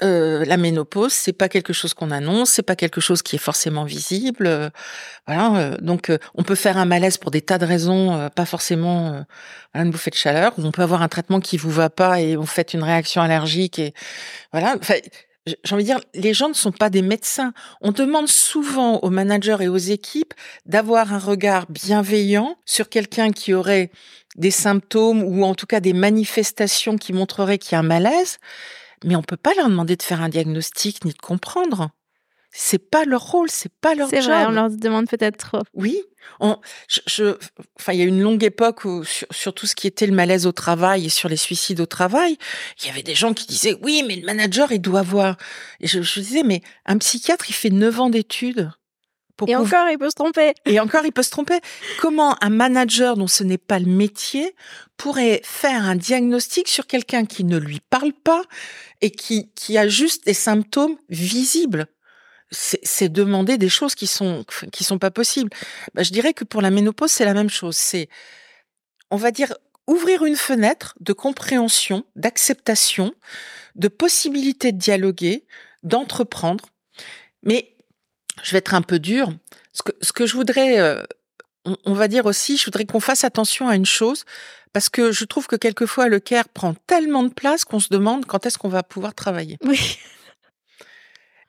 Euh, 0.03 0.45
la 0.47 0.57
ménopause, 0.57 1.13
c'est 1.13 1.33
pas 1.33 1.49
quelque 1.49 1.73
chose 1.73 1.95
qu'on 1.95 2.11
annonce, 2.11 2.51
c'est 2.51 2.63
pas 2.65 2.75
quelque 2.75 3.01
chose 3.01 3.23
qui 3.23 3.37
est 3.37 3.39
forcément 3.39 3.85
visible. 3.85 4.47
euh, 4.47 4.69
voilà, 5.29 5.57
euh, 5.57 5.77
donc 5.81 6.11
euh, 6.11 6.19
on 6.35 6.43
peut 6.43 6.57
faire 6.57 6.77
un 6.77 6.87
malaise 6.87 7.19
pour 7.19 7.31
des 7.31 7.41
tas 7.41 7.59
de 7.59 7.67
raisons, 7.67 8.29
pas 8.35 8.47
forcément 8.47 9.25
une 9.75 9.91
bouffée 9.91 10.11
de 10.11 10.17
chaleur. 10.17 10.55
On 10.59 10.73
peut 10.73 10.83
avoir 10.83 11.03
un 11.03 11.09
traitement 11.09 11.41
qui 11.41 11.57
vous 11.57 11.71
va 11.71 11.89
pas 11.89 12.21
et 12.21 12.35
vous 12.35 12.47
faites 12.47 12.75
une 12.75 12.83
réaction 12.83 13.23
allergique 13.23 13.79
et 13.79 13.95
voilà. 14.53 14.75
J'ai 15.47 15.75
envie 15.75 15.83
de 15.83 15.89
dire, 15.89 16.01
les 16.15 16.35
gens 16.35 16.49
ne 16.49 16.55
sont 16.55 16.73
pas 16.73 16.91
des 16.91 17.03
médecins. 17.03 17.53
On 17.81 17.91
demande 17.91 18.29
souvent 18.29 18.99
aux 19.01 19.11
managers 19.11 19.57
et 19.61 19.69
aux 19.69 19.77
équipes 19.77 20.35
d'avoir 20.67 21.13
un 21.13 21.19
regard 21.19 21.67
bienveillant 21.69 22.57
sur 22.65 22.89
quelqu'un 22.89 23.33
qui 23.33 23.53
aurait 23.53 23.91
des 24.37 24.51
symptômes 24.51 25.23
ou 25.23 25.45
en 25.45 25.55
tout 25.55 25.67
cas 25.67 25.81
des 25.81 25.93
manifestations 25.93 26.97
qui 26.97 27.13
montreraient 27.13 27.59
qu'il 27.59 27.73
y 27.73 27.75
a 27.77 27.81
un 27.81 27.83
malaise, 27.83 28.39
mais 29.05 29.17
on 29.17 29.23
peut 29.23 29.37
pas 29.37 29.53
leur 29.57 29.69
demander 29.69 29.97
de 29.97 30.03
faire 30.03 30.23
un 30.23 30.29
diagnostic 30.29 31.05
ni 31.05 31.13
de 31.13 31.19
comprendre. 31.19 31.91
C'est 32.55 32.91
pas 32.91 33.05
leur 33.07 33.23
rôle, 33.31 33.49
c'est 33.51 33.73
pas 33.81 33.95
leur 33.95 34.11
C'est 34.11 34.21
job. 34.21 34.31
vrai, 34.31 34.45
on 34.47 34.51
leur 34.51 34.69
demande 34.69 35.09
peut-être 35.09 35.39
trop. 35.39 35.61
Oui, 35.73 36.03
on, 36.39 36.59
je, 36.87 37.01
je- 37.07 37.37
enfin, 37.81 37.95
il 37.95 37.99
y 37.99 38.03
a 38.03 38.05
une 38.05 38.21
longue 38.21 38.45
époque 38.45 38.85
où, 38.85 39.05
sur, 39.05 39.27
sur 39.31 39.55
tout 39.55 39.67
ce 39.67 39.75
qui 39.75 39.87
était 39.87 40.07
le 40.07 40.13
malaise 40.13 40.47
au 40.47 40.53
travail 40.53 41.07
et 41.07 41.09
sur 41.09 41.31
les 41.31 41.39
suicides 41.39 41.81
au 41.81 41.87
travail, 41.87 42.37
il 42.81 42.87
y 42.87 42.91
avait 42.91 43.03
des 43.03 43.15
gens 43.15 43.33
qui 43.33 43.47
disaient 43.47 43.79
oui, 43.83 44.05
mais 44.07 44.17
le 44.17 44.27
manager 44.27 44.71
il 44.71 44.81
doit 44.81 45.01
voir. 45.01 45.39
Et 45.81 45.87
je, 45.87 46.03
je 46.03 46.21
disais 46.21 46.43
mais 46.43 46.61
un 46.85 46.99
psychiatre 46.99 47.49
il 47.49 47.55
fait 47.55 47.71
9 47.71 48.01
ans 48.01 48.11
d'études. 48.11 48.71
Pour 49.39 49.49
Et 49.49 49.55
pouvoir- 49.55 49.81
encore, 49.85 49.91
il 49.91 49.97
peut 49.99 50.11
se 50.11 50.15
tromper. 50.15 50.53
et 50.67 50.79
encore, 50.79 51.07
il 51.07 51.11
peut 51.13 51.23
se 51.23 51.31
tromper. 51.31 51.59
Comment 52.01 52.37
un 52.45 52.51
manager 52.51 53.17
dont 53.17 53.27
ce 53.27 53.43
n'est 53.45 53.57
pas 53.57 53.79
le 53.79 53.87
métier 53.87 54.55
pourrait 54.99 55.41
faire 55.43 55.83
un 55.85 55.97
diagnostic 55.97 56.69
sur 56.69 56.87
quelqu'un 56.87 57.25
qui 57.25 57.45
ne 57.45 57.57
lui 57.57 57.81
parle 57.89 58.13
pas 58.13 58.43
et 59.01 59.11
qui, 59.11 59.51
qui 59.55 59.79
a 59.79 59.89
juste 59.89 60.27
des 60.27 60.35
symptômes 60.35 60.97
visibles? 61.09 61.87
C'est 62.53 63.09
demander 63.09 63.59
des 63.59 63.69
choses 63.69 63.95
qui 63.95 64.07
sont 64.07 64.45
qui 64.71 64.85
sont 64.85 64.99
pas 64.99 65.11
possibles. 65.11 65.51
Bah, 65.95 66.03
je 66.03 66.11
dirais 66.11 66.35
que 66.35 66.45
pour 66.45 66.63
la 66.63 66.71
ménopause, 66.71 67.11
c'est 67.11 67.25
la 67.25 67.35
même 67.35 67.51
chose. 67.51 67.77
C'est, 67.77 68.09
on 69.11 69.17
va 69.17 69.31
dire, 69.31 69.55
ouvrir 69.87 70.25
une 70.25 70.37
fenêtre 70.37 70.95
de 71.01 71.13
compréhension, 71.13 72.05
d'acceptation, 72.15 73.15
de 73.75 73.89
possibilité 73.89 74.73
de 74.73 74.79
dialoguer, 74.79 75.45
d'entreprendre. 75.83 76.67
Mais 77.43 77.75
je 78.43 78.53
vais 78.53 78.59
être 78.59 78.75
un 78.75 78.83
peu 78.83 78.99
dur. 78.99 79.33
Ce 79.73 79.83
que, 79.83 79.93
ce 80.03 80.13
que 80.13 80.27
je 80.27 80.35
voudrais, 80.35 80.79
euh, 80.79 81.03
on, 81.65 81.77
on 81.85 81.95
va 81.95 82.09
dire 82.09 82.27
aussi, 82.27 82.57
je 82.57 82.65
voudrais 82.67 82.85
qu'on 82.85 83.01
fasse 83.01 83.25
attention 83.25 83.69
à 83.69 83.75
une 83.75 83.87
chose, 83.87 84.25
parce 84.73 84.89
que 84.89 85.13
je 85.13 85.25
trouve 85.25 85.47
que 85.47 85.57
quelquefois 85.57 86.09
le 86.09 86.21
care 86.21 86.49
prend 86.49 86.75
tellement 86.87 87.23
de 87.23 87.33
place 87.33 87.65
qu'on 87.65 87.81
se 87.81 87.89
demande 87.91 88.27
quand 88.27 88.47
est-ce 88.47 88.59
qu'on 88.59 88.69
va 88.69 88.83
pouvoir 88.83 89.15
travailler. 89.15 89.59
Oui. 89.65 89.99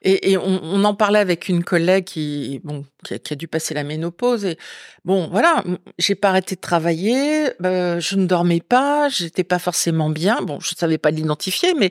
Et, 0.04 0.32
et 0.32 0.36
on, 0.38 0.60
on 0.62 0.84
en 0.84 0.94
parlait 0.94 1.18
avec 1.18 1.48
une 1.48 1.64
collègue 1.64 2.04
qui, 2.04 2.60
bon, 2.62 2.84
qui 3.04 3.14
a, 3.14 3.18
qui 3.18 3.32
a 3.32 3.36
dû 3.36 3.48
passer 3.48 3.74
la 3.74 3.84
ménopause. 3.84 4.44
Et 4.44 4.58
bon, 5.04 5.28
voilà, 5.28 5.64
j'ai 5.98 6.14
pas 6.14 6.28
arrêté 6.28 6.54
de 6.54 6.60
travailler. 6.60 7.48
euh, 7.64 7.98
je 8.00 8.16
ne 8.16 8.26
dormais 8.26 8.60
pas. 8.60 9.08
J'étais 9.08 9.44
pas 9.44 9.58
forcément 9.58 10.10
bien. 10.10 10.42
Bon, 10.42 10.60
je 10.60 10.74
savais 10.76 10.98
pas 10.98 11.10
l'identifier, 11.10 11.74
mais 11.74 11.90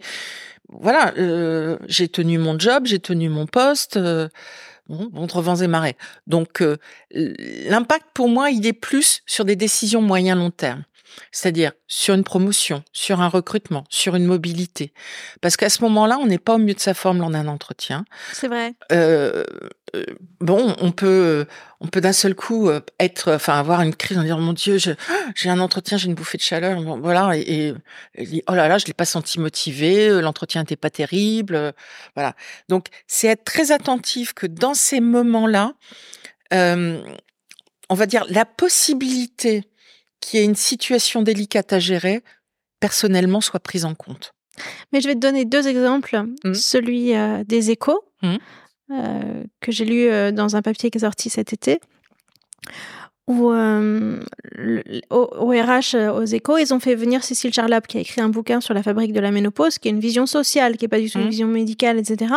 voilà, 0.69 1.13
euh, 1.17 1.77
j'ai 1.87 2.07
tenu 2.07 2.37
mon 2.37 2.57
job, 2.57 2.85
j'ai 2.85 2.99
tenu 2.99 3.29
mon 3.29 3.47
poste. 3.47 3.97
euh, 3.97 4.29
bon, 4.87 5.09
contre 5.09 5.41
vents 5.41 5.55
et 5.57 5.67
marées. 5.67 5.97
Donc, 6.27 6.61
euh, 6.61 6.77
l'impact 7.11 8.05
pour 8.13 8.29
moi, 8.29 8.51
il 8.51 8.65
est 8.65 8.73
plus 8.73 9.21
sur 9.25 9.45
des 9.45 9.55
décisions 9.55 10.01
moyen 10.01 10.35
long 10.35 10.51
terme. 10.51 10.83
C'est-à-dire 11.31 11.71
sur 11.87 12.13
une 12.15 12.23
promotion, 12.23 12.83
sur 12.93 13.21
un 13.21 13.27
recrutement, 13.27 13.83
sur 13.89 14.15
une 14.15 14.25
mobilité. 14.25 14.93
Parce 15.41 15.57
qu'à 15.57 15.69
ce 15.69 15.81
moment-là, 15.83 16.17
on 16.19 16.25
n'est 16.27 16.37
pas 16.39 16.55
au 16.55 16.57
mieux 16.57 16.73
de 16.73 16.79
sa 16.79 16.93
forme 16.93 17.19
lors 17.19 17.29
d'un 17.29 17.47
entretien. 17.47 18.05
C'est 18.31 18.47
vrai. 18.47 18.73
Euh, 18.91 19.43
euh, 19.95 20.03
bon, 20.39 20.75
on 20.79 20.91
peut, 20.91 21.45
on 21.79 21.87
peut 21.87 22.01
d'un 22.01 22.13
seul 22.13 22.33
coup 22.33 22.67
euh, 22.69 22.79
être, 22.99 23.33
enfin, 23.33 23.59
avoir 23.59 23.81
une 23.81 23.95
crise 23.95 24.17
en 24.17 24.23
disant 24.23 24.39
mon 24.39 24.53
Dieu, 24.53 24.79
je- 24.79 24.91
j'ai 25.35 25.49
un 25.49 25.59
entretien, 25.59 25.97
j'ai 25.97 26.07
une 26.07 26.15
bouffée 26.15 26.37
de 26.39 26.43
chaleur, 26.43 26.81
bon, 26.81 26.99
voilà, 26.99 27.37
et, 27.37 27.75
oh 28.47 28.55
là 28.55 28.67
là, 28.67 28.79
je 28.79 28.85
l'ai 28.87 28.93
pas 28.93 29.05
senti 29.05 29.39
motivé, 29.39 30.09
euh, 30.09 30.19
l'entretien 30.21 30.61
n'était 30.61 30.75
pas 30.75 30.89
terrible, 30.89 31.53
euh, 31.55 31.71
voilà. 32.15 32.35
Donc, 32.69 32.87
c'est 33.05 33.27
être 33.27 33.43
très 33.43 33.71
attentif 33.71 34.33
que 34.33 34.47
dans 34.47 34.73
ces 34.73 34.99
moments-là, 34.99 35.73
on 36.51 37.95
va 37.95 38.05
dire 38.05 38.25
la 38.29 38.45
possibilité 38.45 39.63
qu'il 40.25 40.39
y 40.39 40.43
ait 40.43 40.45
une 40.45 40.55
situation 40.55 41.21
délicate 41.21 41.73
à 41.73 41.79
gérer, 41.79 42.23
personnellement, 42.79 43.41
soit 43.41 43.59
prise 43.59 43.85
en 43.85 43.95
compte. 43.95 44.33
Mais 44.91 45.01
je 45.01 45.07
vais 45.07 45.15
te 45.15 45.19
donner 45.19 45.45
deux 45.45 45.67
exemples. 45.67 46.21
Mhm. 46.43 46.53
Celui 46.53 47.15
euh, 47.15 47.43
des 47.43 47.71
échos, 47.71 48.01
Mhm. 48.21 48.37
euh, 48.91 49.43
que 49.61 49.71
j'ai 49.71 49.85
lu 49.85 50.07
euh, 50.09 50.31
dans 50.31 50.55
un 50.55 50.61
papier 50.61 50.89
qui 50.91 50.97
est 50.97 51.01
sorti 51.01 51.29
cet 51.29 51.53
été, 51.53 51.79
où 53.27 53.51
euh, 53.51 54.19
le- 54.51 54.83
au, 55.09 55.29
au 55.39 55.47
RH, 55.51 55.95
euh, 55.95 56.11
aux 56.11 56.25
échos, 56.25 56.57
ils 56.57 56.73
ont 56.73 56.79
fait 56.81 56.93
venir 56.93 57.23
Cécile 57.23 57.53
Charlap, 57.53 57.87
qui 57.87 57.97
a 57.97 58.01
écrit 58.01 58.19
un 58.19 58.27
bouquin 58.27 58.59
sur 58.59 58.73
la 58.73 58.83
fabrique 58.83 59.13
de 59.13 59.21
la 59.21 59.31
ménopause, 59.31 59.79
qui 59.79 59.87
est 59.87 59.91
une 59.91 60.01
vision 60.01 60.25
sociale, 60.25 60.75
qui 60.75 60.83
n'est 60.83 60.89
pas 60.89 60.99
du 60.99 61.09
tout 61.09 61.19
une 61.19 61.23
Mhm. 61.25 61.29
vision 61.29 61.47
médicale, 61.47 61.97
etc. 61.99 62.33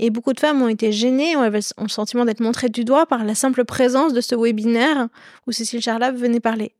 Et 0.00 0.10
beaucoup 0.10 0.32
de 0.32 0.40
femmes 0.40 0.60
ont 0.62 0.68
été 0.68 0.90
gênées, 0.90 1.36
avaient 1.36 1.60
ont 1.78 1.84
le 1.84 1.88
sentiment 1.88 2.24
d'être 2.24 2.40
montrées 2.40 2.68
du 2.70 2.84
doigt 2.84 3.06
par 3.06 3.22
la 3.24 3.36
simple 3.36 3.64
présence 3.64 4.12
de 4.12 4.20
ce 4.20 4.34
webinaire 4.34 5.06
où 5.46 5.52
Cécile 5.52 5.80
Charlap 5.80 6.16
venait 6.16 6.40
parler. 6.40 6.72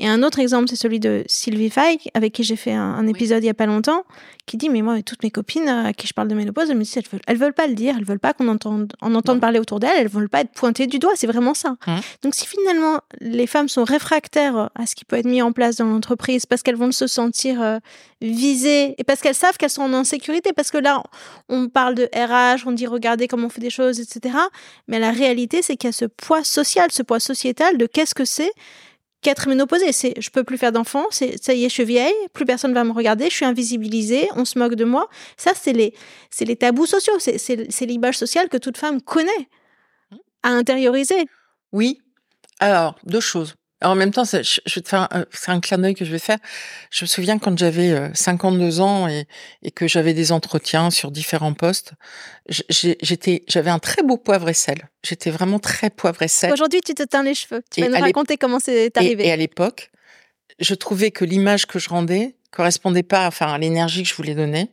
Et 0.00 0.08
un 0.08 0.22
autre 0.24 0.40
exemple, 0.40 0.66
c'est 0.68 0.76
celui 0.76 0.98
de 0.98 1.22
Sylvie 1.28 1.70
Fay, 1.70 1.98
avec 2.14 2.32
qui 2.32 2.42
j'ai 2.42 2.56
fait 2.56 2.72
un, 2.72 2.94
un 2.94 3.04
Oui. 3.04 3.10
épisode 3.10 3.42
il 3.44 3.46
y 3.46 3.50
a 3.50 3.54
pas 3.54 3.66
longtemps, 3.66 4.04
qui 4.46 4.56
dit 4.56 4.68
mais 4.70 4.82
moi 4.82 5.00
toutes 5.02 5.22
mes 5.22 5.30
copines 5.30 5.68
euh, 5.68 5.86
à 5.88 5.92
qui 5.92 6.06
je 6.06 6.14
parle 6.14 6.28
de 6.28 6.34
ménopause, 6.34 6.70
elles 6.70 6.76
me 6.76 6.82
disent 6.82 6.96
elles 6.96 7.04
veulent, 7.10 7.20
elles 7.26 7.36
veulent 7.36 7.52
pas 7.52 7.66
le 7.68 7.74
dire, 7.74 7.94
elles 7.98 8.04
veulent 8.04 8.18
pas 8.18 8.32
qu'on 8.32 8.48
entende 8.48 8.92
en 9.00 9.14
entende 9.14 9.40
parler 9.40 9.58
autour 9.60 9.78
d'elles, 9.78 9.96
elles 9.98 10.08
veulent 10.08 10.28
pas 10.28 10.40
être 10.40 10.52
pointées 10.52 10.86
du 10.86 10.98
doigt, 10.98 11.12
c'est 11.16 11.26
vraiment 11.26 11.54
ça. 11.54 11.76
Mhm. 11.86 12.00
Donc 12.22 12.34
si 12.34 12.46
finalement 12.46 12.87
les 13.20 13.46
femmes 13.46 13.68
sont 13.68 13.84
réfractaires 13.84 14.70
à 14.74 14.86
ce 14.86 14.94
qui 14.94 15.04
peut 15.04 15.16
être 15.16 15.26
mis 15.26 15.42
en 15.42 15.52
place 15.52 15.76
dans 15.76 15.86
l'entreprise 15.86 16.46
parce 16.46 16.62
qu'elles 16.62 16.76
vont 16.76 16.92
se 16.92 17.06
sentir 17.06 17.62
euh, 17.62 17.78
visées 18.20 18.94
et 18.98 19.04
parce 19.04 19.20
qu'elles 19.20 19.34
savent 19.34 19.56
qu'elles 19.56 19.70
sont 19.70 19.82
en 19.82 19.92
insécurité, 19.92 20.52
parce 20.52 20.70
que 20.70 20.78
là 20.78 21.02
on 21.48 21.68
parle 21.68 21.94
de 21.94 22.08
RH, 22.14 22.66
on 22.66 22.72
dit 22.72 22.86
regardez 22.86 23.28
comment 23.28 23.46
on 23.46 23.50
fait 23.50 23.60
des 23.60 23.70
choses, 23.70 24.00
etc. 24.00 24.36
Mais 24.86 24.98
la 24.98 25.10
réalité 25.10 25.62
c'est 25.62 25.76
qu'il 25.76 25.88
y 25.88 25.90
a 25.90 25.92
ce 25.92 26.04
poids 26.04 26.44
social, 26.44 26.90
ce 26.90 27.02
poids 27.02 27.20
sociétal 27.20 27.78
de 27.78 27.86
qu'est-ce 27.86 28.14
que 28.14 28.24
c'est 28.24 28.52
qu'être 29.20 29.48
ménopausée. 29.48 29.92
C'est 29.92 30.14
je 30.20 30.30
peux 30.30 30.44
plus 30.44 30.58
faire 30.58 30.72
d'enfants, 30.72 31.06
c'est 31.10 31.42
ça 31.42 31.54
y 31.54 31.64
est, 31.64 31.68
je 31.68 31.74
suis 31.74 31.84
vieille, 31.84 32.14
plus 32.32 32.44
personne 32.44 32.74
va 32.74 32.84
me 32.84 32.92
regarder, 32.92 33.30
je 33.30 33.34
suis 33.34 33.44
invisibilisée, 33.44 34.28
on 34.36 34.44
se 34.44 34.58
moque 34.58 34.74
de 34.74 34.84
moi. 34.84 35.08
Ça, 35.36 35.52
c'est 35.54 35.72
les, 35.72 36.56
tabous 36.56 36.86
sociaux, 36.86 37.18
c'est, 37.18 37.38
c'est 37.38 37.86
l'image 37.86 38.18
sociale 38.18 38.48
que 38.48 38.56
toute 38.56 38.78
femme 38.78 39.00
connaît, 39.00 39.48
à 40.42 40.50
intérioriser. 40.50 41.26
Oui. 41.72 42.00
Alors, 42.60 42.96
deux 43.04 43.20
choses. 43.20 43.54
Alors, 43.80 43.92
en 43.92 43.96
même 43.96 44.10
temps, 44.10 44.24
c'est- 44.24 44.42
je 44.42 44.60
je 44.66 44.74
vais 44.74 44.80
te 44.82 44.88
faire 44.88 45.06
un, 45.12 45.24
c'est 45.30 45.52
un 45.52 45.60
clin 45.60 45.78
d'œil 45.78 45.94
que 45.94 46.04
je 46.04 46.10
vais 46.10 46.18
faire. 46.18 46.38
Je 46.90 47.04
me 47.04 47.06
souviens 47.06 47.38
quand 47.38 47.56
j'avais 47.56 47.90
euh, 47.92 48.08
52 48.12 48.80
ans 48.80 49.06
et, 49.06 49.26
et 49.62 49.70
que 49.70 49.86
j'avais 49.86 50.14
des 50.14 50.32
entretiens 50.32 50.90
sur 50.90 51.12
différents 51.12 51.54
postes, 51.54 51.92
j'étais, 52.48 53.44
j'avais 53.46 53.70
un 53.70 53.78
très 53.78 54.02
beau 54.02 54.16
poivre 54.16 54.48
et 54.48 54.54
sel. 54.54 54.88
J'étais 55.04 55.30
vraiment 55.30 55.58
très 55.60 55.90
poivre 55.90 56.20
et 56.22 56.28
sel. 56.28 56.52
Aujourd'hui, 56.52 56.80
tu 56.80 56.94
te 56.94 57.04
teins 57.04 57.22
les 57.22 57.34
cheveux. 57.34 57.62
Tu 57.70 57.80
vas 57.82 57.88
nous 57.88 58.00
raconter 58.00 58.36
comment 58.36 58.58
c'est 58.58 58.86
Et, 58.86 58.90
arrivé. 58.98 59.26
et 59.28 59.32
à 59.32 59.36
l'époque, 59.36 59.90
je 60.58 60.74
trouvais 60.74 61.10
que 61.12 61.24
l'image 61.24 61.66
que 61.66 61.78
je 61.78 61.88
rendais 61.88 62.34
correspondait 62.50 63.02
pas, 63.04 63.28
enfin, 63.28 63.52
à 63.52 63.58
l'énergie 63.58 64.02
que 64.02 64.08
je 64.08 64.14
voulais 64.14 64.34
donner. 64.34 64.70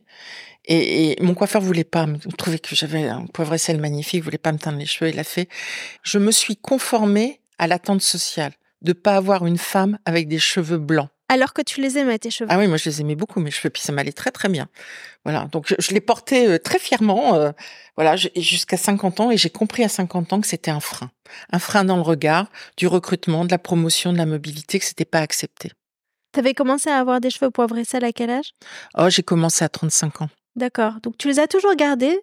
Et, 0.64 1.12
et 1.12 1.22
mon 1.22 1.34
coiffeur 1.34 1.62
voulait 1.62 1.84
pas, 1.84 2.06
me 2.06 2.18
trouvait 2.36 2.58
que 2.58 2.74
j'avais 2.74 3.04
un 3.06 3.26
poivre 3.26 3.54
et 3.54 3.58
sel 3.58 3.78
magnifique, 3.78 4.24
voulait 4.24 4.36
pas 4.38 4.50
me 4.50 4.58
teindre 4.58 4.78
les 4.78 4.86
cheveux, 4.86 5.10
il 5.10 5.14
l'a 5.16 5.22
fait. 5.22 5.48
Je 6.02 6.18
me 6.18 6.32
suis 6.32 6.56
conformée 6.56 7.40
à 7.58 7.66
l'attente 7.66 8.02
sociale 8.02 8.52
de 8.82 8.92
pas 8.92 9.16
avoir 9.16 9.46
une 9.46 9.58
femme 9.58 9.98
avec 10.04 10.28
des 10.28 10.38
cheveux 10.38 10.78
blancs. 10.78 11.08
Alors 11.28 11.52
que 11.52 11.62
tu 11.62 11.80
les 11.80 11.98
aimais, 11.98 12.18
tes 12.18 12.30
cheveux. 12.30 12.48
Ah 12.52 12.58
oui, 12.58 12.68
moi 12.68 12.76
je 12.76 12.88
les 12.88 13.00
aimais 13.00 13.16
beaucoup 13.16 13.40
mes 13.40 13.50
cheveux, 13.50 13.70
puis 13.70 13.82
ça 13.82 13.92
m'allait 13.92 14.12
très 14.12 14.30
très 14.30 14.48
bien. 14.48 14.68
Voilà, 15.24 15.46
donc 15.50 15.66
je, 15.66 15.74
je 15.78 15.92
les 15.92 16.00
portais 16.00 16.46
euh, 16.46 16.58
très 16.58 16.78
fièrement, 16.78 17.34
euh, 17.34 17.50
voilà, 17.96 18.14
jusqu'à 18.14 18.76
50 18.76 19.20
ans, 19.20 19.30
et 19.32 19.36
j'ai 19.36 19.50
compris 19.50 19.82
à 19.82 19.88
50 19.88 20.32
ans 20.32 20.40
que 20.40 20.46
c'était 20.46 20.70
un 20.70 20.78
frein, 20.78 21.10
un 21.52 21.58
frein 21.58 21.84
dans 21.84 21.96
le 21.96 22.02
regard 22.02 22.48
du 22.76 22.86
recrutement, 22.86 23.44
de 23.44 23.50
la 23.50 23.58
promotion, 23.58 24.12
de 24.12 24.18
la 24.18 24.26
mobilité, 24.26 24.78
que 24.78 24.84
c'était 24.84 25.04
pas 25.04 25.18
accepté. 25.18 25.72
T'avais 26.30 26.54
commencé 26.54 26.90
à 26.90 26.98
avoir 26.98 27.20
des 27.20 27.30
cheveux 27.30 27.50
poivre 27.50 27.76
et 27.76 27.84
sel 27.84 28.04
à 28.04 28.12
quel 28.12 28.30
âge? 28.30 28.52
Oh, 28.96 29.08
j'ai 29.08 29.22
commencé 29.22 29.64
à 29.64 29.68
35 29.68 30.22
ans. 30.22 30.28
D'accord. 30.54 31.00
Donc 31.02 31.18
tu 31.18 31.28
les 31.28 31.40
as 31.40 31.48
toujours 31.48 31.74
gardés 31.74 32.20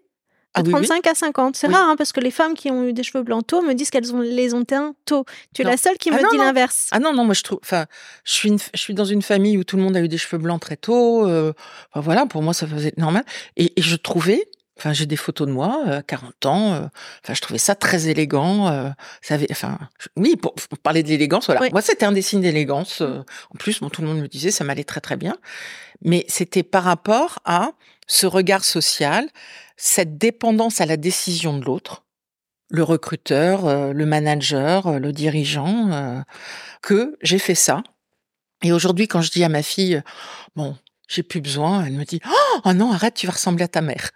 Ah 0.56 0.62
oui, 0.62 0.68
oui. 0.74 0.86
35 0.86 1.08
à 1.08 1.16
50. 1.16 1.56
C'est 1.56 1.68
Oui. 1.68 1.74
rare, 1.74 1.90
hein, 1.90 1.96
parce 1.98 2.12
que 2.12 2.20
les 2.20 2.30
femmes 2.32 2.54
qui 2.54 2.70
ont 2.70 2.84
eu 2.86 2.94
des 2.94 3.04
cheveux 3.04 3.24
blancs 3.24 3.46
tôt 3.48 3.62
me 3.62 3.74
disent 3.74 3.90
qu'elles 3.90 4.14
ont, 4.14 4.20
les 4.22 4.54
ont 4.54 4.64
teints 4.66 4.94
tôt. 5.06 5.26
Tu 5.54 5.62
es 5.62 5.66
Non. 5.66 5.72
la 5.72 5.78
seule 5.78 5.98
qui 5.98 6.10
Ah 6.12 6.18
me 6.18 6.22
non, 6.22 6.30
dit 6.32 6.38
non. 6.38 6.44
l'inverse. 6.46 6.88
Ah 6.92 7.00
non, 7.00 7.14
non, 7.14 7.26
moi 7.26 7.34
je 7.34 7.42
trouve, 7.44 7.60
enfin, 7.64 7.86
je 8.24 8.32
suis, 8.34 8.50
une, 8.50 8.60
je 8.60 8.80
suis 8.80 8.94
dans 8.94 9.06
une 9.06 9.22
famille 9.22 9.58
où 9.58 9.64
tout 9.64 9.78
le 9.78 9.84
monde 9.84 9.98
a 9.98 10.02
eu 10.02 10.08
des 10.08 10.18
cheveux 10.18 10.38
blancs 10.42 10.62
très 10.62 10.78
tôt. 10.78 11.28
euh, 11.28 11.54
voilà, 11.96 12.26
pour 12.26 12.42
moi 12.44 12.54
ça 12.54 12.68
faisait 12.68 12.94
normal. 12.98 13.24
Et, 13.58 13.74
et 13.78 13.82
je 13.82 13.96
trouvais, 13.96 14.48
enfin, 14.78 14.94
j'ai 14.94 15.06
des 15.08 15.16
photos 15.16 15.48
de 15.48 15.52
moi 15.54 15.84
euh, 15.88 16.00
à 16.00 16.02
40 16.04 16.46
ans. 16.46 16.74
euh, 16.74 16.82
Enfin, 17.24 17.34
je 17.34 17.42
trouvais 17.42 17.58
ça 17.60 17.74
très 17.74 18.08
élégant. 18.08 18.68
euh, 18.68 18.90
ça 19.24 19.34
avait, 19.36 19.48
enfin, 19.52 19.80
je- 20.00 20.08
oui, 20.18 20.36
pour, 20.36 20.54
pour 20.54 20.78
parler 20.80 21.02
de 21.02 21.08
l'élégance, 21.10 21.48
voilà. 21.48 21.68
Moi, 21.72 21.82
c'était 21.82 22.06
un 22.06 22.12
des 22.12 22.22
signes 22.22 22.42
d'élégance. 22.42 23.02
euh, 23.02 23.20
en 23.54 23.58
plus, 23.58 23.80
bon, 23.80 23.90
tout 23.90 24.02
le 24.04 24.08
monde 24.08 24.20
me 24.20 24.28
disait, 24.28 24.52
ça 24.52 24.64
m'allait 24.64 24.84
très 24.84 25.02
très 25.02 25.18
bien. 25.18 25.36
Mais 26.06 26.26
c'était 26.28 26.64
par 26.64 26.84
rapport 26.84 27.40
à 27.46 27.72
ce 28.08 28.26
regard 28.26 28.64
social, 28.64 29.28
cette 29.78 30.18
dépendance 30.18 30.82
à 30.82 30.86
la 30.86 30.98
décision 30.98 31.58
de 31.58 31.66
l'autre, 31.66 32.04
le 32.70 32.84
recruteur, 32.84 33.68
euh, 33.68 33.94
le 33.94 34.06
manager, 34.06 34.88
euh, 34.88 35.00
le 35.00 35.12
dirigeant, 35.12 35.92
euh, 35.92 36.22
que 36.82 37.16
j'ai 37.22 37.40
fait 37.40 37.56
ça. 37.56 37.84
Et 38.64 38.72
aujourd'hui, 38.72 39.08
quand 39.08 39.22
je 39.22 39.30
dis 39.30 39.44
à 39.44 39.50
ma 39.50 39.62
fille, 39.62 40.02
bon, 40.56 40.76
j'ai 41.08 41.22
plus 41.22 41.42
besoin, 41.42 41.86
elle 41.86 41.94
me 41.94 42.04
dit, 42.04 42.20
oh, 42.28 42.60
oh 42.66 42.74
non, 42.74 42.92
arrête, 42.92 43.14
tu 43.14 43.28
vas 43.28 43.34
ressembler 43.34 43.64
à 43.64 43.68
ta 43.68 43.82
mère. 43.82 44.10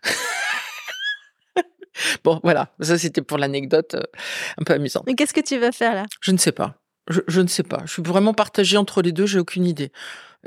bon, 2.24 2.40
voilà, 2.44 2.74
ça 2.80 2.98
c'était 2.98 3.22
pour 3.22 3.38
l'anecdote 3.38 3.96
un 4.58 4.64
peu 4.64 4.74
amusante. 4.74 5.04
Mais 5.06 5.14
qu'est-ce 5.14 5.34
que 5.34 5.42
tu 5.42 5.60
vas 5.60 5.72
faire 5.72 5.94
là? 5.94 6.06
Je 6.22 6.32
ne 6.32 6.38
sais 6.38 6.52
pas. 6.52 6.76
Je, 7.10 7.22
je 7.28 7.42
ne 7.42 7.48
sais 7.48 7.64
pas. 7.64 7.82
Je 7.86 7.94
suis 7.94 8.04
vraiment 8.04 8.34
partagée 8.34 8.78
entre 8.78 9.02
les 9.02 9.12
deux. 9.12 9.28
J'ai 9.28 9.40
aucune 9.40 9.66
idée. 9.66 9.92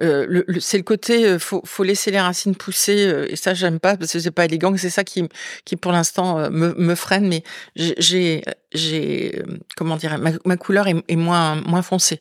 Euh, 0.03 0.25
le, 0.29 0.45
le- 0.49 0.61
c'est 0.61 0.77
le 0.79 0.83
côté 0.83 1.27
euh, 1.27 1.39
faut, 1.39 1.61
faut 1.65 1.83
laisser 1.85 2.11
les 2.11 2.21
racines 2.21 2.57
pousser 2.57 3.07
euh, 3.07 3.27
et 3.31 3.37
ça 3.37 3.53
j'aime 3.55 3.79
pas 3.79 3.97
parce 3.97 4.13
que 4.13 4.19
c'est 4.19 4.31
pas 4.31 4.47
élégant. 4.47 4.75
C'est 4.77 4.89
ça 4.91 5.05
qui 5.05 5.29
qui 5.65 5.77
pour 5.77 5.93
l'instant 5.93 6.51
me, 6.51 6.73
me 6.75 6.95
freine. 6.95 7.29
Mais 7.29 7.43
j'ai 7.77 8.43
j'ai 8.73 9.43
comment 9.77 9.97
dire 9.97 10.19
ma, 10.19 10.31
ma 10.45 10.57
couleur 10.57 10.89
est, 10.89 10.97
est 11.09 11.17
moins 11.17 11.57
moins 11.57 11.83
foncée 11.83 12.21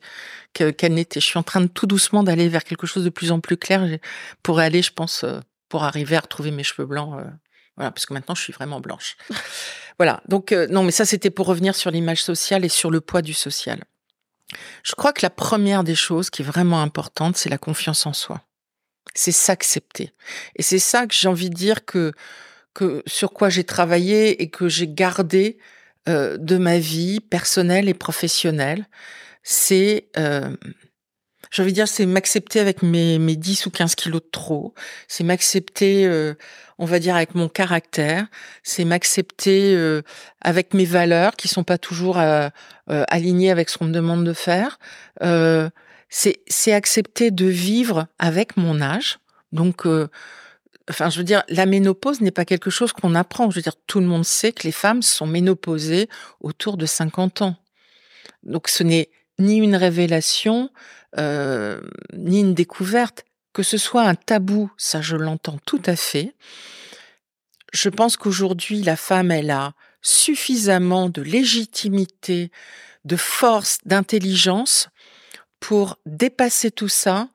que- 0.53 0.71
qu'elle 0.71 0.93
n'était. 0.93 1.19
Je 1.21 1.25
suis 1.25 1.39
en 1.39 1.43
train 1.43 1.61
de 1.61 1.67
tout 1.67 1.85
doucement 1.87 2.23
d'aller 2.23 2.49
vers 2.49 2.63
quelque 2.63 2.85
chose 2.87 3.03
de 3.05 3.09
plus 3.09 3.31
en 3.31 3.39
plus 3.39 3.55
clair 3.57 3.85
pour 4.43 4.59
aller, 4.59 4.81
je 4.81 4.91
pense, 4.91 5.23
pour 5.69 5.83
arriver 5.83 6.15
à 6.17 6.21
retrouver 6.21 6.51
mes 6.51 6.63
cheveux 6.63 6.85
blancs. 6.87 7.13
voilà, 7.77 7.91
parce 7.91 8.05
que 8.05 8.13
maintenant 8.13 8.35
je 8.35 8.41
suis 8.41 8.51
vraiment 8.53 8.81
blanche. 8.81 9.15
voilà. 9.99 10.21
Donc 10.27 10.51
euh, 10.51 10.67
non, 10.69 10.83
mais 10.83 10.91
ça 10.91 11.05
c'était 11.05 11.29
pour 11.29 11.45
revenir 11.45 11.75
sur 11.75 11.91
l'image 11.91 12.21
sociale 12.23 12.65
et 12.65 12.69
sur 12.69 12.91
le 12.91 12.99
poids 12.99 13.21
du 13.21 13.33
social. 13.33 13.83
Je 14.83 14.95
crois 14.95 15.13
que 15.13 15.21
la 15.21 15.29
première 15.29 15.83
des 15.83 15.95
choses 15.95 16.29
qui 16.29 16.41
est 16.41 16.45
vraiment 16.45 16.81
importante, 16.81 17.37
c'est 17.37 17.49
la 17.49 17.57
confiance 17.57 18.05
en 18.05 18.13
soi. 18.13 18.41
C'est 19.15 19.31
s'accepter. 19.31 20.13
Et 20.55 20.63
c'est 20.63 20.79
ça 20.79 21.07
que 21.07 21.13
j'ai 21.13 21.27
envie 21.27 21.49
de 21.49 21.55
dire 21.55 21.85
que, 21.85 22.13
que 22.73 23.03
sur 23.05 23.31
quoi 23.31 23.49
j'ai 23.49 23.63
travaillé 23.63 24.41
et 24.41 24.49
que 24.49 24.67
j'ai 24.69 24.87
gardé 24.87 25.57
euh, 26.07 26.37
de 26.37 26.57
ma 26.57 26.79
vie 26.79 27.19
personnelle 27.19 27.89
et 27.89 27.93
professionnelle, 27.93 28.87
c'est 29.43 30.09
euh, 30.17 30.55
j'ai 31.51 31.63
envie 31.63 31.71
de 31.71 31.75
dire, 31.75 31.87
c'est 31.87 32.05
m'accepter 32.05 32.59
avec 32.59 32.83
mes, 32.83 33.17
mes 33.17 33.35
10 33.35 33.65
ou 33.65 33.71
15 33.71 33.95
kilos 33.95 34.21
de 34.21 34.29
trop. 34.29 34.73
C'est 35.07 35.23
m'accepter, 35.23 36.05
euh, 36.05 36.35
on 36.77 36.85
va 36.85 36.99
dire, 36.99 37.15
avec 37.15 37.33
mon 37.33 37.49
caractère. 37.49 38.27
C'est 38.61 38.85
m'accepter 38.85 39.73
euh, 39.75 40.03
avec 40.41 40.73
mes 40.73 40.85
valeurs 40.85 41.35
qui 41.35 41.47
sont 41.47 41.63
pas 41.63 41.79
toujours 41.79 42.19
euh, 42.19 42.49
alignées 42.87 43.49
avec 43.49 43.69
ce 43.69 43.77
qu'on 43.77 43.85
me 43.85 43.93
demande 43.93 44.23
de 44.25 44.33
faire. 44.33 44.77
c'est, 46.09 46.41
c'est 46.47 46.73
accepter 46.73 47.31
de 47.31 47.45
vivre 47.45 48.07
avec 48.19 48.55
mon 48.55 48.81
âge. 48.81 49.19
Donc, 49.51 49.87
enfin, 50.89 51.09
je 51.09 51.17
veux 51.17 51.23
dire, 51.23 51.43
la 51.49 51.65
ménopause 51.65 52.21
n'est 52.21 52.31
pas 52.31 52.45
quelque 52.45 52.69
chose 52.69 52.93
qu'on 52.93 53.15
apprend. 53.15 53.49
Je 53.49 53.55
veux 53.55 53.61
dire, 53.63 53.75
tout 53.87 53.99
le 53.99 54.05
monde 54.05 54.25
sait 54.25 54.51
que 54.51 54.63
les 54.63 54.71
femmes 54.71 55.01
sont 55.01 55.27
ménopausées 55.27 56.09
autour 56.41 56.77
de 56.77 56.85
50 56.85 57.41
ans. 57.41 57.55
Donc, 58.43 58.67
ce 58.67 58.83
n'est 58.83 59.09
ni 59.39 59.57
une 59.57 59.75
révélation, 59.75 60.69
euh, 61.17 61.81
ni 62.13 62.39
une 62.41 62.53
découverte. 62.53 63.25
Que 63.53 63.63
ce 63.63 63.77
soit 63.77 64.03
un 64.03 64.15
tabou, 64.15 64.71
ça 64.77 65.01
je 65.01 65.15
l'entends 65.15 65.57
tout 65.65 65.81
à 65.85 65.95
fait. 65.95 66.35
Je 67.73 67.89
pense 67.89 68.15
qu'aujourd'hui, 68.15 68.81
la 68.83 68.95
femme, 68.95 69.31
elle 69.31 69.51
a 69.51 69.73
suffisamment 70.01 71.09
de 71.09 71.21
légitimité, 71.21 72.51
de 73.05 73.15
force, 73.15 73.79
d'intelligence 73.85 74.89
pour 75.59 75.97
dépasser 76.05 76.71
tout 76.71 76.87
ça 76.87 77.29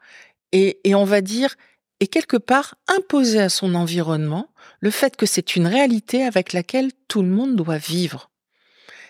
et, 0.53 0.81
et 0.85 0.95
on 0.95 1.05
va 1.05 1.21
dire, 1.21 1.57
et 2.01 2.07
quelque 2.07 2.37
part 2.37 2.77
imposer 2.87 3.41
à 3.41 3.49
son 3.49 3.75
environnement 3.75 4.51
le 4.81 4.91
fait 4.91 5.17
que 5.17 5.27
c'est 5.27 5.57
une 5.57 5.67
réalité 5.67 6.25
avec 6.25 6.53
laquelle 6.53 6.91
tout 7.09 7.23
le 7.23 7.29
monde 7.29 7.57
doit 7.57 7.79
vivre. 7.79 8.31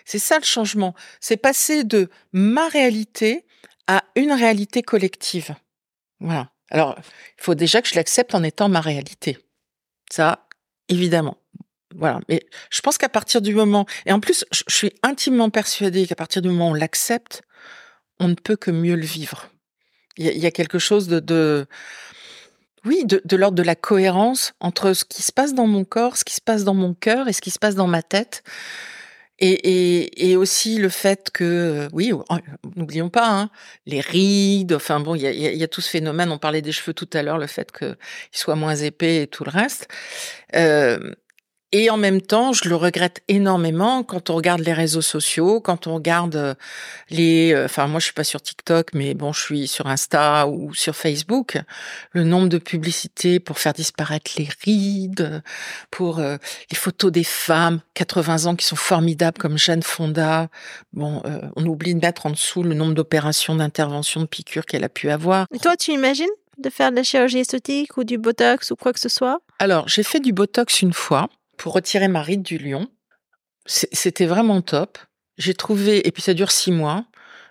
C'est 0.05 0.19
ça 0.19 0.37
le 0.37 0.45
changement. 0.45 0.93
C'est 1.19 1.37
passer 1.37 1.83
de 1.83 2.09
ma 2.31 2.67
réalité 2.67 3.45
à 3.87 4.03
une 4.15 4.31
réalité 4.31 4.83
collective. 4.83 5.55
Voilà. 6.19 6.51
Alors, 6.71 6.95
il 6.97 7.43
faut 7.43 7.55
déjà 7.55 7.81
que 7.81 7.87
je 7.87 7.95
l'accepte 7.95 8.33
en 8.33 8.43
étant 8.43 8.69
ma 8.69 8.81
réalité. 8.81 9.37
Ça, 10.11 10.47
évidemment. 10.89 11.37
Voilà. 11.95 12.19
Mais 12.27 12.45
je 12.69 12.81
pense 12.81 12.97
qu'à 12.97 13.09
partir 13.09 13.41
du 13.41 13.53
moment, 13.53 13.85
et 14.05 14.11
en 14.11 14.19
plus, 14.19 14.45
je 14.51 14.63
suis 14.67 14.93
intimement 15.03 15.49
persuadée 15.49 16.07
qu'à 16.07 16.15
partir 16.15 16.41
du 16.41 16.49
moment 16.49 16.69
où 16.69 16.71
on 16.71 16.73
l'accepte, 16.73 17.43
on 18.19 18.27
ne 18.27 18.35
peut 18.35 18.55
que 18.55 18.71
mieux 18.71 18.95
le 18.95 19.05
vivre. 19.05 19.49
Il 20.17 20.25
y 20.25 20.45
a, 20.45 20.51
quelque 20.51 20.79
chose 20.79 21.09
de, 21.09 21.67
oui, 22.85 23.03
de, 23.03 23.21
de 23.25 23.35
l'ordre 23.35 23.57
de 23.57 23.63
la 23.63 23.75
cohérence 23.75 24.53
entre 24.61 24.93
ce 24.93 25.03
qui 25.03 25.21
se 25.21 25.33
passe 25.33 25.53
dans 25.53 25.67
mon 25.67 25.83
corps, 25.83 26.15
ce 26.15 26.23
qui 26.23 26.33
se 26.33 26.41
passe 26.41 26.63
dans 26.63 26.73
mon 26.73 26.93
cœur 26.93 27.27
et 27.27 27.33
ce 27.33 27.41
qui 27.41 27.51
se 27.51 27.59
passe 27.59 27.75
dans 27.75 27.87
ma 27.87 28.01
tête. 28.01 28.41
Et, 29.39 29.51
et, 29.51 30.31
et, 30.31 30.37
aussi 30.37 30.77
le 30.77 30.87
fait 30.87 31.29
que, 31.33 31.89
oui, 31.91 32.13
n'oublions 32.75 33.09
pas, 33.09 33.29
hein, 33.29 33.49
les 33.85 33.99
rides, 33.99 34.71
enfin 34.71 35.01
bon, 35.01 35.13
il 35.15 35.23
y 35.23 35.27
a, 35.27 35.31
y 35.31 35.63
a, 35.63 35.67
tout 35.67 35.81
ce 35.81 35.89
phénomène, 35.89 36.31
on 36.31 36.37
parlait 36.37 36.61
des 36.61 36.71
cheveux 36.71 36.93
tout 36.93 37.09
à 37.11 37.21
l'heure, 37.21 37.37
le 37.37 37.47
fait 37.47 37.69
qu'ils 37.77 37.97
soient 38.31 38.55
moins 38.55 38.75
épais 38.75 39.23
et 39.23 39.27
tout 39.27 39.43
le 39.43 39.51
reste. 39.51 39.89
Euh, 40.55 41.11
et 41.71 41.89
en 41.89 41.97
même 41.97 42.21
temps, 42.21 42.53
je 42.53 42.69
le 42.69 42.75
regrette 42.75 43.21
énormément 43.27 44.03
quand 44.03 44.29
on 44.29 44.35
regarde 44.35 44.61
les 44.61 44.73
réseaux 44.73 45.01
sociaux, 45.01 45.59
quand 45.59 45.87
on 45.87 45.95
regarde 45.95 46.35
euh, 46.35 46.53
les, 47.09 47.53
euh, 47.53 47.65
enfin 47.65 47.87
moi 47.87 47.99
je 47.99 48.05
suis 48.05 48.13
pas 48.13 48.23
sur 48.23 48.41
TikTok, 48.41 48.93
mais 48.93 49.13
bon 49.13 49.33
je 49.33 49.41
suis 49.41 49.67
sur 49.67 49.87
Insta 49.87 50.47
ou 50.47 50.73
sur 50.73 50.95
Facebook, 50.95 51.57
le 52.11 52.23
nombre 52.23 52.47
de 52.49 52.59
publicités 52.59 53.39
pour 53.39 53.59
faire 53.59 53.73
disparaître 53.73 54.31
les 54.37 54.47
rides, 54.63 55.43
pour 55.91 56.19
euh, 56.19 56.37
les 56.71 56.77
photos 56.77 57.11
des 57.11 57.23
femmes 57.23 57.81
80 57.95 58.45
ans 58.45 58.55
qui 58.55 58.65
sont 58.65 58.75
formidables 58.75 59.37
comme 59.37 59.57
Jeanne 59.57 59.83
Fonda. 59.83 60.47
Bon, 60.93 61.21
on 61.55 61.65
oublie 61.65 61.93
de 61.93 61.99
mettre 61.99 62.25
en 62.25 62.29
dessous 62.29 62.63
le 62.63 62.73
nombre 62.73 62.93
d'opérations, 62.93 63.55
d'interventions, 63.55 64.21
de 64.21 64.27
piqûres 64.27 64.65
qu'elle 64.65 64.83
a 64.83 64.89
pu 64.89 65.09
avoir. 65.09 65.47
Et 65.53 65.59
toi, 65.59 65.75
tu 65.75 65.91
imagines 65.91 66.29
de 66.57 66.69
faire 66.69 66.91
de 66.91 66.95
la 66.95 67.03
chirurgie 67.03 67.39
esthétique 67.39 67.97
ou 67.97 68.03
du 68.03 68.17
botox 68.17 68.71
ou 68.71 68.75
quoi 68.75 68.93
que 68.93 68.99
ce 68.99 69.09
soit? 69.09 69.39
Alors 69.59 69.87
j'ai 69.87 70.03
fait 70.03 70.19
du 70.19 70.31
botox 70.31 70.81
une 70.81 70.93
fois 70.93 71.27
pour 71.57 71.73
retirer 71.73 72.07
ma 72.07 72.21
ride 72.21 72.41
du 72.41 72.57
lion. 72.57 72.87
C'était 73.65 74.25
vraiment 74.25 74.61
top. 74.61 74.97
J'ai 75.37 75.53
trouvé, 75.53 76.07
et 76.07 76.11
puis 76.11 76.21
ça 76.21 76.33
dure 76.33 76.51
six 76.51 76.71
mois, 76.71 77.05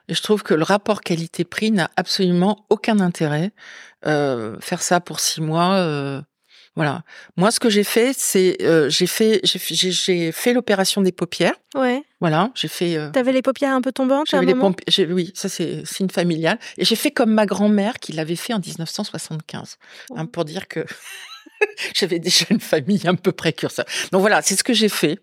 et 0.08 0.14
je 0.14 0.22
trouve 0.22 0.42
que 0.42 0.54
le 0.54 0.62
rapport 0.62 1.00
qualité-prix 1.00 1.70
n'a 1.70 1.90
absolument 1.96 2.66
aucun 2.70 3.00
intérêt. 3.00 3.52
Euh, 4.06 4.56
faire 4.60 4.82
ça 4.82 5.00
pour 5.00 5.18
six 5.20 5.40
mois, 5.40 5.74
euh, 5.74 6.20
voilà. 6.76 7.02
Moi, 7.36 7.50
ce 7.50 7.60
que 7.60 7.70
j'ai 7.70 7.84
fait, 7.84 8.14
c'est 8.16 8.58
euh, 8.60 8.90
j'ai 8.90 9.06
fait 9.06 9.40
j'ai 9.44 10.32
fait 10.32 10.52
l'opération 10.52 11.00
des 11.02 11.12
paupières. 11.12 11.54
Ouais. 11.74 12.02
Voilà, 12.20 12.50
j'ai 12.54 12.68
fait. 12.68 12.98
T'avais 13.12 13.32
les 13.32 13.42
paupières 13.42 13.72
un 13.72 13.80
peu 13.80 13.92
tombantes 13.92 14.32
à 14.34 14.38
un 14.38 14.42
les 14.42 14.54
moment. 14.54 14.74
Oui, 15.10 15.32
ça 15.34 15.48
c'est 15.48 15.86
signe 15.86 16.08
familial. 16.08 16.58
Et 16.76 16.84
j'ai 16.84 16.96
fait 16.96 17.10
comme 17.10 17.32
ma 17.32 17.46
grand-mère 17.46 17.98
qui 17.98 18.12
l'avait 18.12 18.36
fait 18.36 18.52
en 18.52 18.58
1975, 18.58 19.78
hein, 20.16 20.26
pour 20.26 20.44
dire 20.44 20.68
que 20.68 20.84
J'avais 21.94 22.18
déjà 22.18 22.46
une 22.50 22.60
famille 22.60 23.06
un 23.06 23.14
peu 23.14 23.32
précurseur. 23.32 23.84
Donc 24.12 24.20
voilà, 24.20 24.42
c'est 24.42 24.56
ce 24.56 24.64
que 24.64 24.72
j'ai 24.72 24.88
fait. 24.88 25.18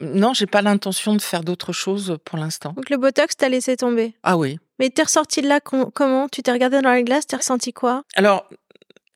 Non, 0.00 0.34
j'ai 0.34 0.46
pas 0.46 0.62
l'intention 0.62 1.14
de 1.14 1.22
faire 1.22 1.42
d'autre 1.42 1.72
chose 1.72 2.18
pour 2.24 2.38
l'instant. 2.38 2.72
Donc 2.72 2.90
le 2.90 2.96
Botox, 2.98 3.36
t'as 3.36 3.48
laissé 3.48 3.76
tomber 3.76 4.14
Ah 4.22 4.36
oui. 4.36 4.58
Mais 4.78 4.90
t'es 4.90 5.02
ressorti 5.02 5.40
de 5.40 5.48
là 5.48 5.60
comment? 5.60 6.28
Tu 6.28 6.42
t'es 6.42 6.52
regardé 6.52 6.80
dans 6.82 6.90
la 6.90 7.02
glace, 7.02 7.26
t'es 7.26 7.36
ressenti 7.36 7.72
quoi? 7.72 8.02
Alors, 8.14 8.48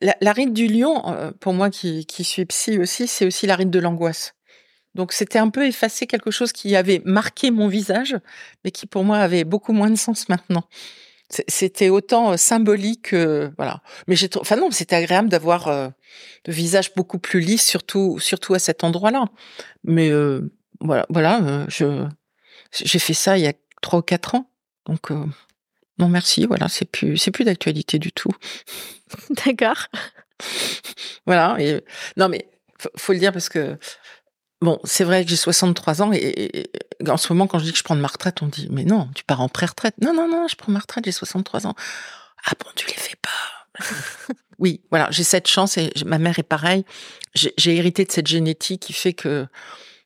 la, 0.01 0.33
ride 0.33 0.55
du 0.55 0.67
lion, 0.69 1.03
euh, 1.09 1.33
pour 1.39 1.53
moi 1.53 1.69
qui, 1.69 2.07
qui 2.07 2.25
suis 2.25 2.47
psy 2.47 2.79
aussi, 2.79 3.07
c'est 3.07 3.27
aussi 3.27 3.47
la 3.47 3.57
ride 3.57 3.71
de 3.71 3.79
l'angoisse. 3.79 4.35
Donc 4.95 5.13
c'était 5.13 5.39
un 5.39 5.51
peu 5.51 5.67
effacer 5.67 6.07
quelque 6.07 6.31
chose 6.31 6.53
qui 6.53 6.75
avait 6.75 7.03
marqué 7.05 7.51
mon 7.51 7.69
visage, 7.69 8.17
mais 8.65 8.71
qui 8.71 8.87
pour 8.87 9.05
moi 9.05 9.19
avait 9.19 9.45
beaucoup 9.45 9.73
moins 9.73 9.91
de 9.91 9.97
sens 9.97 10.29
maintenant. 10.29 10.65
C'était 11.49 11.91
autant 11.91 12.33
euh, 12.33 12.37
symbolique, 12.37 13.15
voilà. 13.15 13.83
Mais 14.09 14.17
j'ai, 14.17 14.29
enfin 14.37 14.57
non, 14.57 14.71
c'était 14.71 14.97
agréable 14.97 15.29
d'avoir 15.29 15.69
euh, 15.69 15.89
le 16.47 16.53
visage 16.53 16.93
beaucoup 16.95 17.19
plus 17.19 17.41
lisse, 17.41 17.67
surtout, 17.67 18.19
surtout 18.19 18.55
à 18.55 18.59
cet 18.59 18.83
endroit-là. 18.83 19.27
Mais 19.85 20.11
euh, 20.11 20.53
voilà, 20.81 21.07
voilà, 21.09 21.67
je, 21.69 22.07
j'ai 22.73 22.99
fait 22.99 23.15
ça 23.15 23.39
il 23.39 23.45
y 23.45 23.47
a 23.47 23.53
trois 23.81 24.01
ou 24.01 24.03
quatre 24.03 24.35
ans, 24.35 24.51
donc 24.87 25.11
non 25.99 26.09
merci, 26.09 26.47
voilà, 26.47 26.69
c'est 26.69 26.91
plus, 26.91 27.17
c'est 27.17 27.31
plus 27.31 27.45
d'actualité 27.45 27.99
du 27.99 28.13
tout. 28.13 28.33
D'accord. 29.47 29.87
voilà. 31.27 31.57
Et, 31.61 31.85
non 32.17 32.29
mais 32.29 32.49
faut 32.97 33.13
le 33.13 33.19
dire 33.19 33.33
parce 33.33 33.49
que 33.49 33.79
Bon, 34.61 34.79
c'est 34.85 35.05
vrai 35.05 35.25
que 35.25 35.31
j'ai 35.31 35.37
63 35.37 36.03
ans 36.03 36.13
et, 36.13 36.71
en 37.09 37.17
ce 37.17 37.33
moment, 37.33 37.47
quand 37.47 37.59
je 37.59 37.65
dis 37.65 37.73
que 37.73 37.79
je 37.79 37.83
prends 37.83 37.97
de 37.97 38.01
ma 38.01 38.09
retraite, 38.09 38.43
on 38.43 38.47
dit 38.47 38.69
mais 38.71 38.85
non, 38.85 39.09
tu 39.15 39.25
pars 39.25 39.41
en 39.41 39.49
pré-retraite. 39.49 39.95
Non, 40.03 40.13
non, 40.13 40.29
non, 40.29 40.49
je 40.49 40.57
prends 40.57 40.71
ma 40.71 40.81
retraite, 40.81 41.05
j'ai 41.07 41.13
63 41.13 41.67
ans. 41.67 41.75
Ah 42.45 42.53
bon, 42.59 42.71
tu 42.77 42.87
les 42.87 42.95
fais 42.95 43.17
pas? 43.23 44.35
oui, 44.59 44.83
voilà, 44.91 45.09
j'ai 45.11 45.25
cette 45.25 45.47
chance 45.47 45.79
et 45.79 45.91
ma 46.05 46.19
mère 46.19 46.39
est 46.39 46.45
pareille. 46.45 46.85
J'ai 47.35 47.77
hérité 47.77 48.05
de 48.05 48.13
cette 48.13 48.27
génétique 48.27 48.83
qui 48.83 48.93
fait 48.93 49.15
que, 49.15 49.47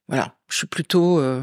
voilà, 0.08 0.36
je 0.48 0.58
suis 0.58 0.66
plutôt, 0.68 1.18
euh, 1.18 1.42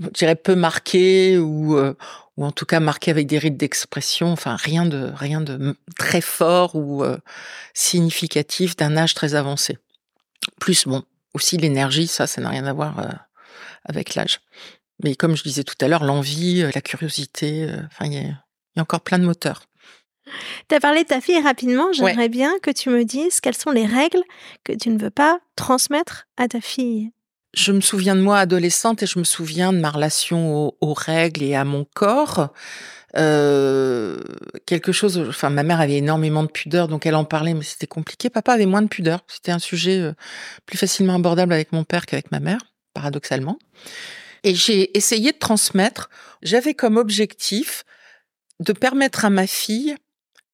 je 0.00 0.08
dirais 0.10 0.36
peu 0.36 0.54
marquée 0.54 1.38
ou 1.38 1.76
euh, 1.76 1.94
ou 2.36 2.44
en 2.44 2.52
tout 2.52 2.66
cas 2.66 2.80
marquée 2.80 3.10
avec 3.10 3.26
des 3.26 3.38
rites 3.38 3.56
d'expression. 3.56 4.30
Enfin, 4.30 4.56
rien 4.56 4.86
de 4.86 5.10
rien 5.14 5.40
de 5.40 5.76
très 5.98 6.20
fort 6.20 6.76
ou 6.76 7.02
euh, 7.02 7.18
significatif 7.74 8.76
d'un 8.76 8.96
âge 8.96 9.14
très 9.14 9.34
avancé. 9.34 9.78
Plus 10.60 10.86
bon, 10.86 11.02
aussi 11.34 11.56
l'énergie, 11.56 12.06
ça, 12.06 12.26
ça 12.26 12.40
n'a 12.40 12.48
rien 12.48 12.64
à 12.66 12.72
voir 12.72 12.98
euh, 12.98 13.08
avec 13.84 14.14
l'âge. 14.14 14.40
Mais 15.02 15.14
comme 15.14 15.36
je 15.36 15.42
disais 15.42 15.64
tout 15.64 15.74
à 15.80 15.88
l'heure, 15.88 16.04
l'envie, 16.04 16.62
euh, 16.62 16.70
la 16.74 16.80
curiosité, 16.80 17.64
euh, 17.64 17.80
enfin, 17.86 18.06
il 18.06 18.14
y, 18.14 18.18
a 18.18 18.82
encore 18.82 19.00
plein 19.00 19.18
de 19.18 19.24
moteurs. 19.24 19.62
Tu 20.68 20.74
as 20.74 20.80
parlé 20.80 21.02
de 21.02 21.08
ta 21.08 21.20
fille 21.20 21.40
rapidement. 21.40 21.92
J'aimerais 21.92 22.28
bien 22.28 22.52
que 22.62 22.70
tu 22.70 22.88
me 22.88 23.04
dises 23.04 23.40
quelles 23.40 23.56
sont 23.56 23.72
les 23.72 23.86
règles 23.86 24.22
que 24.62 24.72
tu 24.72 24.90
ne 24.90 24.98
veux 24.98 25.10
pas 25.10 25.40
transmettre 25.56 26.28
à 26.36 26.46
ta 26.46 26.60
fille. 26.60 27.10
Je 27.52 27.72
me 27.72 27.80
souviens 27.80 28.14
de 28.14 28.20
moi 28.20 28.38
adolescente 28.38 29.02
et 29.02 29.06
je 29.06 29.18
me 29.18 29.24
souviens 29.24 29.72
de 29.72 29.80
ma 29.80 29.90
relation 29.90 30.72
aux 30.80 30.94
règles 30.94 31.42
et 31.42 31.56
à 31.56 31.64
mon 31.64 31.84
corps. 31.94 32.52
Euh, 33.16 34.20
quelque 34.66 34.92
chose. 34.92 35.18
Enfin, 35.28 35.50
ma 35.50 35.62
mère 35.62 35.80
avait 35.80 35.96
énormément 35.96 36.42
de 36.42 36.48
pudeur, 36.48 36.88
donc 36.88 37.06
elle 37.06 37.16
en 37.16 37.24
parlait, 37.24 37.54
mais 37.54 37.64
c'était 37.64 37.86
compliqué. 37.86 38.30
Papa 38.30 38.52
avait 38.52 38.66
moins 38.66 38.82
de 38.82 38.88
pudeur. 38.88 39.24
C'était 39.26 39.52
un 39.52 39.58
sujet 39.58 39.98
euh, 39.98 40.12
plus 40.66 40.78
facilement 40.78 41.14
abordable 41.14 41.52
avec 41.52 41.72
mon 41.72 41.84
père 41.84 42.06
qu'avec 42.06 42.30
ma 42.30 42.40
mère, 42.40 42.60
paradoxalement. 42.94 43.58
Et 44.44 44.54
j'ai 44.54 44.96
essayé 44.96 45.32
de 45.32 45.38
transmettre. 45.38 46.08
J'avais 46.42 46.74
comme 46.74 46.96
objectif 46.96 47.84
de 48.60 48.72
permettre 48.72 49.24
à 49.24 49.30
ma 49.30 49.46
fille 49.46 49.96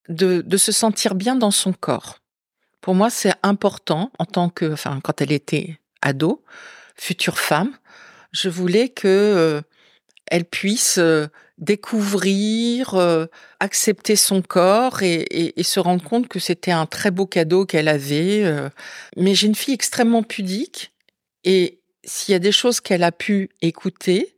de, 0.08 0.40
de 0.40 0.56
se 0.56 0.72
sentir 0.72 1.14
bien 1.14 1.36
dans 1.36 1.50
son 1.50 1.72
corps. 1.72 2.18
Pour 2.80 2.94
moi, 2.94 3.10
c'est 3.10 3.34
important 3.42 4.12
en 4.18 4.24
tant 4.24 4.48
que, 4.48 4.72
enfin, 4.72 5.00
quand 5.02 5.20
elle 5.20 5.32
était 5.32 5.78
ado, 6.02 6.44
future 6.96 7.38
femme, 7.38 7.76
je 8.32 8.48
voulais 8.48 8.88
que 8.88 9.08
euh, 9.08 9.60
elle 10.26 10.44
puisse 10.44 10.98
découvrir, 11.58 12.94
euh, 12.94 13.26
accepter 13.60 14.16
son 14.16 14.42
corps 14.42 15.02
et, 15.02 15.54
se 15.62 15.80
rendre 15.80 16.04
compte 16.04 16.28
que 16.28 16.38
c'était 16.38 16.72
un 16.72 16.86
très 16.86 17.10
beau 17.10 17.26
cadeau 17.26 17.64
qu'elle 17.64 17.88
avait. 17.88 18.44
Euh. 18.44 18.68
Mais 19.16 19.34
j'ai 19.34 19.46
une 19.46 19.54
fille 19.54 19.74
extrêmement 19.74 20.22
pudique 20.22 20.92
et 21.44 21.80
s'il 22.04 22.32
y 22.32 22.36
a 22.36 22.38
des 22.38 22.52
choses 22.52 22.80
qu'elle 22.80 23.02
a 23.02 23.12
pu 23.12 23.50
écouter, 23.62 24.34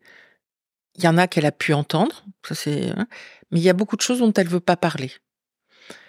Il 0.96 1.04
y 1.04 1.08
en 1.08 1.16
a 1.16 1.28
qu'elle 1.28 1.46
a 1.46 1.52
pu 1.52 1.72
entendre, 1.74 2.24
ça 2.46 2.56
c'est, 2.56 2.90
hein, 2.90 3.06
mais 3.50 3.60
il 3.60 3.62
y 3.62 3.68
a 3.68 3.72
beaucoup 3.72 3.96
de 3.96 4.00
choses 4.02 4.18
dont 4.18 4.32
elle 4.32 4.48
veut 4.48 4.58
pas 4.58 4.76
parler. 4.76 5.12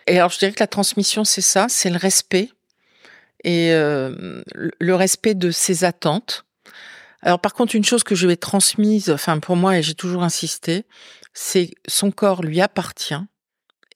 Et 0.08 0.18
alors, 0.18 0.32
je 0.32 0.40
dirais 0.40 0.52
que 0.52 0.60
la 0.60 0.68
transmission, 0.68 1.24
c'est 1.24 1.42
ça, 1.42 1.68
c'est 1.70 1.92
le 1.92 1.98
respect 1.98 2.50
et 3.44 3.72
euh, 3.72 4.42
le 4.56 4.96
respect 4.96 5.36
de 5.36 5.52
ses 5.52 5.84
attentes. 5.84 6.46
Alors, 7.22 7.40
par 7.40 7.54
contre, 7.54 7.76
une 7.76 7.84
chose 7.84 8.04
que 8.04 8.16
je 8.16 8.28
vais 8.28 8.38
transmise, 8.38 9.10
enfin 9.10 9.40
pour 9.40 9.56
moi, 9.56 9.78
et 9.78 9.84
j'ai 9.84 9.96
toujours 9.96 10.24
insisté, 10.24 10.86
c'est 11.34 11.72
son 11.88 12.12
corps 12.12 12.44
lui 12.44 12.62
appartient 12.62 13.22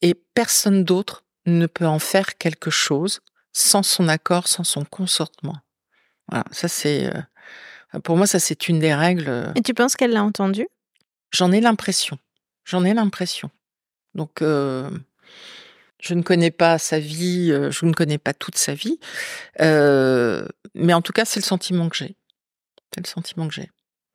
et 0.02 0.14
personne 0.14 0.84
d'autre 0.84 1.24
ne 1.46 1.66
peut 1.66 1.88
en 1.88 2.00
faire 2.00 2.38
quelque 2.38 2.70
chose 2.70 3.22
sans 3.54 3.84
son 3.84 4.08
accord, 4.08 4.48
sans 4.48 4.64
son 4.64 4.84
consentement. 4.84 5.58
Voilà, 6.30 6.46
ça 6.52 6.68
c'est, 6.68 7.08
euh, 7.08 8.00
pour 8.04 8.18
moi, 8.18 8.28
ça 8.28 8.40
c'est 8.40 8.68
une 8.68 8.80
des 8.80 8.94
règles. 8.94 9.30
Euh. 9.30 9.52
Et 9.56 9.62
tu 9.62 9.74
penses 9.74 9.96
qu'elle 9.96 10.12
l'a 10.12 10.24
entendu? 10.24 10.68
J'en 11.32 11.52
ai 11.52 11.62
l'impression. 11.62 12.18
J'en 12.66 12.84
ai 12.84 12.94
l'impression. 12.94 13.50
Donc, 14.16 14.42
euh, 14.42 14.90
je 16.00 16.14
ne 16.14 16.22
connais 16.22 16.52
pas 16.52 16.78
sa 16.78 17.00
vie, 17.00 17.48
je 17.48 17.86
ne 17.86 17.94
connais 17.94 18.18
pas 18.18 18.34
toute 18.34 18.58
sa 18.58 18.74
vie, 18.74 19.00
mais 19.60 20.94
en 20.94 21.02
tout 21.02 21.14
cas, 21.14 21.26
c'est 21.26 21.40
le 21.40 21.46
sentiment 21.46 21.88
que 21.90 21.96
j'ai. 21.96 22.16
C'est 22.94 23.02
le 23.02 23.10
sentiment 23.10 23.48
que 23.48 23.54
j'ai. 23.54 23.70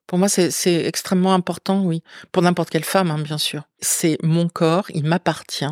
Pour 0.07 0.19
moi, 0.19 0.29
c'est 0.29 0.87
extrêmement 0.87 1.35
important, 1.35 1.83
oui. 1.83 2.03
Pour 2.33 2.43
n'importe 2.43 2.71
quelle 2.71 2.85
femme, 2.85 3.11
hein, 3.11 3.19
bien 3.19 3.37
sûr. 3.37 3.65
C'est 3.81 4.17
mon 4.23 4.49
corps, 4.49 4.87
il 4.95 5.05
m'appartient, 5.05 5.67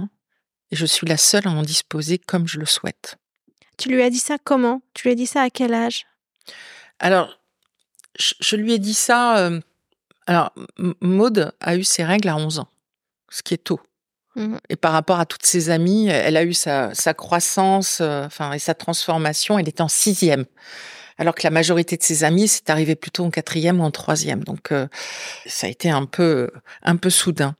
et 0.70 0.76
je 0.76 0.84
suis 0.84 1.06
la 1.06 1.16
seule 1.16 1.48
à 1.48 1.50
en 1.50 1.62
disposer 1.62 2.18
comme 2.18 2.46
je 2.46 2.58
le 2.58 2.66
souhaite. 2.66 3.16
Tu 3.78 3.88
lui 3.88 4.02
as 4.02 4.10
dit 4.10 4.18
ça 4.18 4.36
comment? 4.42 4.82
Tu 4.94 5.04
lui 5.04 5.12
as 5.12 5.14
dit 5.14 5.26
ça 5.26 5.42
à 5.42 5.50
quel 5.50 5.72
âge? 5.72 6.06
Alors, 6.98 7.38
je, 8.18 8.56
lui 8.56 8.72
ai 8.72 8.78
dit 8.78 8.94
ça. 8.94 9.38
Euh, 9.38 9.60
alors, 10.26 10.52
Maude 11.00 11.52
a 11.60 11.76
eu 11.76 11.84
ses 11.84 12.04
règles 12.04 12.28
à 12.28 12.36
11 12.36 12.58
ans, 12.58 12.68
ce 13.30 13.42
qui 13.42 13.54
est 13.54 13.64
tôt. 13.64 13.80
Mmh. 14.34 14.56
Et 14.68 14.76
par 14.76 14.92
rapport 14.92 15.18
à 15.18 15.26
toutes 15.26 15.46
ses 15.46 15.70
amies, 15.70 16.08
elle 16.08 16.36
a 16.36 16.44
eu 16.44 16.52
sa, 16.52 16.92
croissance, 17.16 17.98
euh, 18.00 18.26
enfin, 18.26 18.52
et 18.52 18.58
sa 18.58 18.74
transformation. 18.74 19.58
Elle 19.58 19.68
était 19.68 19.82
en 19.82 19.88
sixième, 19.88 20.44
alors 21.18 21.34
que 21.34 21.42
la 21.44 21.50
majorité 21.50 21.96
de 21.96 22.02
ses 22.02 22.24
amis, 22.24 22.48
c'est 22.48 22.70
arrivé 22.70 22.94
plutôt 22.94 23.24
en 23.24 23.30
quatrième 23.30 23.80
ou 23.80 23.84
en 23.84 23.90
troisième. 23.90 24.44
Donc, 24.44 24.72
euh, 24.72 24.86
ça 25.46 25.66
a 25.66 25.70
été 25.70 25.90
un 25.90 26.06
peu, 26.06 26.50
un 26.82 26.96
peu 26.96 27.10
soudain. 27.10 27.56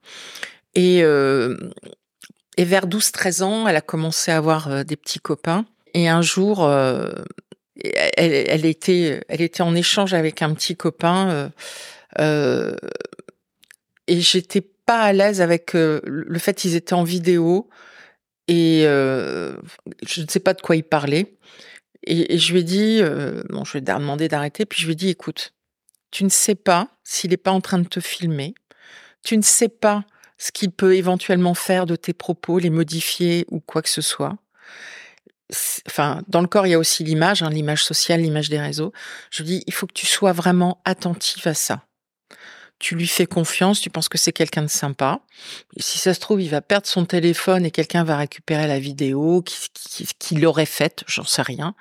Et, 0.75 0.99
et 0.99 2.65
vers 2.65 2.87
12-13 2.87 3.43
ans, 3.43 3.67
elle 3.67 3.77
a 3.77 3.81
commencé 3.81 4.31
à 4.31 4.37
avoir 4.37 4.85
des 4.85 4.97
petits 4.97 5.21
copains. 5.21 5.65
Et 5.95 6.07
un 6.07 6.21
jour, 6.21 6.71
elle, 8.17 8.65
était, 8.65 9.25
elle 9.29 9.41
était 9.41 9.63
en 9.63 9.75
échange 9.75 10.15
avec 10.15 10.43
un 10.43 10.55
petit 10.55 10.77
copain 10.77 11.31
euh, 11.31 11.49
euh, 12.19 12.77
et 14.07 14.21
j'étais 14.21 14.61
pas 14.61 15.01
à 15.01 15.13
l'aise 15.13 15.41
avec 15.41 15.75
euh, 15.75 16.01
le 16.05 16.39
fait 16.39 16.55
qu'ils 16.55 16.77
étaient 16.77 16.95
en 16.95 17.05
vidéo 17.05 17.69
et 18.49 18.83
euh, 18.87 19.57
je 20.07 20.23
ne 20.23 20.27
sais 20.29 20.41
pas 20.41 20.55
de 20.55 20.63
quoi 20.63 20.77
ils 20.77 20.85
parlaient. 20.85 21.35
Et, 22.07 22.39
je 22.39 22.53
lui 22.53 22.61
ai 22.61 22.65
dit, 22.65 23.03
bon, 23.49 23.65
je 23.65 23.73
lui 23.73 23.79
ai 23.79 23.83
demandé 23.83 24.29
d'arrêter, 24.29 24.65
puis 24.67 24.81
je 24.81 24.87
lui 24.87 24.93
ai 24.93 24.97
dit, 24.97 25.09
écoute, 25.09 25.53
tu 26.11 26.25
ne 26.25 26.29
sais 26.29 26.55
pas 26.55 26.89
s'il 27.05 27.31
n'est 27.31 27.37
pas 27.37 27.51
en 27.51 27.61
train 27.61 27.79
de 27.79 27.89
te 27.89 28.01
filmer, 28.01 28.55
tu 29.25 29.37
ne 29.37 29.43
sais 29.43 29.69
pas 29.69 30.05
ce 30.39 30.53
qu'il 30.53 30.71
peut 30.71 30.95
éventuellement 30.95 31.55
faire 31.55 31.87
de 31.87 31.97
tes 31.97 32.13
propos, 32.13 32.59
les 32.59 32.71
modifier 32.71 33.45
ou 33.51 33.61
quoi 33.61 33.83
que 33.83 33.89
ce 33.89 34.03
soit 34.03 34.37
enfin, 35.89 36.23
dans 36.29 36.41
le 36.41 36.49
corps, 36.49 36.67
il 36.67 36.71
y 36.71 36.75
a 36.75 36.79
aussi 36.79 37.05
l'image, 37.05 37.43
hein, 37.43 37.51
l'image 37.51 37.85
sociale, 37.85 38.21
l'image 38.21 38.49
des 38.49 38.61
réseaux. 38.61 38.93
Je 39.31 39.43
dis, 39.43 39.63
il 39.67 39.73
faut 39.73 39.87
que 39.87 39.93
tu 39.93 40.07
sois 40.07 40.33
vraiment 40.33 40.81
attentif 40.85 41.47
à 41.47 41.55
ça. 41.55 41.86
Tu 42.79 42.95
lui 42.95 43.07
fais 43.07 43.27
confiance, 43.27 43.81
tu 43.81 43.89
penses 43.89 44.09
que 44.09 44.19
c'est 44.19 44.33
quelqu'un 44.33 44.63
de 44.63 44.69
sympa. 44.69 45.21
Et 45.77 45.83
si 45.83 45.99
ça 45.99 46.13
se 46.13 46.21
trouve, 46.21 46.43
il 46.43 46.51
va 46.51 46.61
perdre 46.61 46.87
son 46.87 47.07
téléphone 47.07 47.65
et 47.65 47.71
quelqu'un 47.71 48.05
va 48.05 48.19
récupérer 48.19 48.67
la 48.67 48.79
vidéo 48.79 49.43
qu'il 49.43 50.41
l'aurait 50.41 50.67
faite, 50.67 51.03
j'en 51.07 51.25
sais 51.25 51.43
rien. 51.43 51.75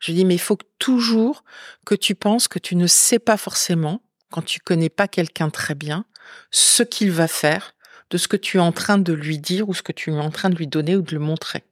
Je 0.00 0.12
dis, 0.12 0.24
mais 0.24 0.34
il 0.34 0.40
faut 0.40 0.58
toujours 0.78 1.44
que 1.84 1.94
tu 1.94 2.14
penses 2.14 2.48
que 2.48 2.58
tu 2.58 2.76
ne 2.76 2.86
sais 2.86 3.18
pas 3.18 3.36
forcément, 3.36 4.00
quand 4.30 4.42
tu 4.42 4.60
connais 4.60 4.88
pas 4.88 5.06
quelqu'un 5.06 5.50
très 5.50 5.74
bien, 5.74 6.06
ce 6.50 6.82
qu'il 6.82 7.10
va 7.10 7.28
faire 7.28 7.74
de 8.10 8.16
ce 8.16 8.28
que 8.28 8.36
tu 8.36 8.56
es 8.56 8.60
en 8.60 8.72
train 8.72 8.98
de 8.98 9.12
lui 9.12 9.38
dire 9.38 9.68
ou 9.68 9.74
ce 9.74 9.82
que 9.82 9.92
tu 9.92 10.10
es 10.10 10.18
en 10.18 10.30
train 10.30 10.50
de 10.50 10.56
lui 10.56 10.66
donner 10.66 10.96
ou 10.96 11.02
de 11.02 11.14
le 11.14 11.20
montrer. 11.20 11.64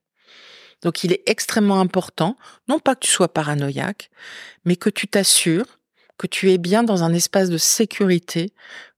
Donc 0.83 1.05
il 1.05 1.12
est 1.12 1.22
extrêmement 1.27 1.81
important, 1.81 2.37
non 2.68 2.79
pas 2.79 2.95
que 2.95 3.07
tu 3.07 3.11
sois 3.11 3.33
paranoïaque, 3.33 4.11
mais 4.64 4.77
que 4.77 4.91
tu 4.91 5.09
t'assures 5.09 5.76
que 6.19 6.27
tu 6.27 6.51
es 6.51 6.59
bien 6.59 6.83
dans 6.83 7.03
un 7.03 7.12
espace 7.12 7.51
de 7.51 7.59
sécurité 7.59 8.53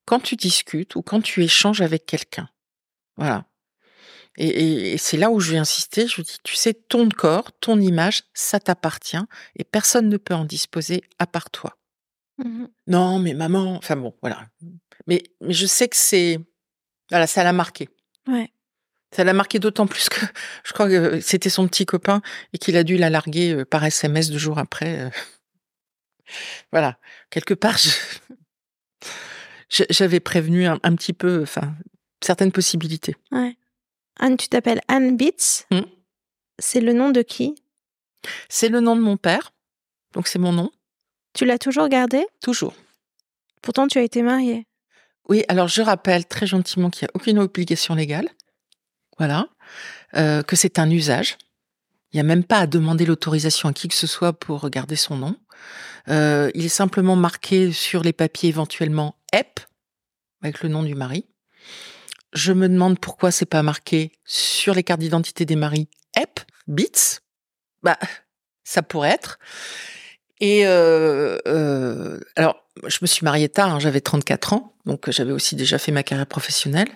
quand 0.05 0.21
tu 0.21 0.37
discutes 0.37 0.97
ou 0.97 1.03
quand 1.03 1.21
tu 1.21 1.43
échanges 1.43 1.81
avec 1.81 2.07
quelqu'un. 2.07 2.49
Voilà. 3.17 3.45
Et, 4.39 4.97
c'est 4.99 5.17
là 5.17 5.31
où 5.31 5.41
je 5.41 5.51
vais 5.51 5.59
insister, 5.59 6.07
je 6.07 6.23
dis, 6.23 6.39
tu 6.45 6.55
sais, 6.55 6.73
ton 6.73 7.09
corps, 7.09 7.51
ton 7.61 7.81
image, 7.81 8.23
ça 8.35 8.61
t'appartient 8.61 9.19
et 9.57 9.65
personne 9.65 10.09
ne 10.09 10.17
peut 10.17 10.35
en 10.35 10.45
disposer 10.45 11.03
à 11.19 11.27
part 11.27 11.51
toi. 11.51 11.77
Mmh 12.39 12.67
non, 12.87 13.19
mais 13.19 13.35
maman, 13.35 13.77
enfin 13.77 13.97
bon, 13.97 14.15
voilà. 14.23 14.47
Mais, 15.09 15.25
mais 15.41 15.53
je 15.53 15.67
sais 15.67 15.89
que 15.89 15.97
c'est, 15.97 16.39
voilà, 17.11 17.27
ça 17.27 17.43
l'a 17.43 17.53
marqué. 17.53 17.89
Ouais. 18.29 18.53
Ça 19.11 19.25
l'a 19.25 19.33
marqué 19.33 19.59
d'autant 19.59 19.87
plus 19.87 20.09
que 20.09 20.21
je 20.65 20.73
crois 20.73 20.89
que 20.89 21.21
c'était 21.21 21.51
son 21.51 21.67
petit 21.67 21.85
copain 21.85 22.23
et 22.53 22.59
qu'il 22.59 22.77
a 22.77 22.85
dû 22.85 22.97
la 22.97 23.11
larguer 23.11 23.55
euh, 23.55 23.65
par 23.65 23.85
SMS 23.85 24.31
deux 24.31 24.39
jours 24.39 24.59
après. 24.59 25.11
Voilà, 26.73 26.99
quelque 27.31 27.55
part, 27.55 27.79
j'avais 29.71 30.21
prévenu 30.21 30.67
un, 30.67 30.79
petit 30.79 31.13
peu, 31.13 31.43
enfin, 31.43 31.75
certaines 32.23 32.53
possibilités. 32.53 33.17
Ouais. 33.31 33.57
Anne, 34.19 34.37
tu 34.37 34.49
t'appelles 34.49 34.81
Anne 34.89 35.17
Bitz. 35.17 35.67
Mmh. 35.71 35.81
C'est 36.59 36.81
le 36.81 36.93
nom 36.93 37.11
de 37.11 37.23
qui? 37.23 37.55
C'est 38.49 38.69
le 38.69 38.81
nom 38.81 38.97
de 38.97 39.01
mon 39.01 39.17
père, 39.17 39.53
donc 40.13 40.27
c'est 40.27 40.41
mon 40.41 40.53
nom. 40.53 40.71
Tu 41.35 41.45
l'as 41.45 41.59
toujours 41.59 41.89
gardé? 41.89 42.27
Toujours. 42.41 42.75
Pourtant, 43.63 43.87
tu 43.87 43.99
as 43.99 44.03
été 44.03 44.23
mariée. 44.23 44.67
Oui, 45.29 45.45
alors 45.49 45.69
je 45.69 45.83
rappelle 45.83 46.27
très 46.27 46.47
gentiment 46.47 46.91
qu'il 46.91 47.05
n'y 47.05 47.11
a 47.11 47.13
aucune 47.15 47.39
obligation 47.39 47.95
légale 47.95 48.29
voilà, 49.19 49.49
euh, 50.17 50.43
que 50.43 50.57
c'est 50.57 50.79
un 50.79 50.91
usage. 50.91 51.37
Il 52.13 52.17
n'y 52.17 52.21
a 52.21 52.25
même 52.25 52.45
pas 52.45 52.61
à 52.61 52.67
demander 52.67 53.05
l'autorisation 53.05 53.69
à 53.69 53.73
qui 53.73 53.89
que 53.89 53.95
ce 53.95 54.07
soit 54.07 54.33
pour 54.33 54.69
garder 54.71 54.97
son 54.97 55.17
nom. 55.17 55.37
Euh, 56.09 56.51
il 56.55 56.65
est 56.65 56.71
simplement 56.71 57.17
marqué 57.17 57.73
sur 57.73 58.03
les 58.03 58.13
papiers 58.13 58.49
éventuellement 58.49 59.17
EP, 59.33 59.63
avec 60.43 60.63
le 60.63 60.69
nom 60.69 60.83
du 60.83 60.95
mari. 60.95 61.27
Je 62.33 62.53
me 62.53 62.69
demande 62.69 62.99
pourquoi 62.99 63.31
c'est 63.31 63.47
pas 63.47 63.63
marqué 63.63 64.13
sur 64.25 64.75
les 64.75 64.83
cartes 64.83 65.01
d'identité 65.01 65.45
des 65.45 65.57
maris 65.57 65.89
EP, 66.17 66.43
BITS. 66.67 67.21
Bah, 67.83 67.99
ça 68.65 68.83
pourrait 68.83 69.11
être. 69.11 69.39
Et 70.41 70.67
euh, 70.67 71.39
euh, 71.47 72.21
alors, 72.37 72.65
je 72.87 72.99
me 73.03 73.07
suis 73.07 73.25
mariée 73.25 73.49
tard, 73.49 73.75
hein, 73.75 73.79
j'avais 73.81 74.01
34 74.01 74.53
ans, 74.53 74.75
donc 74.87 75.11
j'avais 75.11 75.33
aussi 75.33 75.57
déjà 75.57 75.79
fait 75.79 75.93
ma 75.93 76.03
carrière 76.03 76.27
professionnelle. 76.27 76.89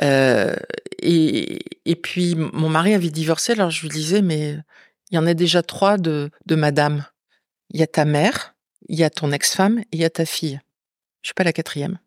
Euh, 0.00 0.56
et, 1.00 1.60
et 1.84 1.96
puis 1.96 2.34
mon 2.34 2.70
mari 2.70 2.94
avait 2.94 3.10
divorcé, 3.10 3.52
alors 3.52 3.70
je 3.70 3.82
lui 3.82 3.90
disais, 3.90 4.22
mais 4.22 4.56
il 5.10 5.16
y 5.16 5.18
en 5.18 5.26
a 5.26 5.34
déjà 5.34 5.62
trois 5.62 5.98
de, 5.98 6.30
de 6.46 6.54
madame. 6.54 7.04
Il 7.70 7.80
y 7.80 7.82
a 7.82 7.86
ta 7.86 8.06
mère, 8.06 8.54
il 8.88 8.98
y 8.98 9.04
a 9.04 9.10
ton 9.10 9.32
ex-femme 9.32 9.80
et 9.80 9.86
il 9.92 10.00
y 10.00 10.04
a 10.04 10.10
ta 10.10 10.24
fille. 10.24 10.60
Je 11.20 11.28
suis 11.28 11.34
pas 11.34 11.44
la 11.44 11.52
quatrième. 11.52 11.98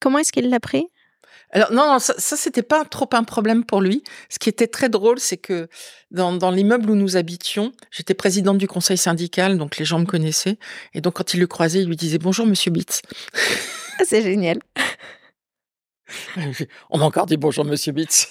Comment 0.00 0.18
est-ce 0.18 0.32
qu'il 0.32 0.48
l'a 0.50 0.60
pris? 0.60 0.86
Alors 1.52 1.70
non, 1.70 1.98
ça, 1.98 2.14
ça 2.16 2.36
c'était 2.36 2.62
pas 2.62 2.84
trop 2.84 3.08
un 3.12 3.24
problème 3.24 3.64
pour 3.64 3.82
lui. 3.82 4.02
Ce 4.30 4.38
qui 4.38 4.48
était 4.48 4.66
très 4.66 4.88
drôle, 4.88 5.18
c'est 5.18 5.36
que 5.36 5.68
dans, 6.10 6.32
dans 6.32 6.50
l'immeuble 6.50 6.90
où 6.90 6.94
nous 6.94 7.16
habitions, 7.16 7.72
j'étais 7.90 8.14
présidente 8.14 8.56
du 8.56 8.66
conseil 8.66 8.96
syndical, 8.96 9.58
donc 9.58 9.76
les 9.76 9.84
gens 9.84 9.98
me 9.98 10.06
connaissaient. 10.06 10.58
Et 10.94 11.02
donc 11.02 11.14
quand 11.14 11.34
il 11.34 11.40
le 11.40 11.46
croisait, 11.46 11.82
il 11.82 11.88
lui 11.88 11.96
disait 11.96 12.18
bonjour 12.18 12.46
Monsieur 12.46 12.70
Bitz. 12.70 13.02
c'est 14.04 14.22
génial. 14.22 14.60
On 16.90 16.98
m'a 16.98 17.04
encore 17.04 17.26
dit 17.26 17.36
bonjour 17.36 17.66
Monsieur 17.66 17.92
Bitz. 17.92 18.28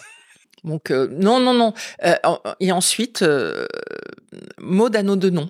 Donc 0.63 0.91
euh, 0.91 1.07
non, 1.11 1.39
non, 1.39 1.53
non. 1.53 1.73
Euh, 2.03 2.15
et 2.59 2.71
ensuite, 2.71 3.21
euh, 3.21 3.67
mot 4.59 4.89
d'anneau 4.89 5.15
de 5.15 5.29
nom. 5.29 5.49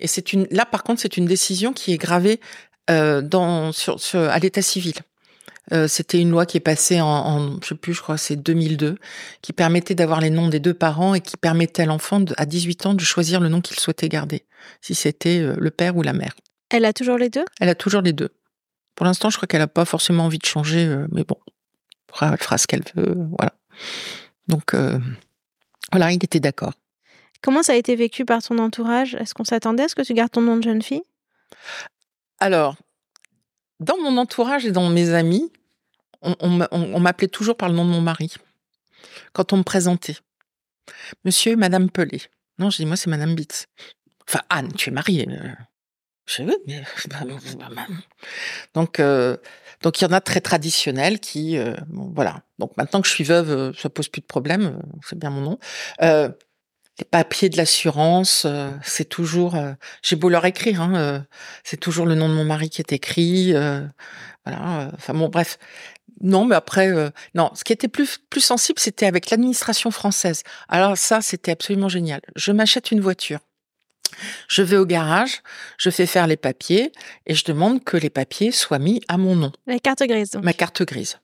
Et 0.00 0.06
c'est 0.06 0.32
une. 0.32 0.46
Là, 0.50 0.66
par 0.66 0.82
contre, 0.84 1.00
c'est 1.00 1.16
une 1.16 1.26
décision 1.26 1.72
qui 1.72 1.92
est 1.92 1.98
gravée 1.98 2.40
dans 2.88 3.72
sur, 3.72 3.98
à 4.14 4.38
l'état 4.38 4.60
civil. 4.60 4.94
Euh, 5.72 5.86
c'était 5.86 6.20
une 6.20 6.30
loi 6.30 6.44
qui 6.44 6.56
est 6.56 6.60
passée 6.60 7.00
en, 7.00 7.06
en 7.06 7.60
je 7.62 7.68
sais 7.68 7.74
plus, 7.76 7.94
je 7.94 8.02
crois 8.02 8.16
c'est 8.16 8.36
2002, 8.36 8.96
qui 9.42 9.52
permettait 9.52 9.94
d'avoir 9.94 10.20
les 10.20 10.30
noms 10.30 10.48
des 10.48 10.58
deux 10.58 10.74
parents 10.74 11.14
et 11.14 11.20
qui 11.20 11.36
permettait 11.36 11.82
à 11.82 11.86
l'enfant 11.86 12.24
à 12.36 12.46
18 12.46 12.86
ans 12.86 12.94
de 12.94 13.00
choisir 13.00 13.38
le 13.40 13.48
nom 13.48 13.60
qu'il 13.60 13.78
souhaitait 13.78 14.08
garder, 14.08 14.44
si 14.80 14.94
c'était 14.94 15.40
le 15.56 15.70
père 15.70 15.96
ou 15.96 16.02
la 16.02 16.12
mère. 16.12 16.34
Elle 16.70 16.86
a 16.86 16.92
toujours 16.92 17.18
les 17.18 17.28
deux? 17.28 17.44
Elle 17.60 17.68
a 17.68 17.74
toujours 17.74 18.00
les 18.00 18.14
deux. 18.14 18.30
Pour 18.94 19.06
l'instant, 19.06 19.30
je 19.30 19.36
crois 19.36 19.46
qu'elle 19.46 19.60
n'a 19.60 19.68
pas 19.68 19.84
forcément 19.84 20.24
envie 20.24 20.38
de 20.38 20.46
changer, 20.46 20.86
euh, 20.86 21.06
mais 21.12 21.24
bon, 21.24 21.36
elle 22.20 22.36
fera 22.38 22.58
ce 22.58 22.66
qu'elle 22.66 22.82
veut, 22.94 23.14
voilà. 23.38 23.52
Donc, 24.48 24.74
euh, 24.74 24.98
voilà, 25.90 26.12
il 26.12 26.22
était 26.22 26.40
d'accord. 26.40 26.72
Comment 27.42 27.62
ça 27.62 27.72
a 27.72 27.76
été 27.76 27.96
vécu 27.96 28.24
par 28.24 28.42
ton 28.42 28.58
entourage? 28.58 29.14
Est-ce 29.14 29.34
qu'on 29.34 29.44
s'attendait 29.44 29.84
à 29.84 29.88
ce 29.88 29.94
que 29.94 30.02
tu 30.02 30.14
gardes 30.14 30.30
ton 30.30 30.42
nom 30.42 30.56
de 30.56 30.62
jeune 30.62 30.82
fille? 30.82 31.02
Alors, 32.38 32.76
dans 33.82 33.98
mon 33.98 34.16
entourage 34.16 34.64
et 34.66 34.72
dans 34.72 34.88
mes 34.88 35.10
amis, 35.10 35.50
on, 36.22 37.00
m'appelait 37.00 37.28
toujours 37.28 37.56
par 37.56 37.68
le 37.68 37.74
nom 37.74 37.84
de 37.84 37.90
mon 37.90 38.00
mari 38.00 38.32
quand 39.32 39.52
on 39.52 39.58
me 39.58 39.62
présentait. 39.62 40.16
Monsieur 41.24 41.52
et 41.52 41.56
Madame 41.56 41.90
Pelé. 41.90 42.22
Non, 42.58 42.70
je 42.70 42.76
dis 42.76 42.86
moi 42.86 42.96
c'est 42.96 43.10
Madame 43.10 43.34
Bitz. 43.34 43.66
Enfin 44.28 44.40
Anne, 44.48 44.72
tu 44.72 44.90
es 44.90 44.92
mariée. 44.92 45.26
Euh. 45.28 45.52
Je 46.26 46.44
veux, 46.44 46.56
mais 46.66 46.84
donc 48.74 49.00
euh, 49.00 49.36
donc 49.82 50.00
il 50.00 50.04
y 50.04 50.06
en 50.06 50.12
a 50.12 50.20
très 50.20 50.40
traditionnels 50.40 51.18
qui 51.18 51.58
euh, 51.58 51.74
voilà. 51.88 52.42
Donc 52.60 52.76
maintenant 52.76 53.02
que 53.02 53.08
je 53.08 53.12
suis 53.12 53.24
veuve, 53.24 53.76
ça 53.76 53.90
pose 53.90 54.08
plus 54.08 54.20
de 54.20 54.26
problème. 54.26 54.80
C'est 55.04 55.18
bien 55.18 55.30
mon 55.30 55.40
nom. 55.40 55.58
Les 56.98 57.04
papiers 57.04 57.48
de 57.48 57.56
l'assurance, 57.56 58.46
c'est 58.82 59.08
toujours. 59.08 59.56
J'ai 60.02 60.16
beau 60.16 60.28
leur 60.28 60.44
écrire, 60.44 60.82
hein, 60.82 61.24
c'est 61.64 61.78
toujours 61.78 62.06
le 62.06 62.14
nom 62.14 62.28
de 62.28 62.34
mon 62.34 62.44
mari 62.44 62.70
qui 62.70 62.80
est 62.80 62.92
écrit. 62.92 63.52
voilà. 64.44 64.90
Enfin 64.94 65.14
bon, 65.14 65.28
bref. 65.28 65.58
Non, 66.22 66.44
mais 66.44 66.54
après, 66.54 66.88
euh, 66.88 67.10
non. 67.34 67.50
Ce 67.54 67.64
qui 67.64 67.72
était 67.72 67.88
plus 67.88 68.18
plus 68.30 68.40
sensible, 68.40 68.78
c'était 68.78 69.06
avec 69.06 69.30
l'administration 69.30 69.90
française. 69.90 70.42
Alors 70.68 70.96
ça, 70.96 71.20
c'était 71.20 71.50
absolument 71.50 71.88
génial. 71.88 72.20
Je 72.36 72.52
m'achète 72.52 72.92
une 72.92 73.00
voiture. 73.00 73.40
Je 74.46 74.62
vais 74.62 74.76
au 74.76 74.84
garage, 74.84 75.42
je 75.78 75.88
fais 75.88 76.06
faire 76.06 76.26
les 76.26 76.36
papiers 76.36 76.92
et 77.26 77.34
je 77.34 77.44
demande 77.44 77.82
que 77.82 77.96
les 77.96 78.10
papiers 78.10 78.52
soient 78.52 78.78
mis 78.78 79.00
à 79.08 79.16
mon 79.16 79.34
nom. 79.34 79.52
La 79.66 79.78
carte 79.78 80.02
grise. 80.02 80.30
Donc. 80.32 80.44
Ma 80.44 80.52
carte 80.52 80.82
grise. 80.82 81.18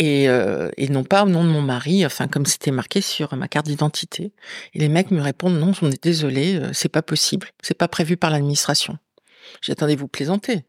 Et, 0.00 0.28
euh, 0.28 0.70
et 0.76 0.88
non 0.88 1.02
pas 1.02 1.24
au 1.24 1.28
nom 1.28 1.42
de 1.42 1.48
mon 1.48 1.60
mari, 1.60 2.06
enfin 2.06 2.28
comme 2.28 2.46
c'était 2.46 2.70
marqué 2.70 3.00
sur 3.00 3.34
ma 3.34 3.48
carte 3.48 3.66
d'identité. 3.66 4.32
Et 4.74 4.78
les 4.78 4.88
mecs 4.88 5.10
me 5.10 5.20
répondent 5.20 5.58
non, 5.58 5.72
on 5.82 5.90
est 5.90 6.02
désolé, 6.02 6.54
euh, 6.54 6.70
c'est 6.72 6.88
pas 6.88 7.02
possible, 7.02 7.48
c'est 7.62 7.76
pas 7.76 7.88
prévu 7.88 8.16
par 8.16 8.30
l'administration. 8.30 8.98
J'attendais 9.60 9.96
vous 9.96 10.06
plaisanter 10.06 10.64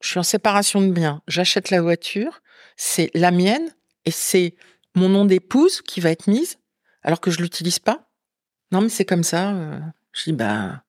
je 0.00 0.08
suis 0.08 0.18
en 0.18 0.24
séparation 0.24 0.80
de 0.80 0.90
biens, 0.90 1.22
j'achète 1.28 1.70
la 1.70 1.80
voiture, 1.82 2.40
c'est 2.76 3.10
la 3.14 3.30
mienne 3.30 3.74
et 4.06 4.10
c'est 4.10 4.54
mon 4.94 5.08
nom 5.08 5.24
d'épouse 5.24 5.82
qui 5.82 6.00
va 6.00 6.10
être 6.10 6.26
mise 6.26 6.58
alors 7.02 7.20
que 7.20 7.30
je 7.30 7.40
l'utilise 7.40 7.78
pas. 7.78 8.10
Non, 8.72 8.80
mais 8.80 8.88
c'est 8.88 9.04
comme 9.04 9.24
ça. 9.24 9.52
Euh, 9.52 9.78
je 10.12 10.24
dis 10.24 10.32
bah 10.32 10.82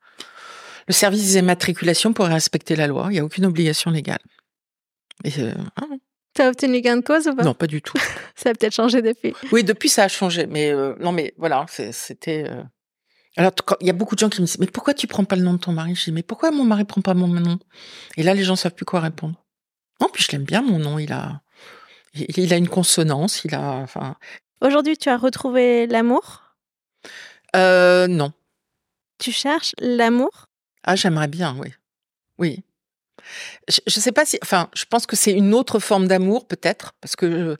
le 0.87 0.93
service 0.93 1.21
des 1.21 1.39
immatriculations 1.39 2.13
pourrait 2.13 2.33
respecter 2.33 2.75
la 2.75 2.87
loi. 2.87 3.07
Il 3.09 3.13
n'y 3.13 3.19
a 3.19 3.25
aucune 3.25 3.45
obligation 3.45 3.91
légale. 3.91 4.21
Et 5.23 5.39
euh, 5.39 5.53
hein. 5.77 5.87
T'as 6.33 6.49
obtenu 6.49 6.79
gain 6.81 6.97
de 6.97 7.01
cause 7.01 7.27
ou 7.27 7.35
pas? 7.35 7.43
Non, 7.43 7.53
pas 7.53 7.67
du 7.67 7.81
tout. 7.81 7.97
ça 8.35 8.49
a 8.49 8.53
peut-être 8.53 8.73
changé 8.73 9.01
depuis. 9.01 9.33
Oui, 9.51 9.63
depuis 9.63 9.89
ça 9.89 10.03
a 10.05 10.07
changé, 10.07 10.45
mais 10.45 10.71
euh, 10.71 10.95
non, 10.99 11.11
mais 11.11 11.33
voilà, 11.37 11.65
c'était. 11.67 12.49
Euh, 12.49 12.63
alors, 13.37 13.51
il 13.79 13.87
y 13.87 13.89
a 13.89 13.93
beaucoup 13.93 14.15
de 14.15 14.19
gens 14.19 14.29
qui 14.29 14.41
me 14.41 14.45
disent, 14.45 14.59
mais 14.59 14.67
pourquoi 14.67 14.93
tu 14.93 15.07
prends 15.07 15.23
pas 15.25 15.35
le 15.35 15.41
nom 15.41 15.53
de 15.53 15.59
ton 15.59 15.71
mari? 15.71 15.95
Je 15.95 16.05
dis, 16.05 16.11
mais 16.11 16.23
pourquoi 16.23 16.51
mon 16.51 16.63
mari 16.63 16.83
prend 16.85 17.01
pas 17.01 17.13
mon 17.13 17.27
nom? 17.27 17.59
Et 18.17 18.23
là, 18.23 18.33
les 18.33 18.43
gens 18.43 18.55
savent 18.55 18.73
plus 18.73 18.85
quoi 18.85 18.99
répondre. 18.99 19.35
Non, 20.01 20.07
puis 20.11 20.23
je 20.23 20.31
l'aime 20.31 20.43
bien, 20.43 20.61
mon 20.61 20.79
nom. 20.79 20.99
Il 20.99 21.11
a, 21.13 21.41
il 22.13 22.53
a 22.53 22.57
une 22.57 22.67
consonance. 22.69 23.43
Il 23.45 23.55
a, 23.55 23.61
enfin. 23.61 24.15
Aujourd'hui, 24.61 24.97
tu 24.97 25.09
as 25.09 25.17
retrouvé 25.17 25.87
l'amour? 25.87 26.43
Euh, 27.55 28.07
Non. 28.07 28.31
Tu 29.17 29.31
cherches 29.31 29.75
l'amour? 29.79 30.47
Ah, 30.83 30.95
j'aimerais 30.95 31.27
bien, 31.27 31.55
oui. 31.59 31.69
Oui. 32.37 32.63
Je, 33.67 33.79
je 33.87 33.99
sais 33.99 34.11
pas 34.11 34.25
si, 34.25 34.37
enfin, 34.43 34.69
je 34.73 34.85
pense 34.85 35.05
que 35.05 35.15
c'est 35.15 35.31
une 35.31 35.53
autre 35.53 35.79
forme 35.79 36.07
d'amour, 36.07 36.47
peut-être, 36.47 36.93
parce 37.01 37.15
que 37.15 37.57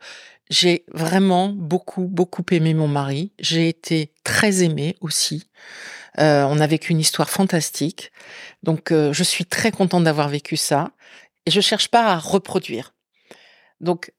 j'ai 0.51 0.84
vraiment 0.91 1.49
beaucoup, 1.49 2.07
beaucoup 2.07 2.43
aimé 2.51 2.74
mon 2.74 2.88
mari. 2.88 3.32
J'ai 3.39 3.70
été 3.70 4.12
très 4.24 4.64
aimée 4.64 4.97
aussi. 4.99 5.47
Euh, 6.20 6.43
on 6.43 6.59
a 6.59 6.68
vécu 6.68 6.91
une 6.91 6.99
histoire 6.99 7.30
fantastique. 7.30 8.12
Donc, 8.62 8.91
euh, 8.91 9.14
je 9.14 9.24
suis 9.24 9.45
très 9.45 9.72
contente 9.72 10.03
d'avoir 10.03 10.28
vécu 10.28 10.57
ça. 10.57 10.91
Et 11.45 11.51
je 11.51 11.62
cherche 11.62 11.88
pas 11.88 12.07
à 12.07 12.18
reproduire. 12.18 12.93
Donc, 13.80 14.12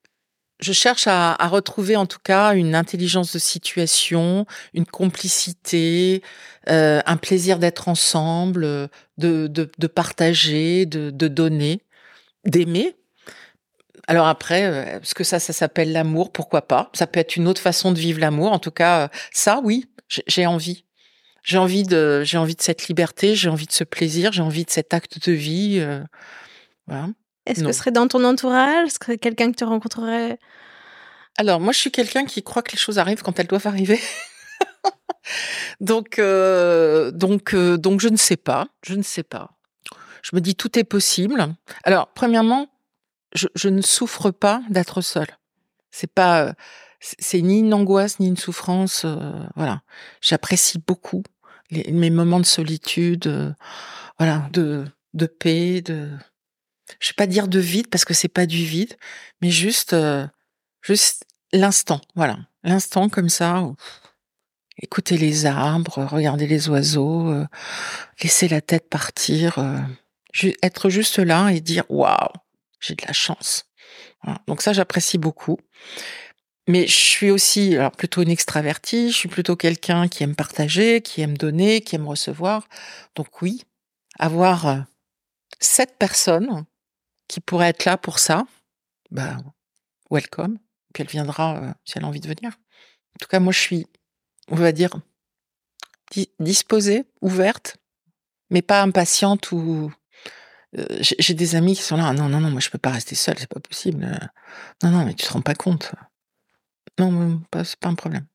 je 0.62 0.72
cherche 0.72 1.06
à, 1.06 1.34
à, 1.34 1.48
retrouver 1.48 1.96
en 1.96 2.06
tout 2.06 2.20
cas 2.22 2.54
une 2.54 2.74
intelligence 2.74 3.32
de 3.32 3.38
situation, 3.38 4.46
une 4.74 4.86
complicité, 4.86 6.22
euh, 6.68 7.00
un 7.04 7.16
plaisir 7.16 7.58
d'être 7.58 7.88
ensemble, 7.88 8.62
de, 9.18 9.46
de, 9.48 9.70
de 9.76 9.86
partager, 9.86 10.86
de, 10.86 11.10
de 11.10 11.28
donner, 11.28 11.82
d'aimer 12.44 12.96
alors 14.08 14.26
après, 14.26 14.64
euh, 14.64 14.98
est-ce 14.98 15.14
que 15.14 15.24
ça, 15.24 15.38
ça 15.38 15.52
s'appelle 15.52 15.92
l'amour? 15.92 16.32
Pourquoi 16.32 16.62
pas? 16.62 16.90
Ça 16.92 17.06
peut 17.06 17.20
être 17.20 17.36
une 17.36 17.46
autre 17.48 17.60
façon 17.60 17.92
de 17.92 17.98
vivre 17.98 18.20
l'amour. 18.20 18.52
En 18.52 18.58
tout 18.58 18.70
cas, 18.70 19.04
euh, 19.04 19.08
ça, 19.32 19.60
oui, 19.62 19.86
j'ai 20.26 20.46
envie. 20.46 20.84
J'ai 21.42 21.58
envie 21.58 21.82
de, 21.82 22.22
j'ai 22.24 22.38
envie 22.38 22.54
de 22.54 22.62
cette 22.62 22.88
liberté, 22.88 23.34
j'ai 23.34 23.48
envie 23.48 23.66
de 23.66 23.72
ce 23.72 23.84
plaisir, 23.84 24.32
j'ai 24.32 24.42
envie 24.42 24.64
de 24.64 24.70
cet 24.70 24.94
acte 24.94 25.26
de 25.28 25.32
vie. 25.32 25.78
Euh, 25.80 26.02
voilà. 26.86 27.08
Est-ce 27.46 27.64
que 27.64 27.72
ce 27.72 27.78
serait 27.78 27.90
dans 27.90 28.06
ton 28.08 28.24
entourage? 28.24 28.86
Est-ce 28.86 28.98
que 28.98 29.12
quelqu'un 29.12 29.50
que 29.50 29.56
tu 29.56 29.64
rencontrerais? 29.64 30.38
Alors, 31.38 31.60
moi, 31.60 31.72
je 31.72 31.78
suis 31.78 31.90
quelqu'un 31.90 32.24
qui 32.24 32.42
croit 32.42 32.62
que 32.62 32.72
les 32.72 32.78
choses 32.78 32.98
arrivent 32.98 33.22
quand 33.22 33.38
elles 33.38 33.46
doivent 33.46 33.66
arriver. 33.66 34.00
donc, 35.80 36.20
donc, 36.20 37.54
donc, 37.54 38.00
je 38.00 38.08
ne 38.08 38.16
sais 38.16 38.36
pas. 38.36 38.68
Je 38.84 38.94
ne 38.94 39.02
sais 39.02 39.22
pas. 39.24 39.50
Je 40.22 40.36
me 40.36 40.40
dis 40.40 40.54
tout 40.54 40.78
est 40.78 40.84
possible. 40.84 41.54
Alors, 41.84 42.08
premièrement, 42.14 42.68
je, 43.34 43.68
ne 43.68 43.82
souffre 43.82 44.30
pas 44.30 44.62
d'être 44.70 45.00
seule. 45.00 45.38
C'est 45.90 46.12
pas, 46.12 46.54
c'est 47.00 47.42
ni 47.42 47.58
une 47.58 47.74
angoisse 47.74 48.20
ni 48.20 48.28
une 48.28 48.36
souffrance. 48.36 49.02
Euh, 49.04 49.32
voilà, 49.56 49.82
j'apprécie 50.20 50.78
beaucoup 50.78 51.22
mes 51.70 52.10
moments 52.10 52.40
de 52.40 52.44
solitude, 52.44 53.26
euh, 53.26 53.52
voilà, 54.18 54.48
de 54.52 54.84
de 55.14 55.26
paix, 55.26 55.82
de, 55.82 56.10
je 57.00 57.08
vais 57.08 57.14
pas 57.16 57.26
dire 57.26 57.48
de 57.48 57.58
vide 57.58 57.88
parce 57.88 58.04
que 58.04 58.14
c'est 58.14 58.28
pas 58.28 58.46
du 58.46 58.64
vide, 58.64 58.96
mais 59.40 59.50
juste, 59.50 59.92
euh, 59.92 60.26
juste 60.82 61.24
l'instant, 61.52 62.00
voilà, 62.14 62.38
l'instant 62.64 63.08
comme 63.08 63.28
ça. 63.28 63.62
écouter 64.78 65.18
les 65.18 65.46
arbres, 65.46 66.04
regarder 66.04 66.46
les 66.46 66.68
oiseaux, 66.68 67.32
laisser 68.22 68.48
la 68.48 68.60
tête 68.60 68.88
partir, 68.88 69.58
être 70.62 70.90
juste 70.90 71.18
là 71.18 71.50
et 71.50 71.60
dire 71.60 71.84
waouh, 71.88 72.32
j'ai 72.80 72.94
de 72.94 73.04
la 73.06 73.12
chance. 73.12 73.66
Donc 74.46 74.62
ça, 74.62 74.72
j'apprécie 74.72 75.18
beaucoup. 75.18 75.58
Mais 76.68 76.86
je 76.86 76.96
suis 76.96 77.30
aussi 77.30 77.76
alors 77.76 77.90
plutôt 77.90 78.22
une 78.22 78.30
extravertie, 78.30 79.10
je 79.10 79.16
suis 79.16 79.28
plutôt 79.28 79.56
quelqu'un 79.56 80.06
qui 80.06 80.22
aime 80.22 80.36
partager, 80.36 81.00
qui 81.00 81.20
aime 81.20 81.36
donner, 81.36 81.80
qui 81.80 81.96
aime 81.96 82.06
recevoir. 82.06 82.68
Donc 83.16 83.42
oui, 83.42 83.64
avoir 84.18 84.68
euh, 84.68 84.78
cette 85.58 85.98
personne 85.98 86.64
qui 87.28 87.40
pourrait 87.40 87.68
être 87.68 87.84
là 87.84 87.96
pour 87.96 88.18
ça, 88.18 88.46
bah 89.10 89.38
welcome. 90.10 90.58
Puis 90.92 91.02
elle 91.02 91.08
viendra 91.08 91.56
euh, 91.56 91.72
si 91.84 91.96
elle 91.96 92.04
a 92.04 92.06
envie 92.06 92.20
de 92.20 92.28
venir. 92.28 92.52
En 92.52 93.18
tout 93.20 93.28
cas, 93.28 93.40
moi 93.40 93.52
je 93.52 93.58
suis, 93.58 93.86
on 94.48 94.56
va 94.56 94.72
dire, 94.72 94.90
disposée, 96.38 97.04
ouverte, 97.20 97.78
mais 98.50 98.62
pas 98.62 98.82
impatiente 98.82 99.52
ou 99.52 99.92
euh, 100.78 100.86
j'ai 101.00 101.34
des 101.34 101.54
amis 101.54 101.74
qui 101.74 101.82
sont 101.82 101.96
là, 101.96 102.12
non, 102.12 102.28
non, 102.28 102.40
non, 102.40 102.50
moi 102.50 102.60
je 102.60 102.70
peux 102.70 102.78
pas 102.78 102.90
rester 102.90 103.14
seule, 103.14 103.38
c'est 103.38 103.48
pas 103.48 103.60
possible. 103.60 104.06
Non, 104.82 104.90
non, 104.90 105.04
mais 105.04 105.14
tu 105.14 105.26
te 105.26 105.32
rends 105.32 105.42
pas 105.42 105.54
compte. 105.54 105.92
Non, 106.98 107.40
c'est 107.64 107.78
pas 107.78 107.88
un 107.88 107.94
problème. 107.94 108.26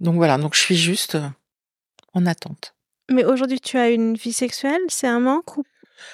Donc 0.00 0.16
voilà, 0.16 0.38
donc 0.38 0.54
je 0.54 0.60
suis 0.60 0.76
juste 0.76 1.14
euh, 1.14 1.28
en 2.12 2.26
attente. 2.26 2.74
Mais 3.10 3.24
aujourd'hui, 3.24 3.60
tu 3.60 3.78
as 3.78 3.90
une 3.90 4.14
vie 4.14 4.32
sexuelle, 4.32 4.80
c'est 4.88 5.06
un 5.06 5.20
manque 5.20 5.56
ou? 5.56 5.64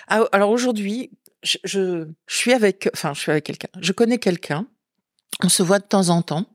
Ah, 0.08 0.24
Alors 0.32 0.50
aujourd'hui, 0.50 1.10
je, 1.42 2.08
suis 2.26 2.52
avec, 2.52 2.88
enfin, 2.94 3.14
je 3.14 3.20
suis 3.20 3.30
avec 3.30 3.44
quelqu'un. 3.44 3.68
Je 3.80 3.92
connais 3.92 4.18
quelqu'un. 4.18 4.66
On 5.42 5.48
se 5.48 5.62
voit 5.62 5.78
de 5.78 5.84
temps 5.84 6.08
en 6.08 6.22
temps. 6.22 6.46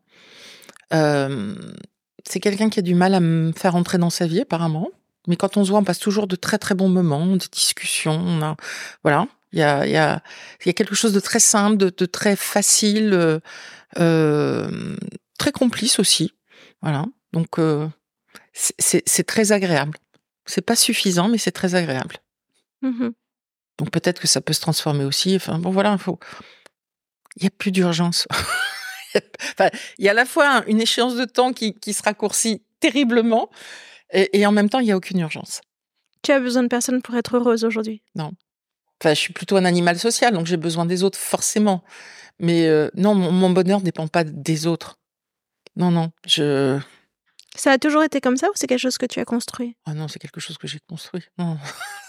Euh, 0.93 1.55
c'est 2.25 2.39
quelqu'un 2.39 2.69
qui 2.69 2.79
a 2.79 2.81
du 2.81 2.95
mal 2.95 3.13
à 3.13 3.19
me 3.19 3.51
faire 3.53 3.75
entrer 3.75 3.97
dans 3.97 4.09
sa 4.09 4.27
vie, 4.27 4.41
apparemment. 4.41 4.89
Mais 5.27 5.35
quand 5.37 5.57
on 5.57 5.63
se 5.63 5.69
voit, 5.69 5.79
on 5.79 5.83
passe 5.83 5.99
toujours 5.99 6.27
de 6.27 6.35
très 6.35 6.57
très 6.57 6.75
bons 6.75 6.89
moments, 6.89 7.25
des 7.25 7.47
discussions. 7.51 8.55
Voilà, 9.03 9.27
il 9.53 9.59
y 9.59 9.63
a, 9.63 10.21
quelque 10.59 10.95
chose 10.95 11.13
de 11.13 11.19
très 11.19 11.39
simple, 11.39 11.77
de, 11.77 12.05
très 12.05 12.35
facile, 12.35 13.13
euh, 13.13 13.39
euh 13.99 14.97
très 15.37 15.51
complice 15.51 15.99
aussi. 15.99 16.33
Voilà. 16.81 17.05
Donc 17.31 17.57
c'est 18.53 19.23
très 19.25 19.53
agréable. 19.53 19.97
C'est 20.45 20.61
pas 20.61 20.75
suffisant, 20.75 21.29
mais 21.29 21.37
c'est 21.37 21.51
très 21.51 21.75
agréable. 21.75 22.17
Mmh 22.81 23.09
Donc 23.77 23.91
peut-être 23.91 24.21
que 24.21 24.27
ça 24.27 24.41
peut 24.41 24.53
se 24.53 24.61
transformer 24.61 25.03
aussi. 25.03 25.35
Enfin 25.35 25.59
bon, 25.59 25.71
voilà, 25.71 25.93
il 25.93 25.99
faut. 25.99 26.19
Il 27.37 27.43
y 27.43 27.47
a 27.47 27.49
plus 27.49 27.71
d'urgence. 27.71 28.27
enfin, 29.15 29.69
il 29.97 30.05
y 30.05 30.07
a 30.07 30.11
à 30.11 30.13
la 30.13 30.25
fois 30.25 30.63
une 30.67 30.81
échéance 30.81 31.15
de 31.15 31.25
temps 31.25 31.51
qui, 31.51 31.73
qui 31.73 31.93
se 31.93 32.03
raccourcit 32.03 32.61
terriblement, 32.79 33.49
et, 34.13 34.45
en 34.45 34.51
même 34.51 34.69
temps, 34.69 34.79
il 34.79 34.85
n'y 34.85 34.91
a 34.91 34.97
aucune 34.97 35.19
urgence. 35.19 35.61
Tu 36.21 36.31
as 36.31 36.39
besoin 36.39 36.63
de 36.63 36.67
personne 36.67 37.01
pour 37.01 37.15
être 37.15 37.35
heureuse 37.35 37.65
aujourd'hui? 37.65 38.03
Non. 38.15 38.31
Enfin, 39.01 39.13
je 39.13 39.19
suis 39.19 39.33
plutôt 39.33 39.57
un 39.57 39.65
animal 39.65 39.97
social, 39.97 40.33
donc 40.33 40.45
j'ai 40.45 40.57
besoin 40.57 40.85
des 40.85 41.03
autres 41.03 41.17
forcément. 41.17 41.83
Mais 42.39 42.67
euh, 42.67 42.89
non, 42.95 43.15
mon, 43.15 43.49
bonheur 43.49 43.79
ne 43.79 43.85
dépend 43.85 44.07
pas 44.07 44.23
des 44.23 44.67
autres. 44.67 44.99
Non, 45.75 45.89
non, 45.91 46.11
je. 46.27 46.79
Ça 47.55 47.71
a 47.71 47.77
toujours 47.77 48.03
été 48.03 48.21
comme 48.21 48.37
ça 48.37 48.47
ou 48.49 48.53
c'est 48.55 48.67
quelque 48.67 48.79
chose 48.79 48.97
que 48.97 49.05
tu 49.05 49.19
as 49.19 49.25
construit? 49.25 49.75
Ah 49.85 49.93
non, 49.93 50.07
c'est 50.07 50.19
quelque 50.19 50.39
chose 50.39 50.57
que 50.57 50.67
j'ai 50.67 50.79
construit. 50.87 51.23
Non. 51.37 51.57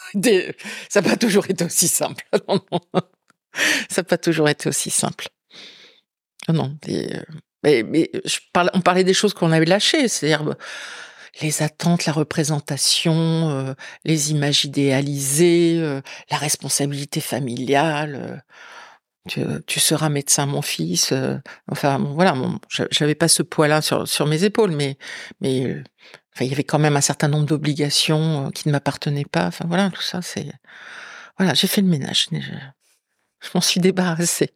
Ça 0.89 1.01
n'a 1.01 1.09
pas 1.11 1.17
toujours 1.17 1.49
été 1.49 1.65
aussi 1.65 1.89
simple. 1.89 2.25
Ça 3.89 4.03
n'a 4.03 4.05
pas 4.05 4.19
toujours 4.19 4.49
été 4.49 4.69
aussi 4.69 4.91
simple. 4.91 5.29
Non, 6.49 6.77
mais, 7.62 7.83
mais 7.83 8.11
je 8.25 8.39
on 8.75 8.81
parlait 8.81 9.05
des 9.05 9.15
choses 9.15 9.33
qu'on 9.33 9.53
avait 9.53 9.65
lâchées, 9.65 10.09
c'est-à-dire 10.09 10.55
les 11.41 11.62
attentes, 11.62 12.05
la 12.05 12.12
représentation, 12.12 13.75
les 14.05 14.31
images 14.31 14.65
idéalisées, 14.65 15.81
la 16.31 16.37
responsabilité 16.37 17.21
familiale 17.21 18.45
tu, 19.29 19.81
seras 19.81 20.09
médecin, 20.09 20.47
mon 20.47 20.62
fils. 20.62 21.12
Euh, 21.12 21.39
enfin, 21.70 21.99
voilà, 21.99 22.35
j'avais 22.68 23.14
pas 23.14 23.29
ce 23.29 23.43
poids-là 23.43 23.81
sur, 23.81 24.07
sur 24.07 24.27
mes 24.27 24.45
épaules, 24.45 24.72
mais, 24.72 24.99
mais 25.41 25.64
euh, 25.66 25.83
il 26.41 26.47
y 26.47 26.53
avait 26.53 26.64
quand 26.64 26.79
même 26.79 26.97
un 26.97 27.01
certain 27.01 27.29
nombre 27.29 27.47
d'obligations 27.47 28.47
euh, 28.47 28.51
qui 28.51 28.68
ne 28.68 28.72
m'appartenaient 28.72 29.25
pas. 29.25 29.47
Enfin, 29.47 29.64
voilà, 29.66 29.91
tout 29.91 30.03
ça, 30.03 30.20
c'est. 30.20 30.53
Voilà, 31.39 31.55
j'ai 31.55 31.66
fait 31.66 31.81
le 31.81 31.89
ménage. 31.89 32.29
Je, 32.31 32.39
je 32.39 33.49
m'en 33.55 33.61
suis 33.61 33.81
débarrassée. 33.81 34.51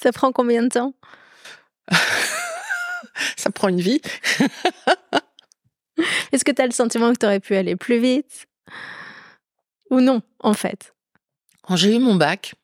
Ça 0.00 0.12
prend 0.12 0.32
combien 0.32 0.62
de 0.62 0.68
temps? 0.68 0.94
Ça 3.36 3.50
prend 3.50 3.68
une 3.68 3.80
vie. 3.80 4.00
Est-ce 6.32 6.44
que 6.44 6.50
tu 6.50 6.60
as 6.60 6.66
le 6.66 6.72
sentiment 6.72 7.12
que 7.12 7.18
tu 7.18 7.26
aurais 7.26 7.38
pu 7.38 7.54
aller 7.54 7.76
plus 7.76 8.00
vite? 8.00 8.46
Ou 9.90 10.00
non, 10.00 10.22
en 10.40 10.54
fait? 10.54 10.94
Quand 11.62 11.76
j'ai 11.76 11.94
eu 11.94 11.98
mon 11.98 12.16
bac, 12.16 12.54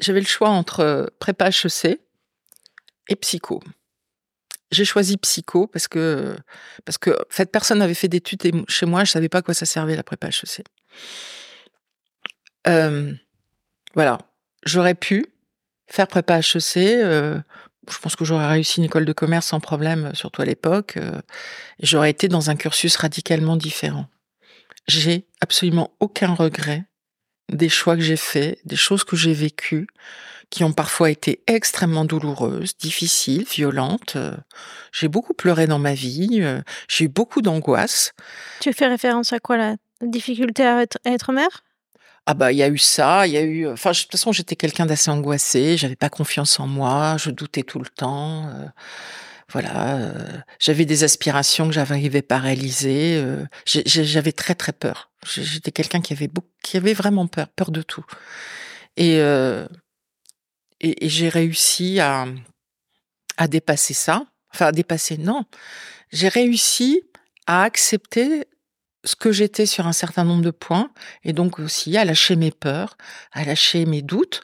j'avais 0.00 0.20
le 0.20 0.26
choix 0.26 0.48
entre 0.48 0.80
euh, 0.80 1.06
prépa 1.18 1.48
HEC 1.48 2.00
et 3.08 3.16
psycho. 3.16 3.62
J'ai 4.70 4.84
choisi 4.84 5.16
psycho 5.18 5.66
parce 5.68 5.88
que 5.88 6.36
personne 7.52 7.78
n'avait 7.78 7.94
fait 7.94 8.08
d'études 8.08 8.64
chez 8.68 8.86
moi, 8.86 9.04
je 9.04 9.12
savais 9.12 9.28
pas 9.28 9.38
à 9.38 9.42
quoi 9.42 9.54
ça 9.54 9.66
servait 9.66 9.94
la 9.94 10.02
prépa 10.02 10.28
HEC. 10.28 10.64
Euh, 12.66 13.12
voilà, 13.94 14.18
j'aurais 14.64 14.94
pu 14.94 15.26
faire 15.86 16.08
prépa 16.08 16.38
HEC. 16.38 16.76
Euh, 16.76 17.40
je 17.88 17.98
pense 17.98 18.16
que 18.16 18.24
j'aurais 18.24 18.48
réussi 18.48 18.78
une 18.78 18.84
école 18.84 19.04
de 19.04 19.12
commerce 19.12 19.46
sans 19.46 19.60
problème, 19.60 20.14
surtout 20.14 20.42
à 20.42 20.44
l'époque. 20.44 20.96
Euh, 20.96 21.20
j'aurais 21.80 22.10
été 22.10 22.28
dans 22.28 22.50
un 22.50 22.56
cursus 22.56 22.96
radicalement 22.96 23.56
différent. 23.56 24.06
J'ai 24.88 25.26
absolument 25.40 25.94
aucun 26.00 26.34
regret 26.34 26.84
des 27.52 27.68
choix 27.68 27.96
que 27.96 28.02
j'ai 28.02 28.16
faits, 28.16 28.58
des 28.64 28.76
choses 28.76 29.04
que 29.04 29.16
j'ai 29.16 29.32
vécues, 29.32 29.86
qui 30.50 30.64
ont 30.64 30.72
parfois 30.72 31.10
été 31.10 31.40
extrêmement 31.46 32.04
douloureuses, 32.04 32.76
difficiles, 32.76 33.44
violentes. 33.44 34.14
Euh, 34.16 34.36
j'ai 34.92 35.08
beaucoup 35.08 35.34
pleuré 35.34 35.66
dans 35.66 35.78
ma 35.78 35.94
vie, 35.94 36.40
euh, 36.42 36.62
j'ai 36.88 37.06
eu 37.06 37.08
beaucoup 37.08 37.42
d'angoisse. 37.42 38.12
Tu 38.60 38.72
fais 38.72 38.86
référence 38.86 39.32
à 39.32 39.40
quoi 39.40 39.56
la 39.56 39.76
difficulté 40.02 40.64
à 40.64 40.84
être, 41.04 41.32
mère? 41.32 41.64
Ah 42.26 42.32
bah 42.32 42.52
il 42.52 42.58
y 42.58 42.62
a 42.62 42.68
eu 42.68 42.78
ça, 42.78 43.26
il 43.26 43.34
y 43.34 43.36
a 43.36 43.42
eu 43.42 43.68
enfin 43.68 43.90
de 43.90 43.96
toute 43.96 44.10
façon 44.10 44.32
j'étais 44.32 44.56
quelqu'un 44.56 44.86
d'assez 44.86 45.10
angoissé, 45.10 45.76
j'avais 45.76 45.94
pas 45.94 46.08
confiance 46.08 46.58
en 46.58 46.66
moi, 46.66 47.16
je 47.18 47.30
doutais 47.30 47.64
tout 47.64 47.80
le 47.80 47.88
temps. 47.88 48.48
Euh, 49.44 49.52
voilà, 49.52 49.98
j'avais 50.58 50.84
des 50.84 51.04
aspirations 51.04 51.66
que 51.66 51.72
j'arrivais 51.72 52.22
pas 52.22 52.36
à 52.36 52.40
réaliser, 52.40 53.22
j'avais 53.66 54.32
très 54.32 54.54
très 54.54 54.72
peur. 54.72 55.10
J'étais 55.32 55.72
quelqu'un 55.72 56.00
qui 56.00 56.12
avait 56.12 56.28
beaucoup, 56.28 56.48
qui 56.62 56.76
avait 56.76 56.94
vraiment 56.94 57.26
peur, 57.26 57.48
peur 57.48 57.70
de 57.70 57.82
tout. 57.82 58.04
Et, 58.96 59.18
euh, 59.18 59.66
et, 60.80 61.08
j'ai 61.08 61.28
réussi 61.28 62.00
à, 62.00 62.26
à 63.36 63.48
dépasser 63.48 63.94
ça. 63.94 64.26
Enfin, 64.52 64.66
à 64.66 64.72
dépasser, 64.72 65.16
non. 65.18 65.44
J'ai 66.12 66.28
réussi 66.28 67.02
à 67.46 67.62
accepter 67.62 68.46
ce 69.04 69.16
que 69.16 69.32
j'étais 69.32 69.66
sur 69.66 69.86
un 69.86 69.92
certain 69.92 70.24
nombre 70.24 70.42
de 70.42 70.50
points 70.50 70.90
et 71.24 71.32
donc 71.32 71.58
aussi 71.58 71.96
à 71.96 72.04
lâcher 72.04 72.36
mes 72.36 72.50
peurs, 72.50 72.96
à 73.32 73.44
lâcher 73.44 73.84
mes 73.84 74.00
doutes, 74.00 74.42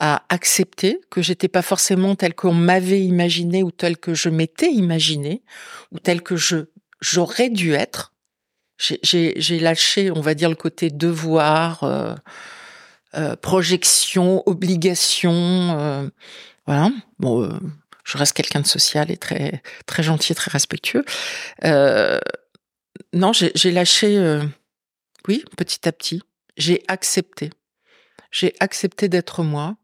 à 0.00 0.24
accepter 0.28 1.00
que 1.10 1.22
j'étais 1.22 1.48
pas 1.48 1.62
forcément 1.62 2.14
tel 2.14 2.34
qu'on 2.34 2.54
m'avait 2.54 3.02
imaginé 3.02 3.62
ou 3.62 3.70
tel 3.70 3.96
que 3.96 4.14
je 4.14 4.28
m'étais 4.28 4.70
imaginé 4.70 5.42
ou 5.92 5.98
tel 5.98 6.22
que 6.22 6.36
je 6.36 6.66
j'aurais 7.00 7.50
dû 7.50 7.74
être 7.74 8.12
j'ai 8.78 9.58
lâché, 9.58 10.10
on 10.10 10.20
va 10.20 10.34
dire, 10.34 10.48
le 10.48 10.54
côté 10.54 10.90
devoir, 10.90 11.82
euh, 11.82 12.14
euh, 13.16 13.36
projection, 13.36 14.42
obligation. 14.46 15.32
Euh, 15.32 16.08
voilà. 16.66 16.90
Bon, 17.18 17.48
je 18.04 18.18
reste 18.18 18.34
quelqu'un 18.34 18.60
de 18.60 18.66
social 18.66 19.10
et 19.10 19.16
très 19.16 19.62
très 19.86 20.02
gentil, 20.02 20.32
et 20.32 20.34
très 20.34 20.50
respectueux. 20.50 21.04
Non, 23.12 23.32
j'ai 23.32 23.72
lâché. 23.72 24.40
oui, 25.26 25.44
petit 25.56 25.88
à 25.88 25.92
petit, 25.92 26.22
j'ai 26.56 26.82
accepté. 26.88 27.50
J'ai 28.30 28.54
accepté 28.60 29.08
d'être 29.08 29.42
moi. 29.42 29.76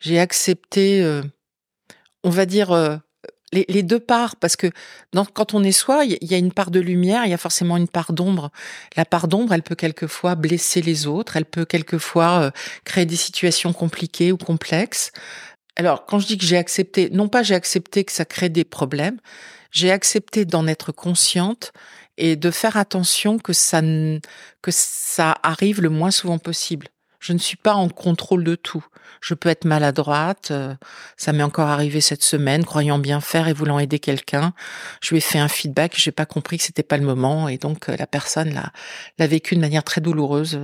J'ai 0.00 0.18
accepté, 0.18 1.20
on 2.24 2.30
va 2.30 2.46
dire 2.46 3.00
les, 3.52 3.82
deux 3.82 4.00
parts, 4.00 4.36
parce 4.36 4.56
que 4.56 4.68
quand 5.34 5.54
on 5.54 5.62
est 5.64 5.72
soi, 5.72 6.04
il 6.04 6.16
y, 6.20 6.34
a 6.34 6.38
une 6.38 6.52
part 6.52 6.70
de 6.70 6.80
lumière, 6.80 7.24
il 7.24 7.30
y 7.30 7.34
a 7.34 7.38
forcément 7.38 7.76
une 7.76 7.88
part 7.88 8.12
d'ombre. 8.12 8.50
La 8.96 9.04
part 9.04 9.28
d'ombre, 9.28 9.52
elle 9.52 9.62
peut 9.62 9.74
quelquefois 9.74 10.34
blesser 10.34 10.82
les 10.82 11.06
autres, 11.06 11.36
elle 11.36 11.44
peut 11.44 11.64
quelquefois 11.64 12.42
euh, 12.42 12.50
créer 12.84 13.06
des 13.06 13.16
situations 13.16 13.72
compliquées 13.72 14.32
ou 14.32 14.36
complexes. 14.36 15.12
Alors, 15.76 16.06
quand 16.06 16.18
je 16.18 16.26
dis 16.26 16.38
que 16.38 16.44
j'ai 16.44 16.58
accepté, 16.58 17.10
non 17.10 17.28
pas 17.28 17.42
j'ai 17.42 17.54
accepté 17.54 18.04
que 18.04 18.12
ça 18.12 18.24
crée 18.24 18.48
des 18.48 18.64
problèmes, 18.64 19.18
j'ai 19.72 19.90
accepté 19.90 20.44
d'en 20.44 20.66
être 20.66 20.92
consciente 20.92 21.72
et 22.18 22.36
de 22.36 22.50
faire 22.50 22.76
attention 22.76 23.38
que 23.38 23.52
ça, 23.52 23.80
que 24.62 24.70
ça 24.70 25.36
arrive 25.42 25.80
le 25.80 25.88
moins 25.88 26.10
souvent 26.10 26.38
possible. 26.38 26.88
Je 27.18 27.32
ne 27.32 27.38
suis 27.38 27.56
pas 27.56 27.74
en 27.74 27.88
contrôle 27.88 28.44
de 28.44 28.54
tout. 28.54 28.84
Je 29.20 29.34
peux 29.34 29.48
être 29.48 29.64
maladroite. 29.64 30.50
Euh, 30.50 30.74
ça 31.16 31.32
m'est 31.32 31.42
encore 31.42 31.68
arrivé 31.68 32.00
cette 32.00 32.22
semaine, 32.22 32.64
croyant 32.64 32.98
bien 32.98 33.20
faire 33.20 33.48
et 33.48 33.52
voulant 33.52 33.78
aider 33.78 33.98
quelqu'un. 33.98 34.54
Je 35.02 35.10
lui 35.10 35.18
ai 35.18 35.20
fait 35.20 35.38
un 35.38 35.48
feedback, 35.48 35.94
j'ai 35.96 36.12
pas 36.12 36.26
compris 36.26 36.58
que 36.58 36.64
c'était 36.64 36.82
pas 36.82 36.96
le 36.96 37.04
moment 37.04 37.48
et 37.48 37.58
donc 37.58 37.88
euh, 37.88 37.96
la 37.96 38.06
personne 38.06 38.52
l'a 38.54 38.72
l'a 39.18 39.26
vécu 39.26 39.56
de 39.56 39.60
manière 39.60 39.84
très 39.84 40.00
douloureuse. 40.00 40.60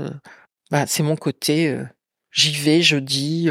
Bah, 0.70 0.86
c'est 0.86 1.02
mon 1.02 1.16
côté. 1.16 1.78
J'y 2.32 2.52
vais, 2.52 2.82
je 2.82 2.96
dis, 2.96 3.48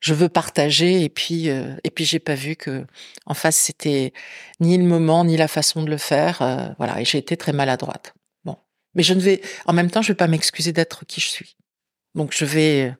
je 0.00 0.14
veux 0.14 0.28
partager 0.28 1.02
et 1.04 1.08
puis 1.08 1.46
et 1.46 1.90
puis 1.94 2.04
j'ai 2.04 2.18
pas 2.18 2.34
vu 2.34 2.56
que 2.56 2.86
en 3.26 3.34
face 3.34 3.56
c'était 3.56 4.12
ni 4.60 4.76
le 4.78 4.84
moment 4.84 5.24
ni 5.24 5.36
la 5.36 5.48
façon 5.48 5.82
de 5.82 5.90
le 5.90 5.96
faire. 5.98 6.74
voilà 6.78 7.00
et 7.00 7.04
j'ai 7.04 7.18
été 7.18 7.36
très 7.36 7.52
maladroite. 7.52 8.14
Bon, 8.44 8.56
mais 8.94 9.02
je 9.02 9.14
ne 9.14 9.20
vais 9.20 9.40
en 9.66 9.72
même 9.72 9.90
temps 9.90 10.02
je 10.02 10.08
vais 10.08 10.16
pas 10.16 10.26
m'excuser 10.26 10.72
d'être 10.72 11.04
qui 11.06 11.20
je 11.20 11.28
suis. 11.28 11.56
Donc 12.14 12.34
je 12.34 12.44
vais 12.44 12.94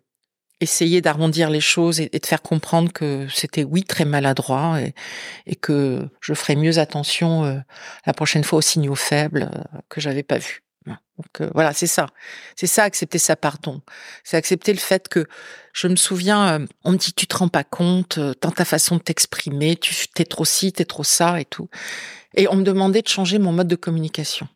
essayer 0.61 1.00
d'arrondir 1.00 1.50
les 1.50 1.61
choses 1.61 2.00
et, 2.00 2.08
de 2.08 2.26
faire 2.26 2.42
comprendre 2.42 2.92
que 2.92 3.26
c'était 3.32 3.64
oui 3.64 3.82
très 3.82 4.04
maladroit 4.04 4.78
et, 5.46 5.56
que 5.56 6.08
je 6.20 6.34
ferai 6.34 6.56
mieux 6.56 6.78
attention 6.78 7.44
euh, 7.44 7.58
la 8.06 8.12
prochaine 8.12 8.44
fois 8.44 8.58
aux 8.58 8.62
signaux 8.62 8.94
faibles 8.94 9.50
euh, 9.52 9.78
que 9.88 10.00
j'avais 10.00 10.22
pas 10.22 10.38
vus. 10.38 10.62
Donc 10.86 11.42
euh, 11.42 11.50
voilà, 11.52 11.74
c'est 11.74 11.86
ça. 11.86 12.06
C'est 12.56 12.66
ça, 12.66 12.84
accepter 12.84 13.18
sa 13.18 13.36
pardon. 13.36 13.82
C'est 14.24 14.38
accepter 14.38 14.72
le 14.72 14.78
fait 14.78 15.08
que 15.08 15.26
je 15.74 15.86
me 15.86 15.96
souviens, 15.96 16.64
on 16.82 16.92
me 16.92 16.96
dit 16.96 17.12
tu 17.12 17.26
te 17.26 17.36
rends 17.36 17.48
pas 17.48 17.64
compte 17.64 18.18
dans 18.40 18.50
ta 18.50 18.64
façon 18.64 18.96
de 18.96 19.02
t'exprimer, 19.02 19.76
tu 19.76 19.94
t'es 20.08 20.24
trop 20.24 20.46
ci, 20.46 20.72
t'es 20.72 20.86
trop 20.86 21.04
ça 21.04 21.38
et 21.38 21.44
tout. 21.44 21.68
Et 22.34 22.48
on 22.48 22.56
me 22.56 22.62
demandait 22.62 23.02
de 23.02 23.08
changer 23.08 23.38
mon 23.38 23.52
mode 23.52 23.68
de 23.68 23.76
communication. 23.76 24.48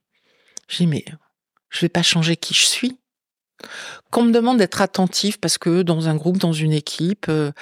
J'ai 0.68 0.84
dit 0.84 0.86
mais 0.86 1.04
je 1.68 1.80
vais 1.80 1.90
pas 1.90 2.02
changer 2.02 2.36
qui 2.36 2.54
je 2.54 2.64
suis. 2.64 2.98
Qu'on 4.10 4.24
me 4.24 4.32
demande 4.32 4.58
d'être 4.58 4.80
attentif 4.82 5.38
parce 5.38 5.58
que 5.58 5.82
dans 5.82 6.08
un 6.08 6.16
groupe, 6.16 6.38
dans 6.38 6.52
une 6.52 6.72
équipe, 6.72 7.26
euh, 7.28 7.52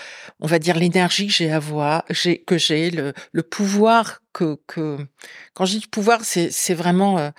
on 0.41 0.47
va 0.47 0.59
dire 0.59 0.77
l'énergie 0.77 1.27
que 1.27 1.33
j'ai 1.33 1.51
à 1.53 1.59
voir, 1.59 2.05
que 2.47 2.59
j'ai, 2.59 2.91
le, 2.91 3.43
pouvoir 3.43 4.23
que, 4.33 4.59
que, 4.67 4.99
quand 5.55 5.65
je 5.65 5.79
dis 5.79 5.87
pouvoir, 5.87 6.21
c'est, 6.25 6.75
vraiment 6.75 7.19
euh, 7.19 7.31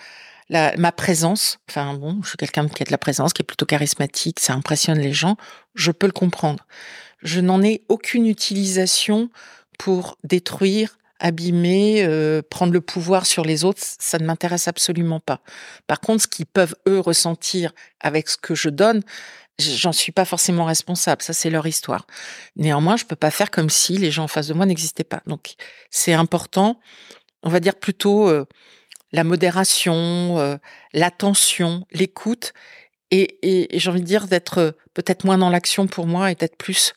ma 0.49 0.91
présence. 0.91 1.59
Enfin 1.69 1.93
bon, 1.93 2.19
je 2.23 2.29
suis 2.29 2.37
quelqu'un 2.37 2.67
qui 2.67 2.83
a 2.83 2.85
de 2.85 2.91
la 2.91 2.97
présence, 2.97 3.33
qui 3.33 3.41
est 3.41 3.45
plutôt 3.45 3.65
charismatique, 3.65 4.39
ça 4.39 4.53
impressionne 4.53 4.99
les 4.99 5.13
gens. 5.13 5.35
Je 5.75 5.91
peux 5.91 6.07
le 6.07 6.13
comprendre. 6.13 6.65
Je 7.21 7.39
n'en 7.39 7.61
ai 7.61 7.83
aucune 7.89 8.25
utilisation 8.27 9.29
pour 9.79 10.17
détruire 10.23 10.97
abîmer, 11.24 12.03
euh, 12.03 12.41
prendre 12.47 12.74
le 12.74 12.82
pouvoir 12.82 13.26
sur 13.26 13.45
les 13.45 13.63
autres, 13.63 13.82
ça 13.82 14.19
ne 14.19 14.26
m'intéresse 14.26 14.67
absolument 14.67 15.21
pas. 15.21 15.39
Par 15.88 16.01
contre, 16.01 16.24
ce 16.24 16.28
qu'ils 16.28 16.45
peuvent 16.45 16.76
eux 16.88 16.99
ressentir 16.99 17.71
avec 18.01 18.28
ce 18.28 18.36
que 18.38 18.53
je 18.53 18.67
donne, 18.67 19.01
j'en 19.57 19.93
suis 19.93 20.11
pas 20.11 20.26
forcément 20.26 20.65
responsable. 20.65 21.21
Ça, 21.21 21.32
c'est 21.32 21.49
leur 21.49 21.65
histoire. 21.65 22.05
Néanmoins, 22.57 22.97
je 22.97 23.05
peux 23.05 23.15
pas 23.15 23.32
faire 23.32 23.51
comme 23.51 23.69
si 23.69 23.97
les 23.97 24.11
gens 24.11 24.26
en 24.26 24.28
face 24.28 24.47
de 24.47 24.53
moi 24.53 24.65
n'existaient 24.65 25.05
pas. 25.05 25.21
Donc, 25.26 25.53
c'est 25.89 26.13
important. 26.13 26.82
On 27.41 27.49
va 27.49 27.61
dire 27.61 27.76
plutôt 27.76 28.28
euh, 28.28 28.45
la 29.13 29.24
modération, 29.24 30.39
euh, 30.39 30.57
l'attention, 30.91 31.88
l'écoute, 31.93 32.53
et, 33.11 33.71
et 33.74 33.80
j'ai 33.80 33.89
envie 33.89 34.01
de 34.01 34.05
dire 34.05 34.28
d'être 34.28 34.76
peut-être 34.93 35.24
moins 35.24 35.38
dans 35.38 35.49
l'action 35.49 35.88
pour 35.88 36.05
moi 36.05 36.32
et 36.32 36.36
d'être 36.36 36.57
plus 36.57 36.93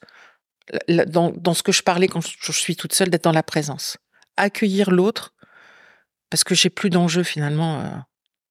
dans, 0.89 1.31
dans, 1.31 1.55
ce 1.55 1.63
que 1.63 1.71
je 1.71 1.83
parlais 1.83 2.09
quand 2.09 2.21
je 2.27 2.53
suis 2.53 2.75
toute 2.75 2.93
seule, 2.93 3.11
d'être 3.11 3.25
dans 3.25 3.33
la 3.33 3.45
présence 3.45 3.99
accueillir 4.37 4.91
l'autre, 4.91 5.35
parce 6.31 6.45
que 6.45 6.55
j'ai 6.55 6.71
plus 6.71 6.91
d'enjeu 6.91 7.23
finalement 7.23 7.81
euh, 7.81 7.97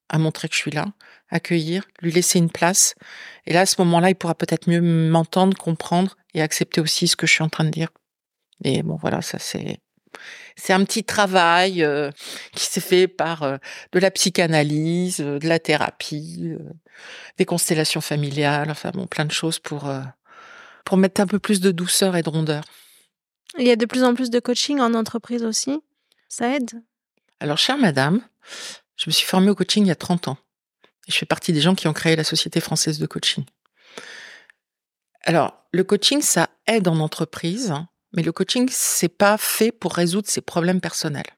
à 0.09 0.17
montrer 0.17 0.47
que 0.47 0.55
je 0.55 0.59
suis 0.59 0.71
là, 0.71 0.85
accueillir, 1.29 1.85
lui 2.01 2.11
laisser 2.11 2.39
une 2.39 2.51
place. 2.51 2.95
Et 3.45 3.53
là, 3.53 3.61
à 3.61 3.65
ce 3.65 3.75
moment-là, 3.81 4.09
il 4.09 4.15
pourra 4.15 4.35
peut-être 4.35 4.69
mieux 4.69 4.81
m'entendre, 4.81 5.57
comprendre 5.57 6.15
et 6.33 6.41
accepter 6.41 6.81
aussi 6.81 7.07
ce 7.07 7.15
que 7.15 7.27
je 7.27 7.33
suis 7.33 7.43
en 7.43 7.49
train 7.49 7.63
de 7.63 7.71
dire. 7.71 7.89
Et 8.63 8.83
bon, 8.83 8.97
voilà, 9.01 9.21
ça 9.21 9.39
c'est 9.39 9.79
c'est 10.55 10.73
un 10.73 10.83
petit 10.85 11.03
travail 11.03 11.83
euh, 11.83 12.11
qui 12.53 12.65
s'est 12.65 12.81
fait 12.81 13.07
par 13.07 13.43
euh, 13.43 13.57
de 13.91 13.99
la 13.99 14.11
psychanalyse, 14.11 15.19
euh, 15.19 15.39
de 15.39 15.47
la 15.47 15.59
thérapie, 15.59 16.53
des 17.37 17.45
constellations 17.45 18.01
familiales, 18.01 18.71
enfin 18.71 18.91
bon, 18.93 19.07
plein 19.07 19.25
de 19.25 19.31
choses 19.31 19.59
pour 19.59 19.91
pour 20.85 20.97
mettre 20.97 21.19
un 21.19 21.27
peu 21.27 21.39
plus 21.39 21.59
de 21.59 21.71
douceur 21.71 22.15
et 22.15 22.21
de 22.21 22.29
rondeur. 22.29 22.63
Il 23.57 23.65
y 23.65 23.71
a 23.71 23.75
de 23.75 23.85
plus 23.85 24.03
en 24.03 24.13
plus 24.13 24.29
de 24.29 24.39
coaching 24.39 24.79
en 24.79 24.93
entreprise 24.93 25.43
aussi. 25.43 25.81
Ça 26.27 26.55
aide 26.55 26.83
Alors, 27.39 27.57
chère 27.57 27.77
madame, 27.77 28.21
je 28.97 29.05
me 29.07 29.11
suis 29.11 29.25
formée 29.25 29.49
au 29.49 29.55
coaching 29.55 29.85
il 29.85 29.87
y 29.87 29.91
a 29.91 29.95
30 29.95 30.27
ans. 30.29 30.37
Je 31.07 31.13
fais 31.13 31.25
partie 31.25 31.53
des 31.53 31.61
gens 31.61 31.75
qui 31.75 31.87
ont 31.87 31.93
créé 31.93 32.15
la 32.15 32.23
Société 32.23 32.59
française 32.59 32.99
de 32.99 33.05
coaching. 33.05 33.45
Alors, 35.21 35.65
le 35.71 35.83
coaching, 35.83 36.21
ça 36.21 36.49
aide 36.67 36.87
en 36.87 36.99
entreprise, 36.99 37.73
mais 38.13 38.23
le 38.23 38.31
coaching, 38.31 38.67
c'est 38.71 39.09
pas 39.09 39.37
fait 39.37 39.71
pour 39.71 39.93
résoudre 39.93 40.27
ses 40.27 40.41
problèmes 40.41 40.81
personnels. 40.81 41.29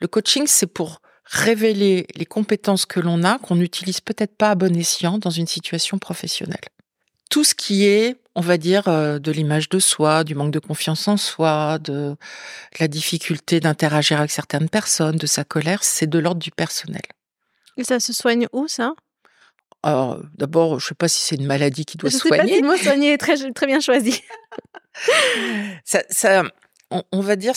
Le 0.00 0.08
coaching, 0.08 0.46
c'est 0.46 0.66
pour 0.66 1.00
révéler 1.24 2.06
les 2.14 2.26
compétences 2.26 2.86
que 2.86 3.00
l'on 3.00 3.22
a, 3.24 3.38
qu'on 3.38 3.56
n'utilise 3.56 4.00
peut-être 4.00 4.36
pas 4.36 4.50
à 4.50 4.54
bon 4.54 4.76
escient 4.76 5.18
dans 5.18 5.30
une 5.30 5.46
situation 5.46 5.98
professionnelle. 5.98 6.60
Tout 7.30 7.44
ce 7.44 7.54
qui 7.54 7.86
est, 7.86 8.16
on 8.34 8.40
va 8.40 8.58
dire, 8.58 8.88
euh, 8.88 9.18
de 9.18 9.32
l'image 9.32 9.68
de 9.68 9.78
soi, 9.78 10.24
du 10.24 10.34
manque 10.34 10.52
de 10.52 10.58
confiance 10.58 11.08
en 11.08 11.16
soi, 11.16 11.78
de, 11.78 12.16
la 12.78 12.88
difficulté 12.88 13.60
d'interagir 13.60 14.18
avec 14.18 14.30
certaines 14.30 14.68
personnes, 14.68 15.16
de 15.16 15.26
sa 15.26 15.44
colère, 15.44 15.82
c'est 15.82 16.06
de 16.06 16.18
l'ordre 16.18 16.40
du 16.40 16.50
personnel. 16.50 17.02
Et 17.76 17.84
ça 17.84 18.00
se 18.00 18.12
soigne 18.12 18.46
où, 18.52 18.68
ça? 18.68 18.94
Alors, 19.82 20.20
d'abord, 20.34 20.80
je 20.80 20.86
ne 20.86 20.88
sais 20.88 20.94
pas 20.94 21.08
si 21.08 21.20
c'est 21.20 21.36
une 21.36 21.46
maladie 21.46 21.84
qui 21.84 21.98
doit 21.98 22.08
je 22.08 22.16
soigner. 22.16 22.36
Sais 22.36 22.48
pas 22.48 22.54
si 22.54 22.62
le 22.62 22.68
mot 22.68 22.76
soigner 22.76 23.12
est 23.12 23.18
très, 23.18 23.52
très 23.52 23.66
bien 23.66 23.80
choisi. 23.80 24.22
ça, 25.84 26.02
ça, 26.08 26.44
on, 26.90 27.20
va 27.20 27.36
dire, 27.36 27.54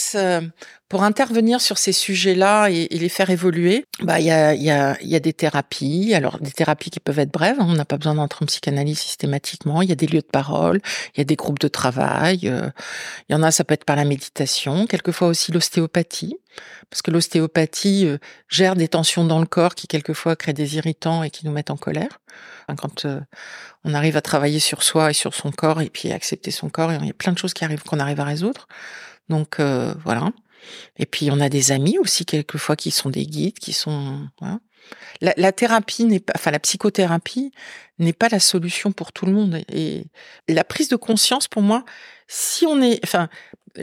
pour 0.90 1.04
intervenir 1.04 1.62
sur 1.62 1.78
ces 1.78 1.92
sujets-là 1.92 2.70
et, 2.70 2.88
les 2.90 3.10
faire 3.10 3.30
évoluer, 3.30 3.86
bah 4.02 4.20
il 4.20 4.26
y 4.26 4.32
a, 4.32 5.20
des 5.20 5.34
thérapies. 5.34 6.14
Alors 6.14 6.40
des 6.40 6.52
thérapies 6.52 6.90
qui 6.90 7.00
peuvent 7.00 7.20
être 7.20 7.32
brèves. 7.32 7.58
Hein, 7.60 7.68
on 7.68 7.74
n'a 7.74 7.86
pas 7.86 7.98
besoin 7.98 8.16
d'entrer 8.16 8.44
en 8.44 8.48
psychanalyse 8.48 9.00
systématiquement. 9.00 9.82
Il 9.82 9.90
y 9.90 9.92
a 9.92 9.96
des 9.96 10.08
lieux 10.08 10.22
de 10.22 10.32
parole. 10.32 10.80
Il 11.16 11.20
y 11.20 11.22
a 11.22 11.26
des 11.26 11.36
groupes 11.36 11.60
de 11.60 11.68
travail. 11.68 12.42
Euh, 12.46 12.70
il 13.30 13.34
y 13.34 13.36
en 13.36 13.44
a, 13.44 13.52
ça 13.52 13.64
peut 13.64 13.74
être 13.74 13.86
par 13.86 13.96
la 13.96 14.06
méditation. 14.06 14.88
Quelquefois 14.88 15.28
aussi 15.28 15.52
l'ostéopathie, 15.52 16.38
parce 16.90 17.02
que 17.02 17.12
l'ostéopathie 17.12 18.06
euh, 18.08 18.18
gère 18.50 18.76
des 18.76 18.88
tensions 18.88 19.26
dans 19.26 19.40
le 19.40 19.46
corps 19.46 19.76
qui 19.76 19.88
quelquefois 19.88 20.36
créent 20.36 20.54
des 20.54 20.78
irritants 20.78 21.24
et 21.24 21.30
qui 21.30 21.46
nous 21.46 21.52
mettent 21.52 21.72
en 21.72 21.78
colère. 21.78 22.20
quand 22.78 23.06
euh, 23.06 23.20
on 23.84 23.94
arrive 23.94 24.18
à 24.18 24.22
travailler 24.22 24.60
sur 24.60 24.84
soi 24.84 25.12
et 25.12 25.14
sur 25.14 25.34
son 25.34 25.52
corps 25.52 25.82
et 25.82 25.90
puis 25.90 26.12
accepter 26.12 26.52
son 26.52 26.70
corps, 26.70 26.94
il 26.94 27.06
y 27.06 27.10
a 27.10 27.14
plein 27.14 27.34
de 27.34 27.38
choses 27.38 27.54
qui 27.54 27.64
arrivent 27.64 27.84
qu'on 27.84 28.00
arrive 28.00 28.20
à 28.20 28.26
résoudre. 28.26 28.68
Donc 29.30 29.60
euh, 29.60 29.94
voilà. 30.04 30.32
Et 30.98 31.06
puis 31.06 31.30
on 31.32 31.40
a 31.40 31.50
des 31.50 31.72
amis 31.72 31.98
aussi 31.98 32.26
quelquefois 32.26 32.76
qui 32.76 32.92
sont 32.92 33.10
des 33.10 33.26
guides, 33.26 33.60
qui 33.60 33.74
sont. 33.74 34.28
La, 35.22 35.52
thérapie 35.52 36.06
n'est 36.06 36.22
pas, 36.22 36.34
enfin 36.36 36.52
la 36.52 36.60
psychothérapie 36.60 37.52
n'est 38.00 38.14
pas 38.14 38.30
la 38.30 38.40
solution 38.40 38.92
pour 38.92 39.12
tout 39.12 39.26
le 39.26 39.34
monde. 39.34 39.62
Et 39.70 40.06
la 40.48 40.64
prise 40.64 40.88
de 40.88 40.96
conscience, 40.96 41.48
pour 41.48 41.62
moi, 41.62 41.84
si 42.28 42.66
on 42.66 42.82
est, 42.82 43.00
enfin, 43.04 43.28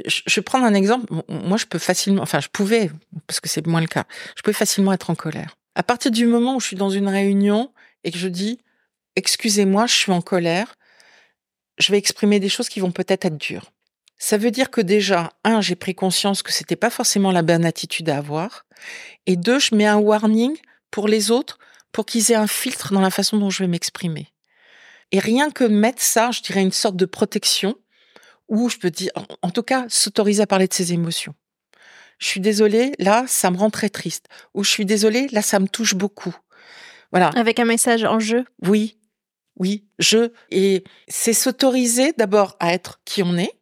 je, 0.07 0.23
je 0.27 0.41
prendre 0.41 0.65
un 0.65 0.75
exemple. 0.75 1.13
Moi, 1.29 1.59
je 1.59 1.67
peux 1.67 1.79
facilement, 1.79 2.23
enfin, 2.23 2.41
je 2.41 2.49
pouvais, 2.49 2.91
parce 3.27 3.41
que 3.41 3.49
c'est 3.49 3.67
moins 3.67 3.81
le 3.81 3.87
cas, 3.87 4.05
je 4.37 4.43
pouvais 4.43 4.55
facilement 4.55 4.93
être 4.93 5.11
en 5.11 5.15
colère. 5.15 5.57
À 5.75 5.83
partir 5.83 6.11
du 6.11 6.27
moment 6.27 6.57
où 6.57 6.61
je 6.61 6.69
suis 6.69 6.77
dans 6.77 6.91
une 6.91 7.09
réunion 7.09 7.73
et 8.05 8.11
que 8.11 8.19
je 8.19 8.29
dis, 8.29 8.61
excusez-moi, 9.17 9.87
je 9.87 9.95
suis 9.95 10.13
en 10.13 10.23
colère, 10.23 10.77
je 11.79 11.91
vais 11.93 11.99
exprimer 11.99 12.41
des 12.41 12.49
choses 12.49 12.69
qui 12.69 12.81
vont 12.81 12.93
peut-être 12.93 13.25
être 13.25 13.37
dures. 13.37 13.73
Ça 14.19 14.39
veut 14.39 14.51
dire 14.51 14.71
que 14.71 14.81
déjà, 14.81 15.33
un, 15.45 15.61
j'ai 15.61 15.75
pris 15.75 15.95
conscience 15.95 16.43
que 16.43 16.53
c'était 16.53 16.77
pas 16.77 16.91
forcément 16.91 17.33
la 17.33 17.43
bonne 17.43 17.65
attitude 17.65 18.09
à 18.09 18.19
avoir. 18.19 18.67
Et 19.27 19.37
deux, 19.37 19.59
je 19.59 19.75
mets 19.75 19.87
un 19.87 19.97
warning 19.97 20.57
pour 20.91 21.09
les 21.09 21.31
autres 21.31 21.59
pour 21.93 22.07
qu'ils 22.07 22.33
aient 22.33 22.37
un 22.37 22.47
filtre 22.47 22.93
dans 22.93 23.01
la 23.01 23.11
façon 23.11 23.37
dont 23.37 23.51
je 23.51 23.63
vais 23.63 23.69
m'exprimer. 23.69 24.29
Et 25.13 25.19
rien 25.19 25.51
que 25.51 25.65
mettre 25.65 26.03
ça, 26.03 26.31
je 26.31 26.43
dirais 26.43 26.63
une 26.63 26.73
sorte 26.73 26.97
de 26.97 27.07
protection 27.07 27.77
où 28.49 28.69
je 28.69 28.79
peux 28.79 28.91
dire, 28.91 29.11
en 29.43 29.51
tout 29.51 29.63
cas, 29.63 29.87
s'autoriser 29.89 30.43
à 30.43 30.47
parler 30.47 30.69
de 30.69 30.75
ses 30.75 30.93
émotions. 30.93 31.35
Je 32.19 32.27
suis 32.27 32.41
désolée, 32.41 32.93
là, 32.99 33.25
ça 33.27 33.51
me 33.51 33.57
rend 33.57 33.71
très 33.71 33.91
triste. 33.91 34.27
Ou 34.55 34.65
je 34.65 34.71
suis 34.71 34.87
désolée, 34.87 35.29
là, 35.33 35.43
ça 35.43 35.59
me 35.61 35.69
touche 35.69 35.95
beaucoup. 35.95 36.35
Voilà. 37.11 37.29
Avec 37.31 37.59
un 37.59 37.65
message 37.65 38.05
en 38.05 38.19
jeu? 38.19 38.45
Oui, 38.63 38.99
oui, 39.57 39.85
je. 39.99 40.33
Et 40.51 40.85
c'est 41.09 41.33
s'autoriser 41.33 42.13
d'abord 42.17 42.57
à 42.61 42.73
être 42.73 43.01
qui 43.05 43.23
on 43.23 43.37
est, 43.37 43.53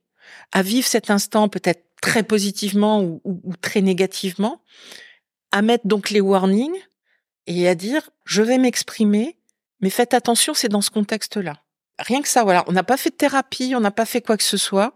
à 0.53 0.62
vivre 0.62 0.86
cet 0.86 1.11
instant 1.11 1.48
peut-être 1.48 1.84
très 2.00 2.22
positivement 2.22 3.03
ou, 3.03 3.20
très 3.61 3.80
négativement, 3.80 4.61
à 5.53 5.62
mettre 5.62 5.86
donc 5.86 6.11
les 6.11 6.20
warnings 6.20 6.78
et 7.46 7.68
à 7.68 7.74
dire 7.74 8.11
je 8.24 8.42
vais 8.42 8.59
m'exprimer, 8.59 9.38
mais 9.80 9.90
faites 9.90 10.14
attention, 10.14 10.55
c'est 10.55 10.68
dans 10.68 10.82
ce 10.82 10.90
contexte-là. 10.90 11.62
Rien 11.98 12.22
que 12.22 12.28
ça, 12.28 12.42
voilà. 12.42 12.64
On 12.66 12.72
n'a 12.72 12.82
pas 12.82 12.96
fait 12.96 13.11
de 13.11 13.14
thérapie, 13.14 13.74
on 13.76 13.80
n'a 13.80 13.90
pas 13.90 14.07
fait 14.07 14.20
quoi 14.20 14.36
que 14.36 14.42
ce 14.42 14.57
soit, 14.57 14.94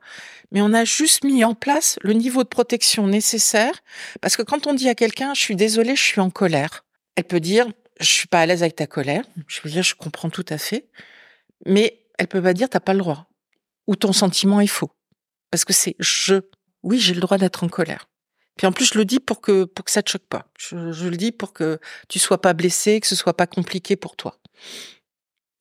mais 0.50 0.60
on 0.60 0.72
a 0.72 0.84
juste 0.84 1.24
mis 1.24 1.44
en 1.44 1.54
place 1.54 1.98
le 2.02 2.14
niveau 2.14 2.42
de 2.42 2.48
protection 2.48 3.06
nécessaire. 3.06 3.82
Parce 4.20 4.36
que 4.36 4.42
quand 4.42 4.66
on 4.66 4.74
dit 4.74 4.88
à 4.88 4.94
quelqu'un, 4.94 5.34
je 5.34 5.40
suis 5.40 5.56
désolé, 5.56 5.94
je 5.94 6.02
suis 6.02 6.20
en 6.20 6.30
colère, 6.30 6.84
elle 7.14 7.24
peut 7.24 7.40
dire, 7.40 7.66
je 8.00 8.06
suis 8.06 8.28
pas 8.28 8.40
à 8.40 8.46
l'aise 8.46 8.62
avec 8.62 8.76
ta 8.76 8.86
colère. 8.86 9.24
Je 9.46 9.60
veux 9.62 9.70
dire, 9.70 9.82
je 9.82 9.94
comprends 9.94 10.30
tout 10.30 10.44
à 10.48 10.58
fait. 10.58 10.88
Mais 11.64 12.00
elle 12.18 12.28
peut 12.28 12.42
pas 12.42 12.54
dire, 12.54 12.68
t'as 12.68 12.80
pas 12.80 12.92
le 12.92 13.00
droit. 13.00 13.26
Ou 13.86 13.96
ton 13.96 14.12
sentiment 14.12 14.60
est 14.60 14.66
faux 14.66 14.90
parce 15.50 15.64
que 15.64 15.72
c'est 15.72 15.96
je. 15.98 16.36
Oui, 16.82 16.98
j'ai 16.98 17.14
le 17.14 17.20
droit 17.20 17.38
d'être 17.38 17.64
en 17.64 17.68
colère. 17.68 18.08
Puis 18.56 18.66
en 18.66 18.72
plus, 18.72 18.86
je 18.92 18.98
le 18.98 19.04
dis 19.04 19.20
pour 19.20 19.40
que 19.40 19.64
pour 19.64 19.84
que 19.84 19.90
ça 19.90 20.02
te 20.02 20.10
choque 20.10 20.26
pas. 20.28 20.46
Je, 20.58 21.08
le 21.08 21.16
dis 21.16 21.32
pour 21.32 21.52
que 21.52 21.78
tu 22.08 22.18
sois 22.18 22.40
pas 22.40 22.54
blessé, 22.54 23.00
que 23.00 23.06
ce 23.06 23.16
soit 23.16 23.36
pas 23.36 23.46
compliqué 23.46 23.96
pour 23.96 24.16
toi. 24.16 24.38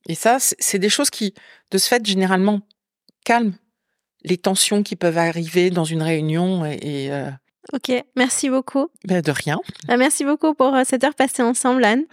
Et 0.08 0.16
ça, 0.16 0.38
c'est 0.40 0.80
des 0.80 0.90
choses 0.90 1.10
qui, 1.10 1.34
de 1.72 1.78
ce 1.78 1.88
fait, 1.88 2.06
généralement 2.06 2.62
calment 3.26 3.56
les 4.24 4.38
tensions 4.38 4.84
qui 4.84 4.96
peuvent 4.96 5.18
arriver 5.18 5.70
dans 5.70 5.84
une 5.84 6.02
réunion 6.02 6.66
et, 6.66 7.12
euh, 7.12 7.30
Ok, 7.74 7.92
merci 8.16 8.50
beaucoup. 8.50 8.90
Ben 9.06 9.22
de 9.22 9.32
rien. 9.32 9.60
Ah, 9.88 9.98
merci 9.98 10.24
beaucoup 10.24 10.54
pour 10.54 10.76
euh, 10.76 10.84
cette 10.86 11.04
heure 11.04 11.16
passée 11.16 11.42
ensemble, 11.42 11.84
Anne. 11.84 12.04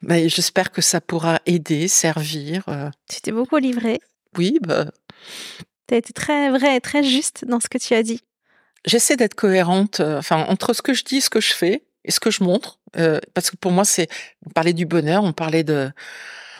Ben, 0.00 0.28
J'espère 0.28 0.72
que 0.72 0.80
ça 0.80 1.00
pourra 1.02 1.40
aider, 1.44 1.88
servir. 1.88 2.64
Euh. 2.68 2.88
Tu 3.08 3.20
t'es 3.20 3.32
beaucoup 3.32 3.58
livré. 3.58 4.00
Oui, 4.38 4.58
bah, 4.62 4.86
tu 5.92 5.96
as 5.96 5.98
été 5.98 6.12
très 6.14 6.50
vrai 6.50 6.76
et 6.76 6.80
très 6.80 7.02
juste 7.02 7.44
dans 7.44 7.60
ce 7.60 7.68
que 7.68 7.76
tu 7.76 7.94
as 7.94 8.02
dit. 8.02 8.22
J'essaie 8.86 9.16
d'être 9.16 9.34
cohérente, 9.34 10.00
euh, 10.00 10.18
enfin 10.18 10.44
entre 10.48 10.72
ce 10.72 10.80
que 10.80 10.94
je 10.94 11.04
dis, 11.04 11.20
ce 11.20 11.30
que 11.30 11.40
je 11.40 11.52
fais 11.52 11.84
et 12.04 12.10
ce 12.10 12.18
que 12.18 12.30
je 12.30 12.42
montre, 12.42 12.80
euh, 12.96 13.20
parce 13.34 13.50
que 13.50 13.56
pour 13.56 13.70
moi 13.72 13.84
c'est, 13.84 14.08
on 14.46 14.50
parlait 14.50 14.72
du 14.72 14.86
bonheur, 14.86 15.22
on 15.22 15.32
parlait 15.32 15.64
de, 15.64 15.90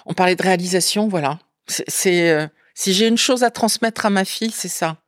on 0.07 0.13
parlait 0.13 0.37
de 0.37 0.43
réalisation, 0.43 1.09
voilà. 1.09 1.39
C'est, 1.67 2.31
euh, 2.31 2.47
si 2.75 2.93
j'ai 2.93 3.09
une 3.09 3.19
chose 3.19 3.43
à 3.43 3.51
transmettre 3.51 4.05
à 4.05 4.11
ma 4.11 4.25
fille, 4.25 4.51
c'est 4.51 4.69
ça, 4.69 4.99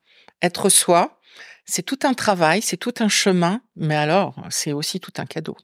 être 0.43 0.69
soi. 0.69 1.21
C'est 1.67 1.83
tout 1.83 1.99
un 2.03 2.15
travail, 2.15 2.63
c'est 2.63 2.77
tout 2.77 2.95
un 3.01 3.09
chemin, 3.09 3.63
mais 3.77 3.97
alors 3.97 4.35
c'est 4.51 4.73
aussi 4.73 5.01
tout 5.01 5.15
un 5.19 5.25
cadeau. 5.25 5.57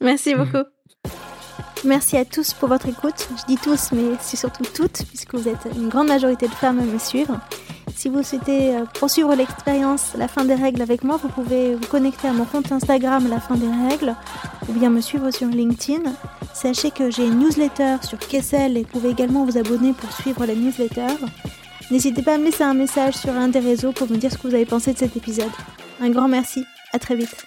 Merci 0.00 0.34
mmh. 0.34 0.64
Merci 1.84 2.16
à 2.16 2.24
tous 2.24 2.52
pour 2.52 2.68
votre 2.68 2.88
écoute. 2.88 3.28
Je 3.38 3.46
dis 3.46 3.56
tous, 3.56 3.92
mais 3.92 4.16
c'est 4.20 4.36
surtout 4.36 4.64
toutes, 4.64 5.04
puisque 5.08 5.34
vous 5.34 5.48
êtes 5.48 5.66
une 5.74 5.88
grande 5.88 6.08
majorité 6.08 6.46
de 6.46 6.54
femmes 6.54 6.78
à 6.78 6.82
me 6.82 6.98
suivre. 6.98 7.38
Si 7.96 8.08
vous 8.08 8.22
souhaitez 8.22 8.76
euh, 8.76 8.84
poursuivre 8.98 9.34
l'expérience 9.34 10.12
La 10.16 10.26
fin 10.26 10.44
des 10.44 10.54
règles 10.54 10.80
avec 10.80 11.04
moi, 11.04 11.18
vous 11.22 11.28
pouvez 11.28 11.74
vous 11.74 11.86
connecter 11.86 12.28
à 12.28 12.32
mon 12.32 12.44
compte 12.44 12.72
Instagram 12.72 13.28
La 13.28 13.40
fin 13.40 13.56
des 13.56 13.68
règles 13.88 14.14
ou 14.68 14.72
bien 14.72 14.90
me 14.90 15.00
suivre 15.00 15.30
sur 15.30 15.48
LinkedIn. 15.48 16.10
Sachez 16.54 16.90
que 16.90 17.10
j'ai 17.10 17.26
une 17.26 17.38
newsletter 17.38 17.96
sur 18.02 18.18
Kessel 18.18 18.76
et 18.76 18.82
vous 18.82 18.88
pouvez 18.88 19.10
également 19.10 19.44
vous 19.44 19.58
abonner 19.58 19.92
pour 19.92 20.10
suivre 20.12 20.46
la 20.46 20.54
newsletter. 20.54 21.14
N'hésitez 21.90 22.22
pas 22.22 22.34
à 22.34 22.38
me 22.38 22.44
laisser 22.44 22.62
un 22.62 22.74
message 22.74 23.14
sur 23.14 23.34
un 23.34 23.48
des 23.48 23.58
réseaux 23.58 23.92
pour 23.92 24.10
me 24.10 24.16
dire 24.16 24.30
ce 24.30 24.38
que 24.38 24.48
vous 24.48 24.54
avez 24.54 24.66
pensé 24.66 24.92
de 24.92 24.98
cet 24.98 25.16
épisode. 25.16 25.50
Un 26.00 26.10
grand 26.10 26.28
merci, 26.28 26.64
à 26.92 26.98
très 26.98 27.16
vite. 27.16 27.44